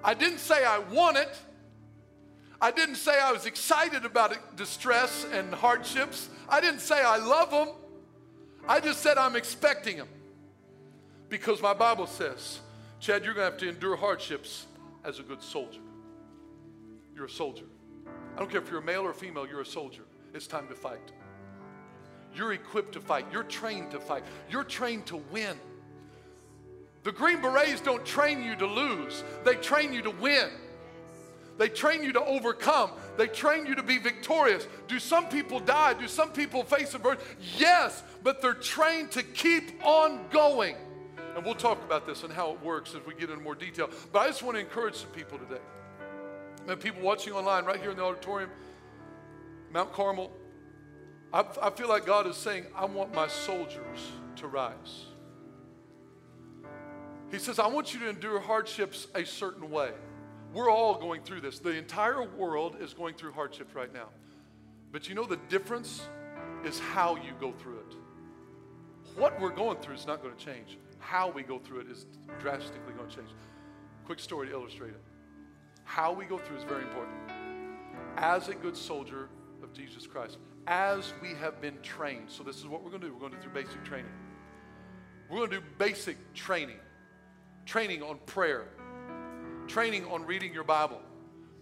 I 0.03 0.15
didn't 0.15 0.39
say 0.39 0.65
I 0.65 0.79
want 0.79 1.19
it. 1.19 1.39
I 2.61 2.71
didn't 2.71 2.95
say 2.97 3.19
I 3.21 3.33
was 3.33 3.47
excited 3.47 4.05
about 4.05 4.57
distress 4.57 5.27
and 5.33 5.53
hardships. 5.53 6.29
I 6.49 6.61
didn't 6.61 6.81
say 6.81 7.01
I 7.03 7.19
love 7.19 7.51
them. 7.51 7.69
I 8.69 8.81
just 8.81 9.01
said 9.01 9.19
I'm 9.19 9.37
expecting 9.37 9.99
them. 9.99 10.09
Because 11.29 11.61
my 11.61 11.75
Bible 11.75 12.07
says, 12.07 12.61
Chad, 13.01 13.25
you're 13.25 13.35
going 13.35 13.47
to 13.47 13.51
have 13.51 13.61
to 13.61 13.69
endure 13.69 13.97
hardships 13.97 14.67
as 15.05 15.19
a 15.19 15.23
good 15.23 15.43
soldier. 15.43 15.81
You're 17.15 17.27
a 17.27 17.31
soldier. 17.31 17.65
I 18.37 18.39
don't 18.39 18.51
care 18.51 18.61
if 18.61 18.71
you're 18.71 18.81
a 18.81 18.85
male 18.85 19.03
or 19.03 19.13
female, 19.13 19.47
you're 19.47 19.61
a 19.61 19.67
soldier. 19.67 20.03
It's 20.35 20.47
time 20.47 20.69
to 20.69 20.75
fight. 20.75 21.13
You're 22.35 22.53
equipped 22.53 22.93
to 22.93 23.01
fight. 23.01 23.27
You're 23.33 23.45
trained 23.45 23.91
to 23.93 24.01
fight. 24.01 24.23
You're 24.51 24.65
trained 24.65 25.07
to 25.07 25.17
win. 25.31 25.59
The 27.03 27.13
Green 27.13 27.41
Berets 27.41 27.81
don't 27.81 28.05
train 28.05 28.43
you 28.43 28.57
to 28.57 28.67
lose, 28.67 29.23
they 29.45 29.55
train 29.55 29.93
you 29.93 30.03
to 30.03 30.11
win. 30.11 30.49
They 31.59 31.69
train 31.69 32.03
you 32.03 32.13
to 32.13 32.25
overcome. 32.25 32.91
They 33.17 33.27
train 33.27 33.67
you 33.67 33.75
to 33.77 33.83
be 33.83 33.99
victorious. 33.99 34.67
Do 34.89 34.99
some 34.99 35.29
people 35.29 35.59
die? 35.59 35.95
Do 35.95 36.07
some 36.07 36.31
people 36.31 36.65
face 36.65 36.95
adversity? 36.95 37.25
Yes, 37.57 38.03
but 38.23 38.43
they're 38.43 38.55
trained 38.55 39.11
to 39.13 39.23
keep 39.23 39.85
on 39.85 40.21
going. 40.31 40.77
And 41.35 41.45
we'll 41.45 41.55
talk 41.55 41.83
about 41.85 42.07
this 42.07 42.25
and 42.25 42.33
how 42.33 42.53
it 42.53 42.63
works 42.63 42.95
as 42.95 43.05
we 43.07 43.15
get 43.15 43.31
into 43.31 43.43
more 43.43 43.55
detail. 43.55 43.91
But 44.13 44.21
I 44.21 44.27
just 44.27 44.43
want 44.43 44.57
to 44.57 44.61
encourage 44.61 44.97
some 44.97 45.11
people 45.11 45.39
today. 45.39 45.61
And 46.69 46.81
people 46.81 47.03
watching 47.03 47.33
online 47.33 47.65
right 47.65 47.81
here 47.81 47.91
in 47.91 47.97
the 47.97 48.03
auditorium, 48.03 48.51
Mount 49.73 49.93
Carmel, 49.93 50.33
I, 51.33 51.45
I 51.63 51.71
feel 51.71 51.89
like 51.89 52.07
God 52.07 52.27
is 52.27 52.37
saying, 52.37 52.67
I 52.75 52.87
want 52.87 53.15
my 53.15 53.29
soldiers 53.29 54.11
to 54.37 54.49
rise. 54.49 55.07
He 57.31 57.39
says, 57.39 57.59
I 57.59 57.67
want 57.67 57.93
you 57.93 58.01
to 58.01 58.09
endure 58.09 58.41
hardships 58.41 59.09
a 59.15 59.25
certain 59.25 59.71
way. 59.71 59.91
We're 60.53 60.71
all 60.71 60.99
going 60.99 61.23
through 61.23 61.43
this. 61.43 61.59
The 61.59 61.77
entire 61.77 62.23
world 62.23 62.77
is 62.81 62.95
going 62.95 63.15
through 63.15 63.33
hardships 63.33 63.75
right 63.75 63.93
now. 63.93 64.09
But 64.93 65.09
you 65.09 65.15
know 65.15 65.25
the 65.25 65.39
difference 65.49 66.09
is 66.65 66.79
how 66.79 67.17
you 67.17 67.33
go 67.41 67.53
through 67.53 67.79
it. 67.79 67.95
What 69.17 69.41
we're 69.41 69.51
going 69.51 69.79
through 69.79 69.95
is 69.95 70.07
not 70.07 70.23
going 70.23 70.35
to 70.35 70.45
change. 70.45 70.79
How 70.99 71.31
we 71.31 71.43
go 71.43 71.59
through 71.59 71.81
it 71.81 71.91
is 71.91 72.07
drastically 72.41 72.93
going 72.97 73.09
to 73.09 73.17
change. 73.17 73.29
Quick 74.05 74.19
story 74.19 74.49
to 74.49 74.53
illustrate 74.53 74.91
it. 74.91 75.03
How 75.85 76.13
we 76.13 76.25
go 76.25 76.39
through 76.39 76.57
is 76.57 76.65
very 76.65 76.83
important. 76.83 77.17
As 78.17 78.49
a 78.49 78.55
good 78.55 78.77
soldier 78.77 79.29
of 79.63 79.73
Jesus 79.73 80.07
Christ, 80.07 80.39
as 80.67 81.13
we 81.23 81.29
have 81.35 81.61
been 81.61 81.79
trained. 81.83 82.29
So, 82.29 82.43
this 82.43 82.57
is 82.57 82.67
what 82.67 82.83
we're 82.83 82.91
going 82.91 83.03
to 83.03 83.09
do. 83.09 83.15
We're 83.15 83.29
going 83.29 83.41
to 83.41 83.41
do 83.41 83.49
basic 83.53 83.85
training. 83.85 84.11
We're 85.31 85.39
going 85.39 85.51
to 85.51 85.61
do 85.61 85.67
basic 85.79 86.35
training 86.35 86.79
training 87.67 88.03
on 88.03 88.19
prayer, 88.27 88.69
training 89.67 90.05
on 90.07 90.25
reading 90.25 90.53
your 90.53 90.65
Bible, 90.65 91.01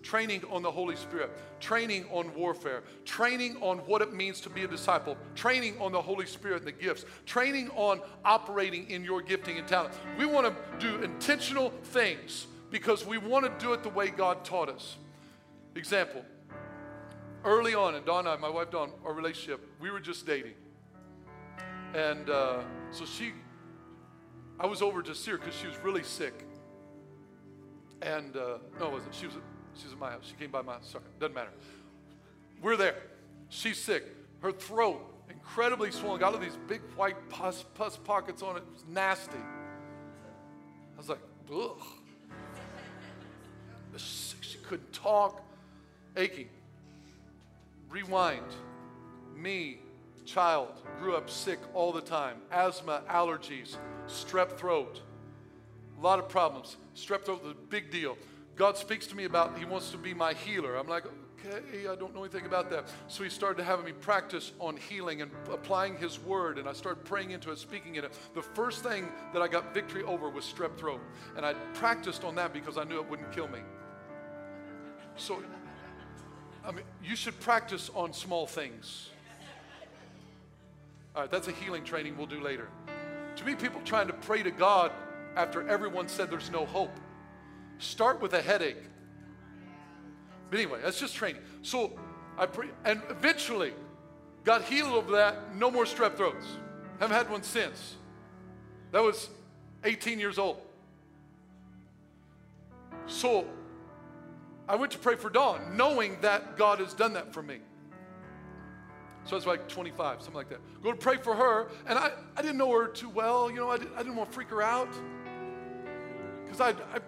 training 0.02 0.42
on 0.50 0.62
the 0.62 0.70
Holy 0.70 0.96
Spirit, 0.96 1.30
training 1.60 2.04
on 2.10 2.32
warfare, 2.34 2.82
training 3.04 3.56
on 3.60 3.78
what 3.78 4.02
it 4.02 4.12
means 4.12 4.40
to 4.42 4.50
be 4.50 4.64
a 4.64 4.68
disciple, 4.68 5.16
training 5.34 5.80
on 5.80 5.92
the 5.92 6.00
Holy 6.00 6.26
Spirit 6.26 6.58
and 6.58 6.66
the 6.66 6.72
gifts, 6.72 7.04
training 7.26 7.70
on 7.70 8.00
operating 8.24 8.88
in 8.90 9.04
your 9.04 9.22
gifting 9.22 9.58
and 9.58 9.66
talent. 9.66 9.94
We 10.18 10.26
want 10.26 10.46
to 10.46 10.78
do 10.78 11.02
intentional 11.02 11.70
things 11.84 12.46
because 12.70 13.06
we 13.06 13.18
want 13.18 13.44
to 13.46 13.64
do 13.64 13.72
it 13.72 13.82
the 13.82 13.88
way 13.88 14.08
God 14.08 14.44
taught 14.44 14.68
us. 14.68 14.96
Example, 15.74 16.24
early 17.44 17.74
on, 17.74 17.94
and 17.94 18.08
I, 18.08 18.36
my 18.36 18.48
wife 18.48 18.70
Dawn, 18.70 18.90
our 19.04 19.12
relationship, 19.12 19.60
we 19.80 19.90
were 19.90 20.00
just 20.00 20.26
dating. 20.26 20.54
And 21.94 22.28
uh, 22.28 22.62
so 22.90 23.04
she, 23.04 23.32
I 24.58 24.66
was 24.66 24.82
over 24.82 25.02
to 25.02 25.14
see 25.14 25.30
her 25.30 25.38
because 25.38 25.54
she 25.54 25.66
was 25.66 25.76
really 25.78 26.02
sick. 26.02 26.44
And 28.04 28.36
uh, 28.36 28.58
no, 28.78 28.86
it 28.86 28.92
wasn't. 28.92 29.14
She 29.14 29.26
was, 29.26 29.34
she 29.76 29.84
was 29.84 29.94
at 29.94 29.98
my 29.98 30.10
house. 30.10 30.24
She 30.28 30.34
came 30.34 30.50
by 30.50 30.62
my, 30.62 30.76
sorry, 30.82 31.04
doesn't 31.18 31.34
matter. 31.34 31.50
We're 32.62 32.76
there. 32.76 32.96
She's 33.48 33.78
sick. 33.78 34.04
Her 34.40 34.52
throat, 34.52 35.00
incredibly 35.30 35.90
swollen, 35.90 36.20
got 36.20 36.34
all 36.34 36.40
these 36.40 36.58
big 36.68 36.82
white 36.96 37.16
pus, 37.30 37.64
pus 37.74 37.96
pockets 37.96 38.42
on 38.42 38.56
it. 38.56 38.60
It 38.60 38.72
was 38.72 38.84
nasty. 38.88 39.38
I 39.38 40.98
was 40.98 41.08
like, 41.08 41.20
ugh. 41.52 41.82
She 43.96 44.58
couldn't 44.58 44.92
talk, 44.92 45.42
aching. 46.16 46.48
Rewind. 47.88 48.42
Me, 49.36 49.78
child, 50.24 50.68
grew 50.98 51.16
up 51.16 51.30
sick 51.30 51.58
all 51.74 51.92
the 51.92 52.00
time 52.00 52.36
asthma, 52.50 53.02
allergies, 53.08 53.76
strep 54.08 54.56
throat, 54.56 55.00
a 56.04 56.06
lot 56.06 56.18
of 56.18 56.28
problems. 56.28 56.76
Strep 56.94 57.24
throat 57.24 57.42
was 57.42 57.52
a 57.52 57.54
big 57.70 57.90
deal. 57.90 58.18
God 58.56 58.76
speaks 58.76 59.06
to 59.06 59.16
me 59.16 59.24
about 59.24 59.58
He 59.58 59.64
wants 59.64 59.90
to 59.90 59.96
be 59.96 60.12
my 60.12 60.34
healer. 60.34 60.76
I'm 60.76 60.86
like, 60.86 61.04
okay, 61.40 61.88
I 61.88 61.96
don't 61.96 62.14
know 62.14 62.22
anything 62.22 62.44
about 62.44 62.68
that. 62.70 62.84
So 63.08 63.24
He 63.24 63.30
started 63.30 63.64
having 63.64 63.86
me 63.86 63.92
practice 63.92 64.52
on 64.60 64.76
healing 64.76 65.22
and 65.22 65.30
applying 65.50 65.96
His 65.96 66.20
word, 66.20 66.58
and 66.58 66.68
I 66.68 66.74
started 66.74 67.06
praying 67.06 67.30
into 67.30 67.50
it, 67.50 67.58
speaking 67.58 67.96
in 67.96 68.04
it. 68.04 68.12
The 68.34 68.42
first 68.42 68.82
thing 68.84 69.08
that 69.32 69.40
I 69.40 69.48
got 69.48 69.72
victory 69.72 70.02
over 70.02 70.28
was 70.28 70.44
strep 70.44 70.76
throat, 70.76 71.00
and 71.38 71.46
I 71.46 71.54
practiced 71.72 72.22
on 72.22 72.34
that 72.34 72.52
because 72.52 72.76
I 72.76 72.84
knew 72.84 73.00
it 73.00 73.08
wouldn't 73.08 73.32
kill 73.32 73.48
me. 73.48 73.60
So 75.16 75.42
I 76.66 76.70
mean, 76.70 76.84
you 77.02 77.16
should 77.16 77.40
practice 77.40 77.90
on 77.94 78.12
small 78.12 78.46
things. 78.46 79.08
All 81.16 81.22
right, 81.22 81.30
that's 81.30 81.48
a 81.48 81.52
healing 81.52 81.82
training 81.82 82.18
we'll 82.18 82.26
do 82.26 82.40
later. 82.40 82.68
To 83.36 83.44
me, 83.44 83.54
people 83.54 83.80
trying 83.86 84.08
to 84.08 84.12
pray 84.12 84.42
to 84.42 84.50
God 84.50 84.92
after 85.36 85.68
everyone 85.68 86.08
said 86.08 86.30
there's 86.30 86.50
no 86.50 86.64
hope. 86.64 86.96
Start 87.78 88.20
with 88.20 88.34
a 88.34 88.42
headache. 88.42 88.82
But 90.50 90.60
anyway, 90.60 90.80
that's 90.82 91.00
just 91.00 91.14
training. 91.14 91.42
So 91.62 91.92
I 92.38 92.46
pray, 92.46 92.68
and 92.84 93.02
eventually 93.10 93.72
got 94.44 94.62
healed 94.64 94.94
of 94.94 95.10
that. 95.10 95.56
No 95.56 95.70
more 95.70 95.84
strep 95.84 96.16
throats. 96.16 96.46
Haven't 97.00 97.16
had 97.16 97.30
one 97.30 97.42
since. 97.42 97.96
That 98.92 99.02
was 99.02 99.28
18 99.82 100.20
years 100.20 100.38
old. 100.38 100.60
So 103.06 103.46
I 104.68 104.76
went 104.76 104.92
to 104.92 104.98
pray 104.98 105.16
for 105.16 105.28
Dawn, 105.28 105.76
knowing 105.76 106.20
that 106.20 106.56
God 106.56 106.78
has 106.78 106.94
done 106.94 107.14
that 107.14 107.32
for 107.32 107.42
me. 107.42 107.58
So 109.24 109.32
I 109.32 109.36
was 109.36 109.46
like 109.46 109.68
25, 109.68 110.20
something 110.20 110.34
like 110.34 110.50
that. 110.50 110.60
Go 110.82 110.92
to 110.92 110.98
pray 110.98 111.16
for 111.16 111.34
her, 111.34 111.68
and 111.86 111.98
I, 111.98 112.12
I 112.36 112.42
didn't 112.42 112.58
know 112.58 112.70
her 112.70 112.86
too 112.86 113.08
well. 113.08 113.50
You 113.50 113.56
know, 113.56 113.70
I, 113.70 113.78
did, 113.78 113.88
I 113.94 113.98
didn't 113.98 114.16
want 114.16 114.30
to 114.30 114.34
freak 114.34 114.48
her 114.48 114.62
out 114.62 114.94
because 116.54 116.74
I, 116.74 116.96
I, 116.96 117.00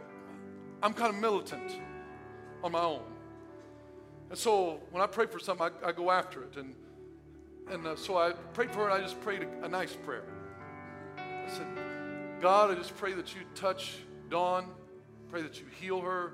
I'm 0.82 0.92
kind 0.92 1.14
of 1.14 1.20
militant 1.20 1.78
on 2.64 2.72
my 2.72 2.80
own. 2.80 3.02
And 4.28 4.38
so 4.38 4.80
when 4.90 5.02
I 5.02 5.06
pray 5.06 5.26
for 5.26 5.38
something, 5.38 5.68
I, 5.85 5.88
I 5.88 5.92
go 5.92 6.11
after 6.11 6.42
it. 6.42 6.56
And, 6.56 6.74
and 7.70 7.87
uh, 7.87 7.96
so 7.96 8.16
I 8.18 8.32
prayed 8.32 8.72
for 8.72 8.80
her, 8.80 8.90
and 8.90 8.94
I 8.94 9.00
just 9.00 9.20
prayed 9.20 9.42
a, 9.42 9.64
a 9.64 9.68
nice 9.68 9.94
prayer. 9.94 10.24
I 11.16 11.48
said, 11.48 11.66
God, 12.40 12.70
I 12.70 12.74
just 12.74 12.96
pray 12.96 13.12
that 13.14 13.35
you 13.35 13.42
touch 13.54 13.98
Dawn, 14.28 14.68
pray 15.30 15.42
that 15.42 15.61
you 15.61 15.66
heal 15.80 16.00
her 16.00 16.32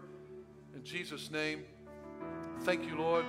in 0.75 0.83
Jesus' 0.83 1.31
name. 1.31 1.65
Thank 2.61 2.87
you, 2.87 2.97
Lord. 2.97 3.27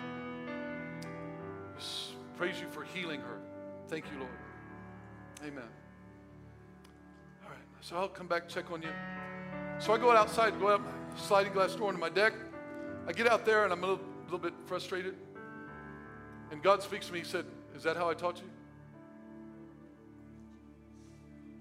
Just 1.78 2.14
praise 2.38 2.56
you 2.62 2.68
for 2.70 2.84
healing 2.84 3.20
her. 3.20 3.40
Thank 3.90 4.06
you, 4.06 4.20
Lord. 4.20 4.32
Amen. 5.42 5.64
All 7.44 7.50
right, 7.50 7.60
so 7.82 7.98
I'll 7.98 8.08
come 8.08 8.28
back 8.28 8.48
check 8.48 8.72
on 8.72 8.82
you. 8.82 8.90
So 9.80 9.94
I 9.94 9.98
go 9.98 10.12
outside, 10.12 10.60
go 10.60 10.74
out 10.74 10.82
sliding 11.18 11.54
glass 11.54 11.76
door 11.76 11.90
into 11.90 12.00
my 12.00 12.10
deck. 12.10 12.34
I 13.08 13.12
get 13.12 13.28
out 13.28 13.46
there 13.46 13.64
and 13.64 13.74
I'm 13.74 13.84
a 13.84 13.88
little, 13.88 14.04
little 14.26 14.40
bit 14.40 14.54
frustrated. 14.66 15.16
And 16.52 16.62
God 16.62 16.82
speaks 16.82 17.08
to 17.08 17.14
me. 17.14 17.20
He 17.20 17.26
said, 17.26 17.46
Is 17.76 17.84
that 17.84 17.98
how 17.98 18.10
I 18.10 18.14
taught 18.14 18.38
you? 18.38 18.50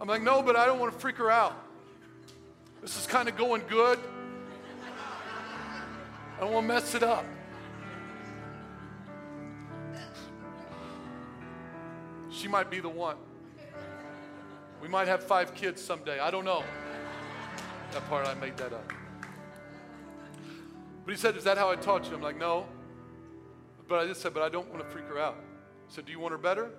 I'm 0.00 0.08
like, 0.08 0.22
No, 0.22 0.42
but 0.42 0.56
I 0.56 0.66
don't 0.66 0.78
want 0.78 0.92
to 0.92 0.98
freak 0.98 1.16
her 1.16 1.30
out. 1.30 1.56
This 2.80 2.98
is 2.98 3.06
kind 3.06 3.28
of 3.28 3.36
going 3.36 3.62
good. 3.68 3.98
I 6.36 6.40
don't 6.40 6.52
want 6.52 6.66
to 6.66 6.74
mess 6.74 6.94
it 6.94 7.02
up. 7.02 7.24
She 12.30 12.48
might 12.48 12.70
be 12.70 12.80
the 12.80 12.88
one. 12.88 13.16
We 14.80 14.88
might 14.88 15.06
have 15.06 15.22
five 15.22 15.54
kids 15.54 15.80
someday. 15.80 16.18
I 16.18 16.32
don't 16.32 16.44
know. 16.44 16.64
That 17.92 18.08
part, 18.08 18.26
I 18.26 18.34
made 18.34 18.56
that 18.56 18.72
up. 18.72 18.92
But 21.04 21.12
he 21.12 21.16
said, 21.16 21.36
Is 21.36 21.44
that 21.44 21.58
how 21.58 21.70
I 21.70 21.76
taught 21.76 22.08
you? 22.08 22.14
I'm 22.14 22.22
like, 22.22 22.38
No. 22.38 22.66
But 23.88 24.00
I 24.00 24.06
just 24.06 24.20
said, 24.20 24.32
But 24.32 24.42
I 24.42 24.48
don't 24.48 24.68
want 24.70 24.82
to 24.82 24.88
freak 24.90 25.06
her 25.06 25.18
out. 25.18 25.36
He 25.88 25.94
said, 25.94 26.06
Do 26.06 26.12
you 26.12 26.20
want 26.20 26.32
her 26.32 26.38
better? 26.38 26.70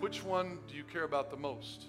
Which 0.00 0.22
one 0.22 0.58
do 0.68 0.76
you 0.76 0.84
care 0.84 1.04
about 1.04 1.30
the 1.30 1.36
most? 1.36 1.86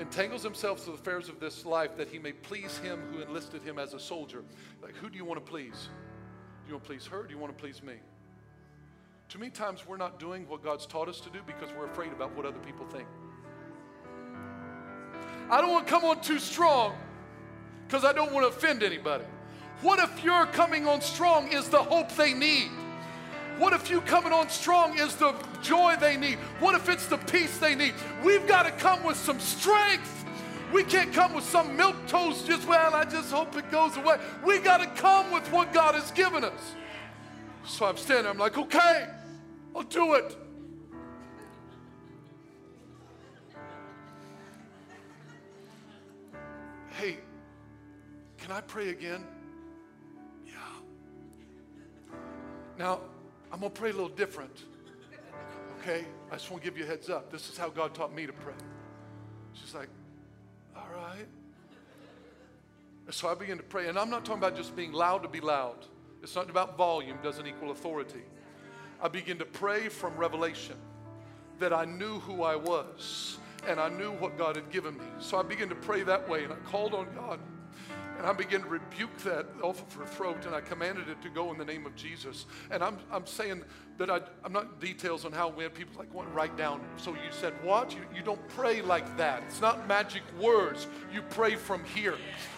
entangles 0.00 0.42
himself 0.42 0.80
to 0.80 0.86
the 0.86 0.92
affairs 0.92 1.28
of 1.28 1.40
this 1.40 1.66
life 1.66 1.96
that 1.96 2.08
he 2.08 2.18
may 2.18 2.32
please 2.32 2.78
him 2.78 3.00
who 3.10 3.20
enlisted 3.20 3.62
him 3.62 3.78
as 3.78 3.94
a 3.94 4.00
soldier. 4.00 4.44
Like, 4.82 4.94
who 4.94 5.10
do 5.10 5.16
you 5.16 5.24
want 5.24 5.44
to 5.44 5.50
please? 5.50 5.88
Do 6.64 6.68
you 6.68 6.74
want 6.74 6.84
to 6.84 6.88
please 6.88 7.06
her? 7.06 7.22
do 7.24 7.34
you 7.34 7.38
want 7.38 7.56
to 7.56 7.60
please 7.60 7.82
me? 7.82 7.94
Too 9.28 9.38
many 9.38 9.50
times 9.50 9.86
we're 9.86 9.96
not 9.96 10.18
doing 10.18 10.48
what 10.48 10.62
God's 10.62 10.86
taught 10.86 11.08
us 11.08 11.20
to 11.20 11.30
do 11.30 11.40
because 11.46 11.70
we're 11.76 11.86
afraid 11.86 12.12
about 12.12 12.34
what 12.36 12.46
other 12.46 12.58
people 12.60 12.86
think. 12.86 13.06
I 15.50 15.60
don't 15.60 15.70
want 15.70 15.86
to 15.86 15.92
come 15.92 16.04
on 16.04 16.20
too 16.20 16.38
strong 16.38 16.94
because 17.86 18.04
I 18.04 18.12
don't 18.12 18.32
want 18.32 18.50
to 18.50 18.56
offend 18.56 18.82
anybody. 18.82 19.24
What 19.80 19.98
if 19.98 20.22
your 20.22 20.46
coming 20.46 20.86
on 20.86 21.00
strong 21.00 21.52
is 21.52 21.68
the 21.68 21.82
hope 21.82 22.12
they 22.12 22.34
need? 22.34 22.70
What 23.58 23.72
if 23.72 23.90
you 23.90 24.00
coming 24.02 24.32
on 24.32 24.48
strong 24.50 24.98
is 24.98 25.16
the 25.16 25.34
joy 25.62 25.96
they 26.00 26.16
need? 26.16 26.38
What 26.60 26.74
if 26.74 26.88
it's 26.88 27.06
the 27.06 27.16
peace 27.16 27.58
they 27.58 27.74
need? 27.74 27.94
We've 28.22 28.46
got 28.46 28.64
to 28.64 28.72
come 28.72 29.02
with 29.02 29.16
some 29.16 29.40
strength. 29.40 30.24
We 30.72 30.84
can't 30.84 31.12
come 31.12 31.32
with 31.32 31.44
some 31.44 31.76
milk 31.76 31.96
toast 32.06 32.46
just, 32.46 32.68
well, 32.68 32.94
I 32.94 33.04
just 33.04 33.32
hope 33.32 33.56
it 33.56 33.70
goes 33.70 33.96
away. 33.96 34.18
We 34.44 34.58
got 34.58 34.78
to 34.78 35.00
come 35.00 35.30
with 35.32 35.50
what 35.50 35.72
God 35.72 35.94
has 35.94 36.10
given 36.10 36.44
us. 36.44 36.74
So 37.64 37.86
I'm 37.86 37.96
standing 37.96 38.30
I'm 38.30 38.38
like, 38.38 38.58
okay, 38.58 39.08
I'll 39.74 39.82
do 39.82 40.14
it. 40.14 40.36
Hey, 46.98 47.18
can 48.38 48.50
I 48.50 48.60
pray 48.60 48.88
again? 48.88 49.24
Yeah. 50.44 50.54
Now, 52.76 52.98
I'm 53.52 53.60
going 53.60 53.70
to 53.70 53.80
pray 53.80 53.90
a 53.90 53.92
little 53.92 54.08
different. 54.08 54.64
Okay? 55.78 56.04
I 56.32 56.34
just 56.34 56.50
want 56.50 56.64
to 56.64 56.68
give 56.68 56.76
you 56.76 56.82
a 56.82 56.88
heads 56.88 57.08
up. 57.08 57.30
This 57.30 57.48
is 57.50 57.56
how 57.56 57.68
God 57.68 57.94
taught 57.94 58.12
me 58.12 58.26
to 58.26 58.32
pray. 58.32 58.54
She's 59.52 59.76
like, 59.76 59.88
all 60.74 60.88
right. 60.92 61.28
So 63.10 63.28
I 63.28 63.34
begin 63.36 63.58
to 63.58 63.62
pray. 63.62 63.86
And 63.86 63.96
I'm 63.96 64.10
not 64.10 64.24
talking 64.24 64.42
about 64.42 64.56
just 64.56 64.74
being 64.74 64.90
loud 64.90 65.22
to 65.22 65.28
be 65.28 65.40
loud. 65.40 65.86
It's 66.24 66.34
not 66.34 66.50
about 66.50 66.76
volume, 66.76 67.18
doesn't 67.22 67.46
equal 67.46 67.70
authority. 67.70 68.24
I 69.00 69.06
began 69.06 69.38
to 69.38 69.44
pray 69.44 69.88
from 69.88 70.16
revelation 70.16 70.74
that 71.60 71.72
I 71.72 71.84
knew 71.84 72.18
who 72.18 72.42
I 72.42 72.56
was 72.56 73.38
and 73.66 73.80
I 73.80 73.88
knew 73.88 74.12
what 74.12 74.38
God 74.38 74.56
had 74.56 74.70
given 74.70 74.96
me. 74.96 75.04
So 75.18 75.38
I 75.38 75.42
began 75.42 75.68
to 75.68 75.74
pray 75.74 76.02
that 76.02 76.28
way 76.28 76.44
and 76.44 76.52
I 76.52 76.56
called 76.70 76.94
on 76.94 77.06
God. 77.14 77.40
And 78.18 78.26
I 78.26 78.32
began 78.32 78.62
to 78.62 78.68
rebuke 78.68 79.16
that 79.18 79.46
off 79.62 79.80
of 79.80 79.92
her 79.94 80.04
throat 80.04 80.44
and 80.44 80.54
I 80.54 80.60
commanded 80.60 81.08
it 81.08 81.22
to 81.22 81.28
go 81.28 81.52
in 81.52 81.58
the 81.58 81.64
name 81.64 81.86
of 81.86 81.94
Jesus. 81.94 82.46
And 82.70 82.82
I'm, 82.82 82.98
I'm 83.12 83.26
saying 83.26 83.62
that 83.96 84.10
I, 84.10 84.20
I'm 84.44 84.52
not 84.52 84.80
details 84.80 85.24
on 85.24 85.30
how 85.30 85.48
it 85.48 85.56
went. 85.56 85.72
People 85.72 85.94
like 85.98 86.12
want 86.12 86.28
to 86.28 86.34
write 86.34 86.56
down. 86.56 86.80
So 86.96 87.12
you 87.12 87.30
said, 87.30 87.52
what? 87.62 87.94
You, 87.94 88.00
you 88.14 88.22
don't 88.22 88.46
pray 88.48 88.82
like 88.82 89.16
that. 89.18 89.44
It's 89.46 89.60
not 89.60 89.86
magic 89.86 90.22
words. 90.40 90.88
You 91.14 91.22
pray 91.22 91.54
from 91.54 91.84
here. 91.84 92.16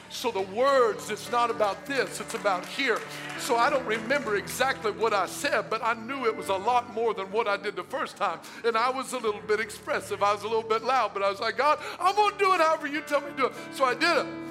So 0.08 0.30
the 0.30 0.40
words, 0.40 1.08
it's 1.08 1.30
not 1.30 1.50
about 1.50 1.86
this, 1.86 2.20
it's 2.20 2.34
about 2.34 2.66
here. 2.66 2.98
So 3.38 3.54
I 3.54 3.70
don't 3.70 3.86
remember 3.86 4.34
exactly 4.36 4.90
what 4.90 5.14
I 5.14 5.26
said, 5.26 5.70
but 5.70 5.84
I 5.84 5.94
knew 5.94 6.26
it 6.26 6.36
was 6.36 6.48
a 6.48 6.56
lot 6.56 6.92
more 6.92 7.14
than 7.14 7.30
what 7.30 7.46
I 7.46 7.56
did 7.56 7.76
the 7.76 7.84
first 7.84 8.16
time. 8.16 8.40
And 8.64 8.76
I 8.76 8.90
was 8.90 9.12
a 9.12 9.18
little 9.18 9.40
bit 9.46 9.60
expressive, 9.60 10.20
I 10.20 10.32
was 10.32 10.42
a 10.42 10.48
little 10.48 10.68
bit 10.68 10.82
loud, 10.82 11.14
but 11.14 11.22
I 11.22 11.30
was 11.30 11.38
like, 11.38 11.56
God, 11.56 11.78
I'm 12.00 12.16
to 12.16 12.34
do 12.38 12.52
it 12.54 12.60
however 12.60 12.88
you 12.88 13.02
tell 13.02 13.20
me 13.20 13.30
to 13.30 13.36
do 13.36 13.46
it. 13.46 13.52
So 13.72 13.84
I 13.84 13.94
did 13.94 14.26
it. 14.26 14.49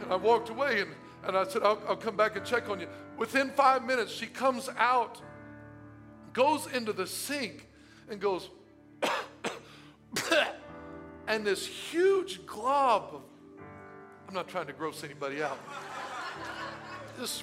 And 0.00 0.12
I 0.12 0.16
walked 0.16 0.48
away 0.48 0.80
and, 0.80 0.90
and 1.24 1.36
I 1.36 1.44
said, 1.44 1.62
I'll, 1.62 1.80
I'll 1.88 1.96
come 1.96 2.16
back 2.16 2.36
and 2.36 2.44
check 2.44 2.68
on 2.68 2.80
you. 2.80 2.88
Within 3.16 3.50
five 3.50 3.84
minutes, 3.84 4.12
she 4.12 4.26
comes 4.26 4.68
out, 4.78 5.20
goes 6.32 6.66
into 6.72 6.92
the 6.92 7.06
sink, 7.06 7.66
and 8.08 8.20
goes, 8.20 8.48
and 11.28 11.46
this 11.46 11.66
huge 11.66 12.44
glob 12.46 13.14
of 13.14 13.22
I'm 14.30 14.36
not 14.36 14.46
trying 14.46 14.68
to 14.68 14.72
gross 14.72 15.02
anybody 15.02 15.42
out. 15.42 15.58
this 17.18 17.42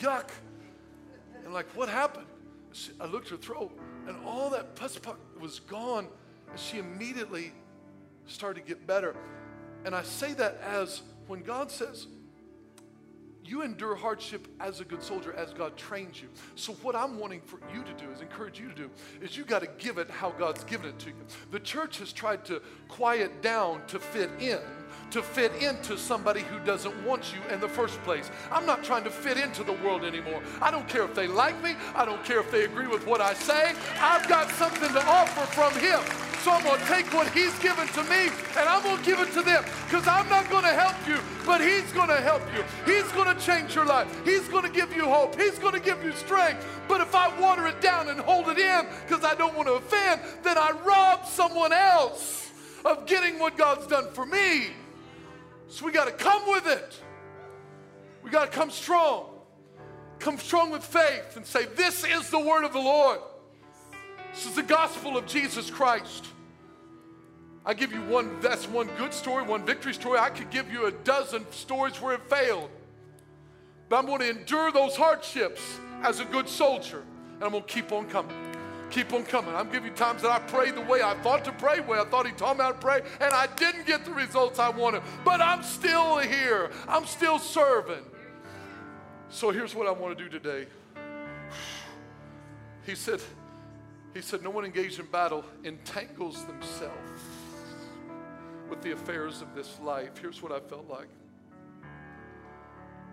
yuck. 0.00 0.30
And 1.44 1.52
like, 1.52 1.66
what 1.76 1.90
happened? 1.90 2.24
She, 2.72 2.92
I 2.98 3.04
looked 3.04 3.28
her 3.28 3.36
throat, 3.36 3.78
and 4.08 4.16
all 4.24 4.48
that 4.48 4.74
pus 4.74 4.98
was 5.38 5.60
gone. 5.60 6.08
And 6.50 6.58
she 6.58 6.78
immediately 6.78 7.52
started 8.26 8.62
to 8.62 8.66
get 8.66 8.86
better. 8.86 9.14
And 9.84 9.94
I 9.94 10.02
say 10.02 10.32
that 10.32 10.58
as 10.62 11.02
when 11.26 11.42
God 11.42 11.70
says, 11.70 12.06
you 13.46 13.62
endure 13.62 13.94
hardship 13.94 14.48
as 14.58 14.80
a 14.80 14.84
good 14.84 15.02
soldier 15.02 15.34
as 15.34 15.52
God 15.52 15.76
trains 15.76 16.20
you. 16.20 16.28
So, 16.54 16.72
what 16.74 16.96
I'm 16.96 17.18
wanting 17.18 17.42
for 17.42 17.60
you 17.74 17.82
to 17.82 17.92
do 17.92 18.10
is 18.10 18.20
encourage 18.20 18.58
you 18.58 18.68
to 18.68 18.74
do 18.74 18.90
is 19.20 19.36
you 19.36 19.44
got 19.44 19.60
to 19.60 19.68
give 19.78 19.98
it 19.98 20.10
how 20.10 20.30
God's 20.30 20.64
given 20.64 20.88
it 20.88 20.98
to 21.00 21.10
you. 21.10 21.16
The 21.50 21.60
church 21.60 21.98
has 21.98 22.12
tried 22.12 22.44
to 22.46 22.62
quiet 22.88 23.42
down 23.42 23.86
to 23.88 23.98
fit 23.98 24.30
in 24.40 24.60
to 25.14 25.22
fit 25.22 25.54
into 25.62 25.96
somebody 25.96 26.40
who 26.40 26.58
doesn't 26.66 26.92
want 27.04 27.32
you 27.32 27.38
in 27.54 27.60
the 27.60 27.68
first 27.68 28.02
place. 28.02 28.32
I'm 28.50 28.66
not 28.66 28.82
trying 28.82 29.04
to 29.04 29.10
fit 29.10 29.36
into 29.36 29.62
the 29.62 29.74
world 29.74 30.02
anymore. 30.02 30.42
I 30.60 30.72
don't 30.72 30.88
care 30.88 31.04
if 31.04 31.14
they 31.14 31.28
like 31.28 31.62
me, 31.62 31.76
I 31.94 32.04
don't 32.04 32.24
care 32.24 32.40
if 32.40 32.50
they 32.50 32.64
agree 32.64 32.88
with 32.88 33.06
what 33.06 33.20
I 33.20 33.32
say. 33.34 33.76
I've 34.00 34.28
got 34.28 34.50
something 34.50 34.92
to 34.92 35.06
offer 35.06 35.46
from 35.54 35.72
Him. 35.78 36.00
So 36.42 36.50
I'm 36.50 36.64
going 36.64 36.80
to 36.80 36.86
take 36.86 37.14
what 37.14 37.28
He's 37.28 37.56
given 37.60 37.86
to 37.86 38.02
me 38.10 38.26
and 38.58 38.68
I'm 38.68 38.82
going 38.82 38.98
to 38.98 39.04
give 39.04 39.20
it 39.20 39.32
to 39.34 39.42
them 39.42 39.64
because 39.86 40.04
I'm 40.08 40.28
not 40.28 40.50
going 40.50 40.64
to 40.64 40.74
help 40.74 40.96
you, 41.06 41.20
but 41.46 41.60
He's 41.60 41.92
going 41.92 42.08
to 42.08 42.20
help 42.20 42.42
you. 42.52 42.64
He's 42.84 43.10
going 43.12 43.32
to 43.32 43.40
change 43.40 43.76
your 43.76 43.86
life. 43.86 44.08
He's 44.24 44.48
going 44.48 44.64
to 44.64 44.70
give 44.70 44.96
you 44.96 45.04
hope. 45.04 45.40
He's 45.40 45.60
going 45.60 45.74
to 45.74 45.80
give 45.80 46.02
you 46.02 46.10
strength. 46.10 46.66
But 46.88 47.00
if 47.00 47.14
I 47.14 47.28
water 47.40 47.68
it 47.68 47.80
down 47.80 48.08
and 48.08 48.18
hold 48.18 48.48
it 48.48 48.58
in 48.58 48.86
because 49.06 49.22
I 49.22 49.36
don't 49.36 49.54
want 49.54 49.68
to 49.68 49.74
offend, 49.74 50.22
then 50.42 50.58
I 50.58 50.72
rob 50.84 51.24
someone 51.24 51.72
else 51.72 52.50
of 52.84 53.06
getting 53.06 53.38
what 53.38 53.56
God's 53.56 53.86
done 53.86 54.08
for 54.10 54.26
me. 54.26 54.72
So 55.68 55.84
we 55.84 55.92
got 55.92 56.06
to 56.06 56.12
come 56.12 56.42
with 56.50 56.66
it. 56.66 57.00
We 58.22 58.30
got 58.30 58.50
to 58.50 58.56
come 58.56 58.70
strong. 58.70 59.30
Come 60.18 60.38
strong 60.38 60.70
with 60.70 60.84
faith 60.84 61.36
and 61.36 61.44
say, 61.44 61.66
This 61.66 62.04
is 62.04 62.30
the 62.30 62.38
word 62.38 62.64
of 62.64 62.72
the 62.72 62.78
Lord. 62.78 63.18
This 64.32 64.46
is 64.46 64.54
the 64.54 64.62
gospel 64.62 65.16
of 65.16 65.26
Jesus 65.26 65.70
Christ. 65.70 66.26
I 67.66 67.72
give 67.72 67.92
you 67.92 68.02
one, 68.02 68.40
that's 68.40 68.68
one 68.68 68.88
good 68.98 69.14
story, 69.14 69.42
one 69.44 69.64
victory 69.64 69.94
story. 69.94 70.18
I 70.18 70.28
could 70.28 70.50
give 70.50 70.70
you 70.70 70.86
a 70.86 70.92
dozen 70.92 71.50
stories 71.50 72.00
where 72.00 72.14
it 72.14 72.28
failed. 72.28 72.70
But 73.88 73.98
I'm 73.98 74.06
going 74.06 74.20
to 74.20 74.30
endure 74.30 74.70
those 74.70 74.96
hardships 74.96 75.60
as 76.02 76.20
a 76.20 76.24
good 76.26 76.48
soldier, 76.48 77.02
and 77.34 77.42
I'm 77.42 77.52
going 77.52 77.62
to 77.62 77.68
keep 77.68 77.90
on 77.92 78.06
coming 78.08 78.43
keep 78.90 79.12
on 79.12 79.24
coming. 79.24 79.54
I'm 79.54 79.70
giving 79.70 79.90
you 79.90 79.96
times 79.96 80.22
that 80.22 80.30
I 80.30 80.38
prayed 80.40 80.74
the 80.74 80.80
way 80.82 81.02
I 81.02 81.14
thought 81.22 81.44
to 81.44 81.52
pray, 81.52 81.80
way 81.80 81.98
I 81.98 82.04
thought 82.04 82.26
He 82.26 82.32
taught 82.32 82.56
me 82.56 82.64
how 82.64 82.72
to 82.72 82.78
pray, 82.78 83.02
and 83.20 83.34
I 83.34 83.46
didn't 83.56 83.86
get 83.86 84.04
the 84.04 84.12
results 84.12 84.58
I 84.58 84.68
wanted. 84.68 85.02
But 85.24 85.40
I'm 85.40 85.62
still 85.62 86.18
here. 86.18 86.70
I'm 86.88 87.06
still 87.06 87.38
serving. 87.38 88.04
So 89.30 89.50
here's 89.50 89.74
what 89.74 89.86
I 89.86 89.90
want 89.90 90.16
to 90.16 90.24
do 90.24 90.30
today. 90.30 90.66
He 92.86 92.94
said, 92.94 93.22
He 94.12 94.20
said, 94.20 94.42
no 94.42 94.50
one 94.50 94.66
engaged 94.66 95.00
in 95.00 95.06
battle 95.06 95.42
entangles 95.64 96.44
themselves 96.44 97.22
with 98.68 98.82
the 98.82 98.92
affairs 98.92 99.40
of 99.40 99.54
this 99.54 99.80
life. 99.80 100.18
Here's 100.18 100.42
what 100.42 100.52
I 100.52 100.60
felt 100.60 100.86
like. 100.88 101.08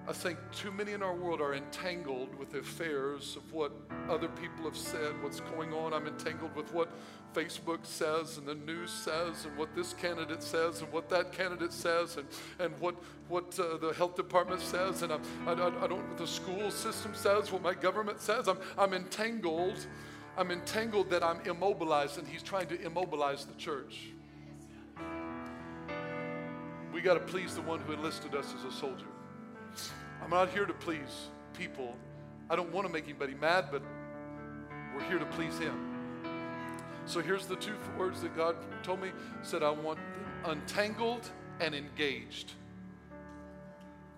I 0.08 0.14
think 0.14 0.40
too 0.52 0.72
many 0.72 0.94
in 0.94 1.04
our 1.04 1.14
world 1.14 1.42
are 1.42 1.54
entangled 1.54 2.34
with 2.36 2.52
the 2.52 2.60
affairs 2.60 3.36
of 3.36 3.54
what 3.54 3.72
other 4.10 4.28
people 4.30 4.66
have 4.66 4.76
said, 4.76 5.14
what's 5.22 5.42
going 5.42 5.74
on. 5.74 5.94
I'm 5.94 6.08
entangled 6.08 6.56
with 6.56 6.74
what 6.74 6.92
Facebook 7.36 7.86
says 7.86 8.40
and 8.40 8.48
the 8.48 8.56
news 8.56 8.90
says 8.90 9.46
and 9.46 9.56
what 9.56 9.74
this 9.76 9.94
candidate 9.94 10.42
says 10.42 10.82
and 10.82 10.92
what 10.92 11.08
that 11.10 11.32
candidate 11.32 11.72
says 11.72 12.18
and, 12.18 12.28
and 12.60 12.78
what, 12.80 12.96
what 13.30 13.58
uh, 13.60 13.78
the 13.78 13.94
health 13.94 14.16
department 14.16 14.62
says 14.62 15.04
and 15.04 15.14
I'm, 15.14 15.22
I, 15.46 15.52
I, 15.52 15.84
I 15.84 15.88
don't 15.88 16.08
what 16.10 16.18
the 16.18 16.28
school 16.28 16.72
system 16.72 17.14
says, 17.14 17.52
what 17.52 17.62
my 17.62 17.76
government 17.76 18.20
says. 18.20 18.48
I'm, 18.48 18.58
I'm 18.80 18.94
entangled. 18.94 19.86
I'm 20.36 20.50
entangled 20.50 21.12
that 21.12 21.24
I'm 21.24 21.42
immobilized 21.42 22.18
and 22.18 22.28
he's 22.28 22.44
trying 22.44 22.68
to 22.68 22.82
immobilize 22.82 23.46
the 23.46 23.54
church. 23.54 24.10
We 26.92 27.02
got 27.02 27.14
to 27.14 27.20
please 27.20 27.54
the 27.56 27.62
one 27.62 27.80
who 27.82 27.94
enlisted 27.94 28.34
us 28.34 28.54
as 28.58 28.66
a 28.66 28.72
soldier. 28.76 29.06
I'm 30.24 30.30
not 30.30 30.50
here 30.50 30.66
to 30.66 30.74
please 30.74 31.28
people. 31.54 31.96
I 32.50 32.56
don't 32.56 32.72
want 32.72 32.88
to 32.88 32.94
make 32.94 33.06
anybody 33.06 33.34
mad, 33.34 33.66
but 33.72 33.82
we're 34.96 35.04
here 35.04 35.20
to 35.20 35.26
please 35.26 35.58
Him. 35.58 35.92
So 37.06 37.22
here's 37.22 37.46
the 37.46 37.56
two 37.56 37.74
words 37.98 38.22
that 38.22 38.36
God 38.36 38.56
told 38.84 39.02
me. 39.02 39.12
said, 39.42 39.64
I 39.64 39.72
want 39.72 40.00
untangled 40.46 41.30
and 41.60 41.74
engaged. 41.74 42.54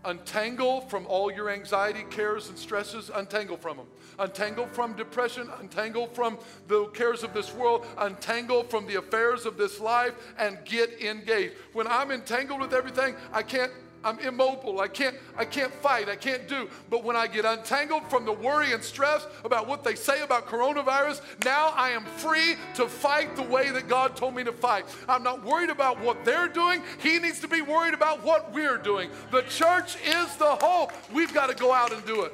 Untangle 0.05 0.81
from 0.81 1.07
all 1.07 1.31
your 1.31 1.49
anxiety, 1.49 2.03
cares, 2.09 2.49
and 2.49 2.57
stresses. 2.57 3.09
Untangle 3.13 3.55
from 3.55 3.77
them. 3.77 3.87
Untangle 4.19 4.67
from 4.67 4.93
depression. 4.95 5.49
Untangle 5.61 6.07
from 6.07 6.37
the 6.67 6.87
cares 6.87 7.23
of 7.23 7.33
this 7.33 7.53
world. 7.53 7.85
Untangle 7.97 8.63
from 8.63 8.85
the 8.85 8.95
affairs 8.95 9.45
of 9.45 9.57
this 9.57 9.79
life 9.79 10.13
and 10.37 10.57
get 10.65 11.01
engaged. 11.01 11.53
When 11.71 11.87
I'm 11.87 12.11
entangled 12.11 12.59
with 12.59 12.73
everything, 12.73 13.15
I 13.31 13.43
can't 13.43 13.71
I'm 14.03 14.19
immobile. 14.19 14.81
I 14.81 14.87
can't, 14.87 15.15
I 15.37 15.45
can't 15.45 15.73
fight. 15.73 16.09
I 16.09 16.15
can't 16.15 16.47
do. 16.47 16.69
But 16.89 17.03
when 17.03 17.15
I 17.15 17.27
get 17.27 17.45
untangled 17.45 18.09
from 18.09 18.25
the 18.25 18.33
worry 18.33 18.73
and 18.73 18.83
stress 18.83 19.25
about 19.43 19.67
what 19.67 19.83
they 19.83 19.95
say 19.95 20.21
about 20.21 20.47
coronavirus, 20.47 21.21
now 21.45 21.73
I 21.75 21.89
am 21.89 22.05
free 22.05 22.55
to 22.75 22.87
fight 22.87 23.35
the 23.35 23.43
way 23.43 23.71
that 23.71 23.87
God 23.87 24.15
told 24.15 24.35
me 24.35 24.43
to 24.43 24.51
fight. 24.51 24.85
I'm 25.07 25.23
not 25.23 25.43
worried 25.43 25.69
about 25.69 25.99
what 25.99 26.25
they're 26.25 26.47
doing. 26.47 26.81
He 26.99 27.19
needs 27.19 27.39
to 27.41 27.47
be 27.47 27.61
worried 27.61 27.93
about 27.93 28.23
what 28.23 28.53
we're 28.53 28.77
doing. 28.77 29.09
The 29.31 29.41
church 29.43 29.97
is 30.05 30.35
the 30.35 30.55
hope. 30.55 30.91
We've 31.13 31.33
got 31.33 31.49
to 31.49 31.55
go 31.55 31.73
out 31.73 31.93
and 31.93 32.05
do 32.05 32.23
it. 32.23 32.33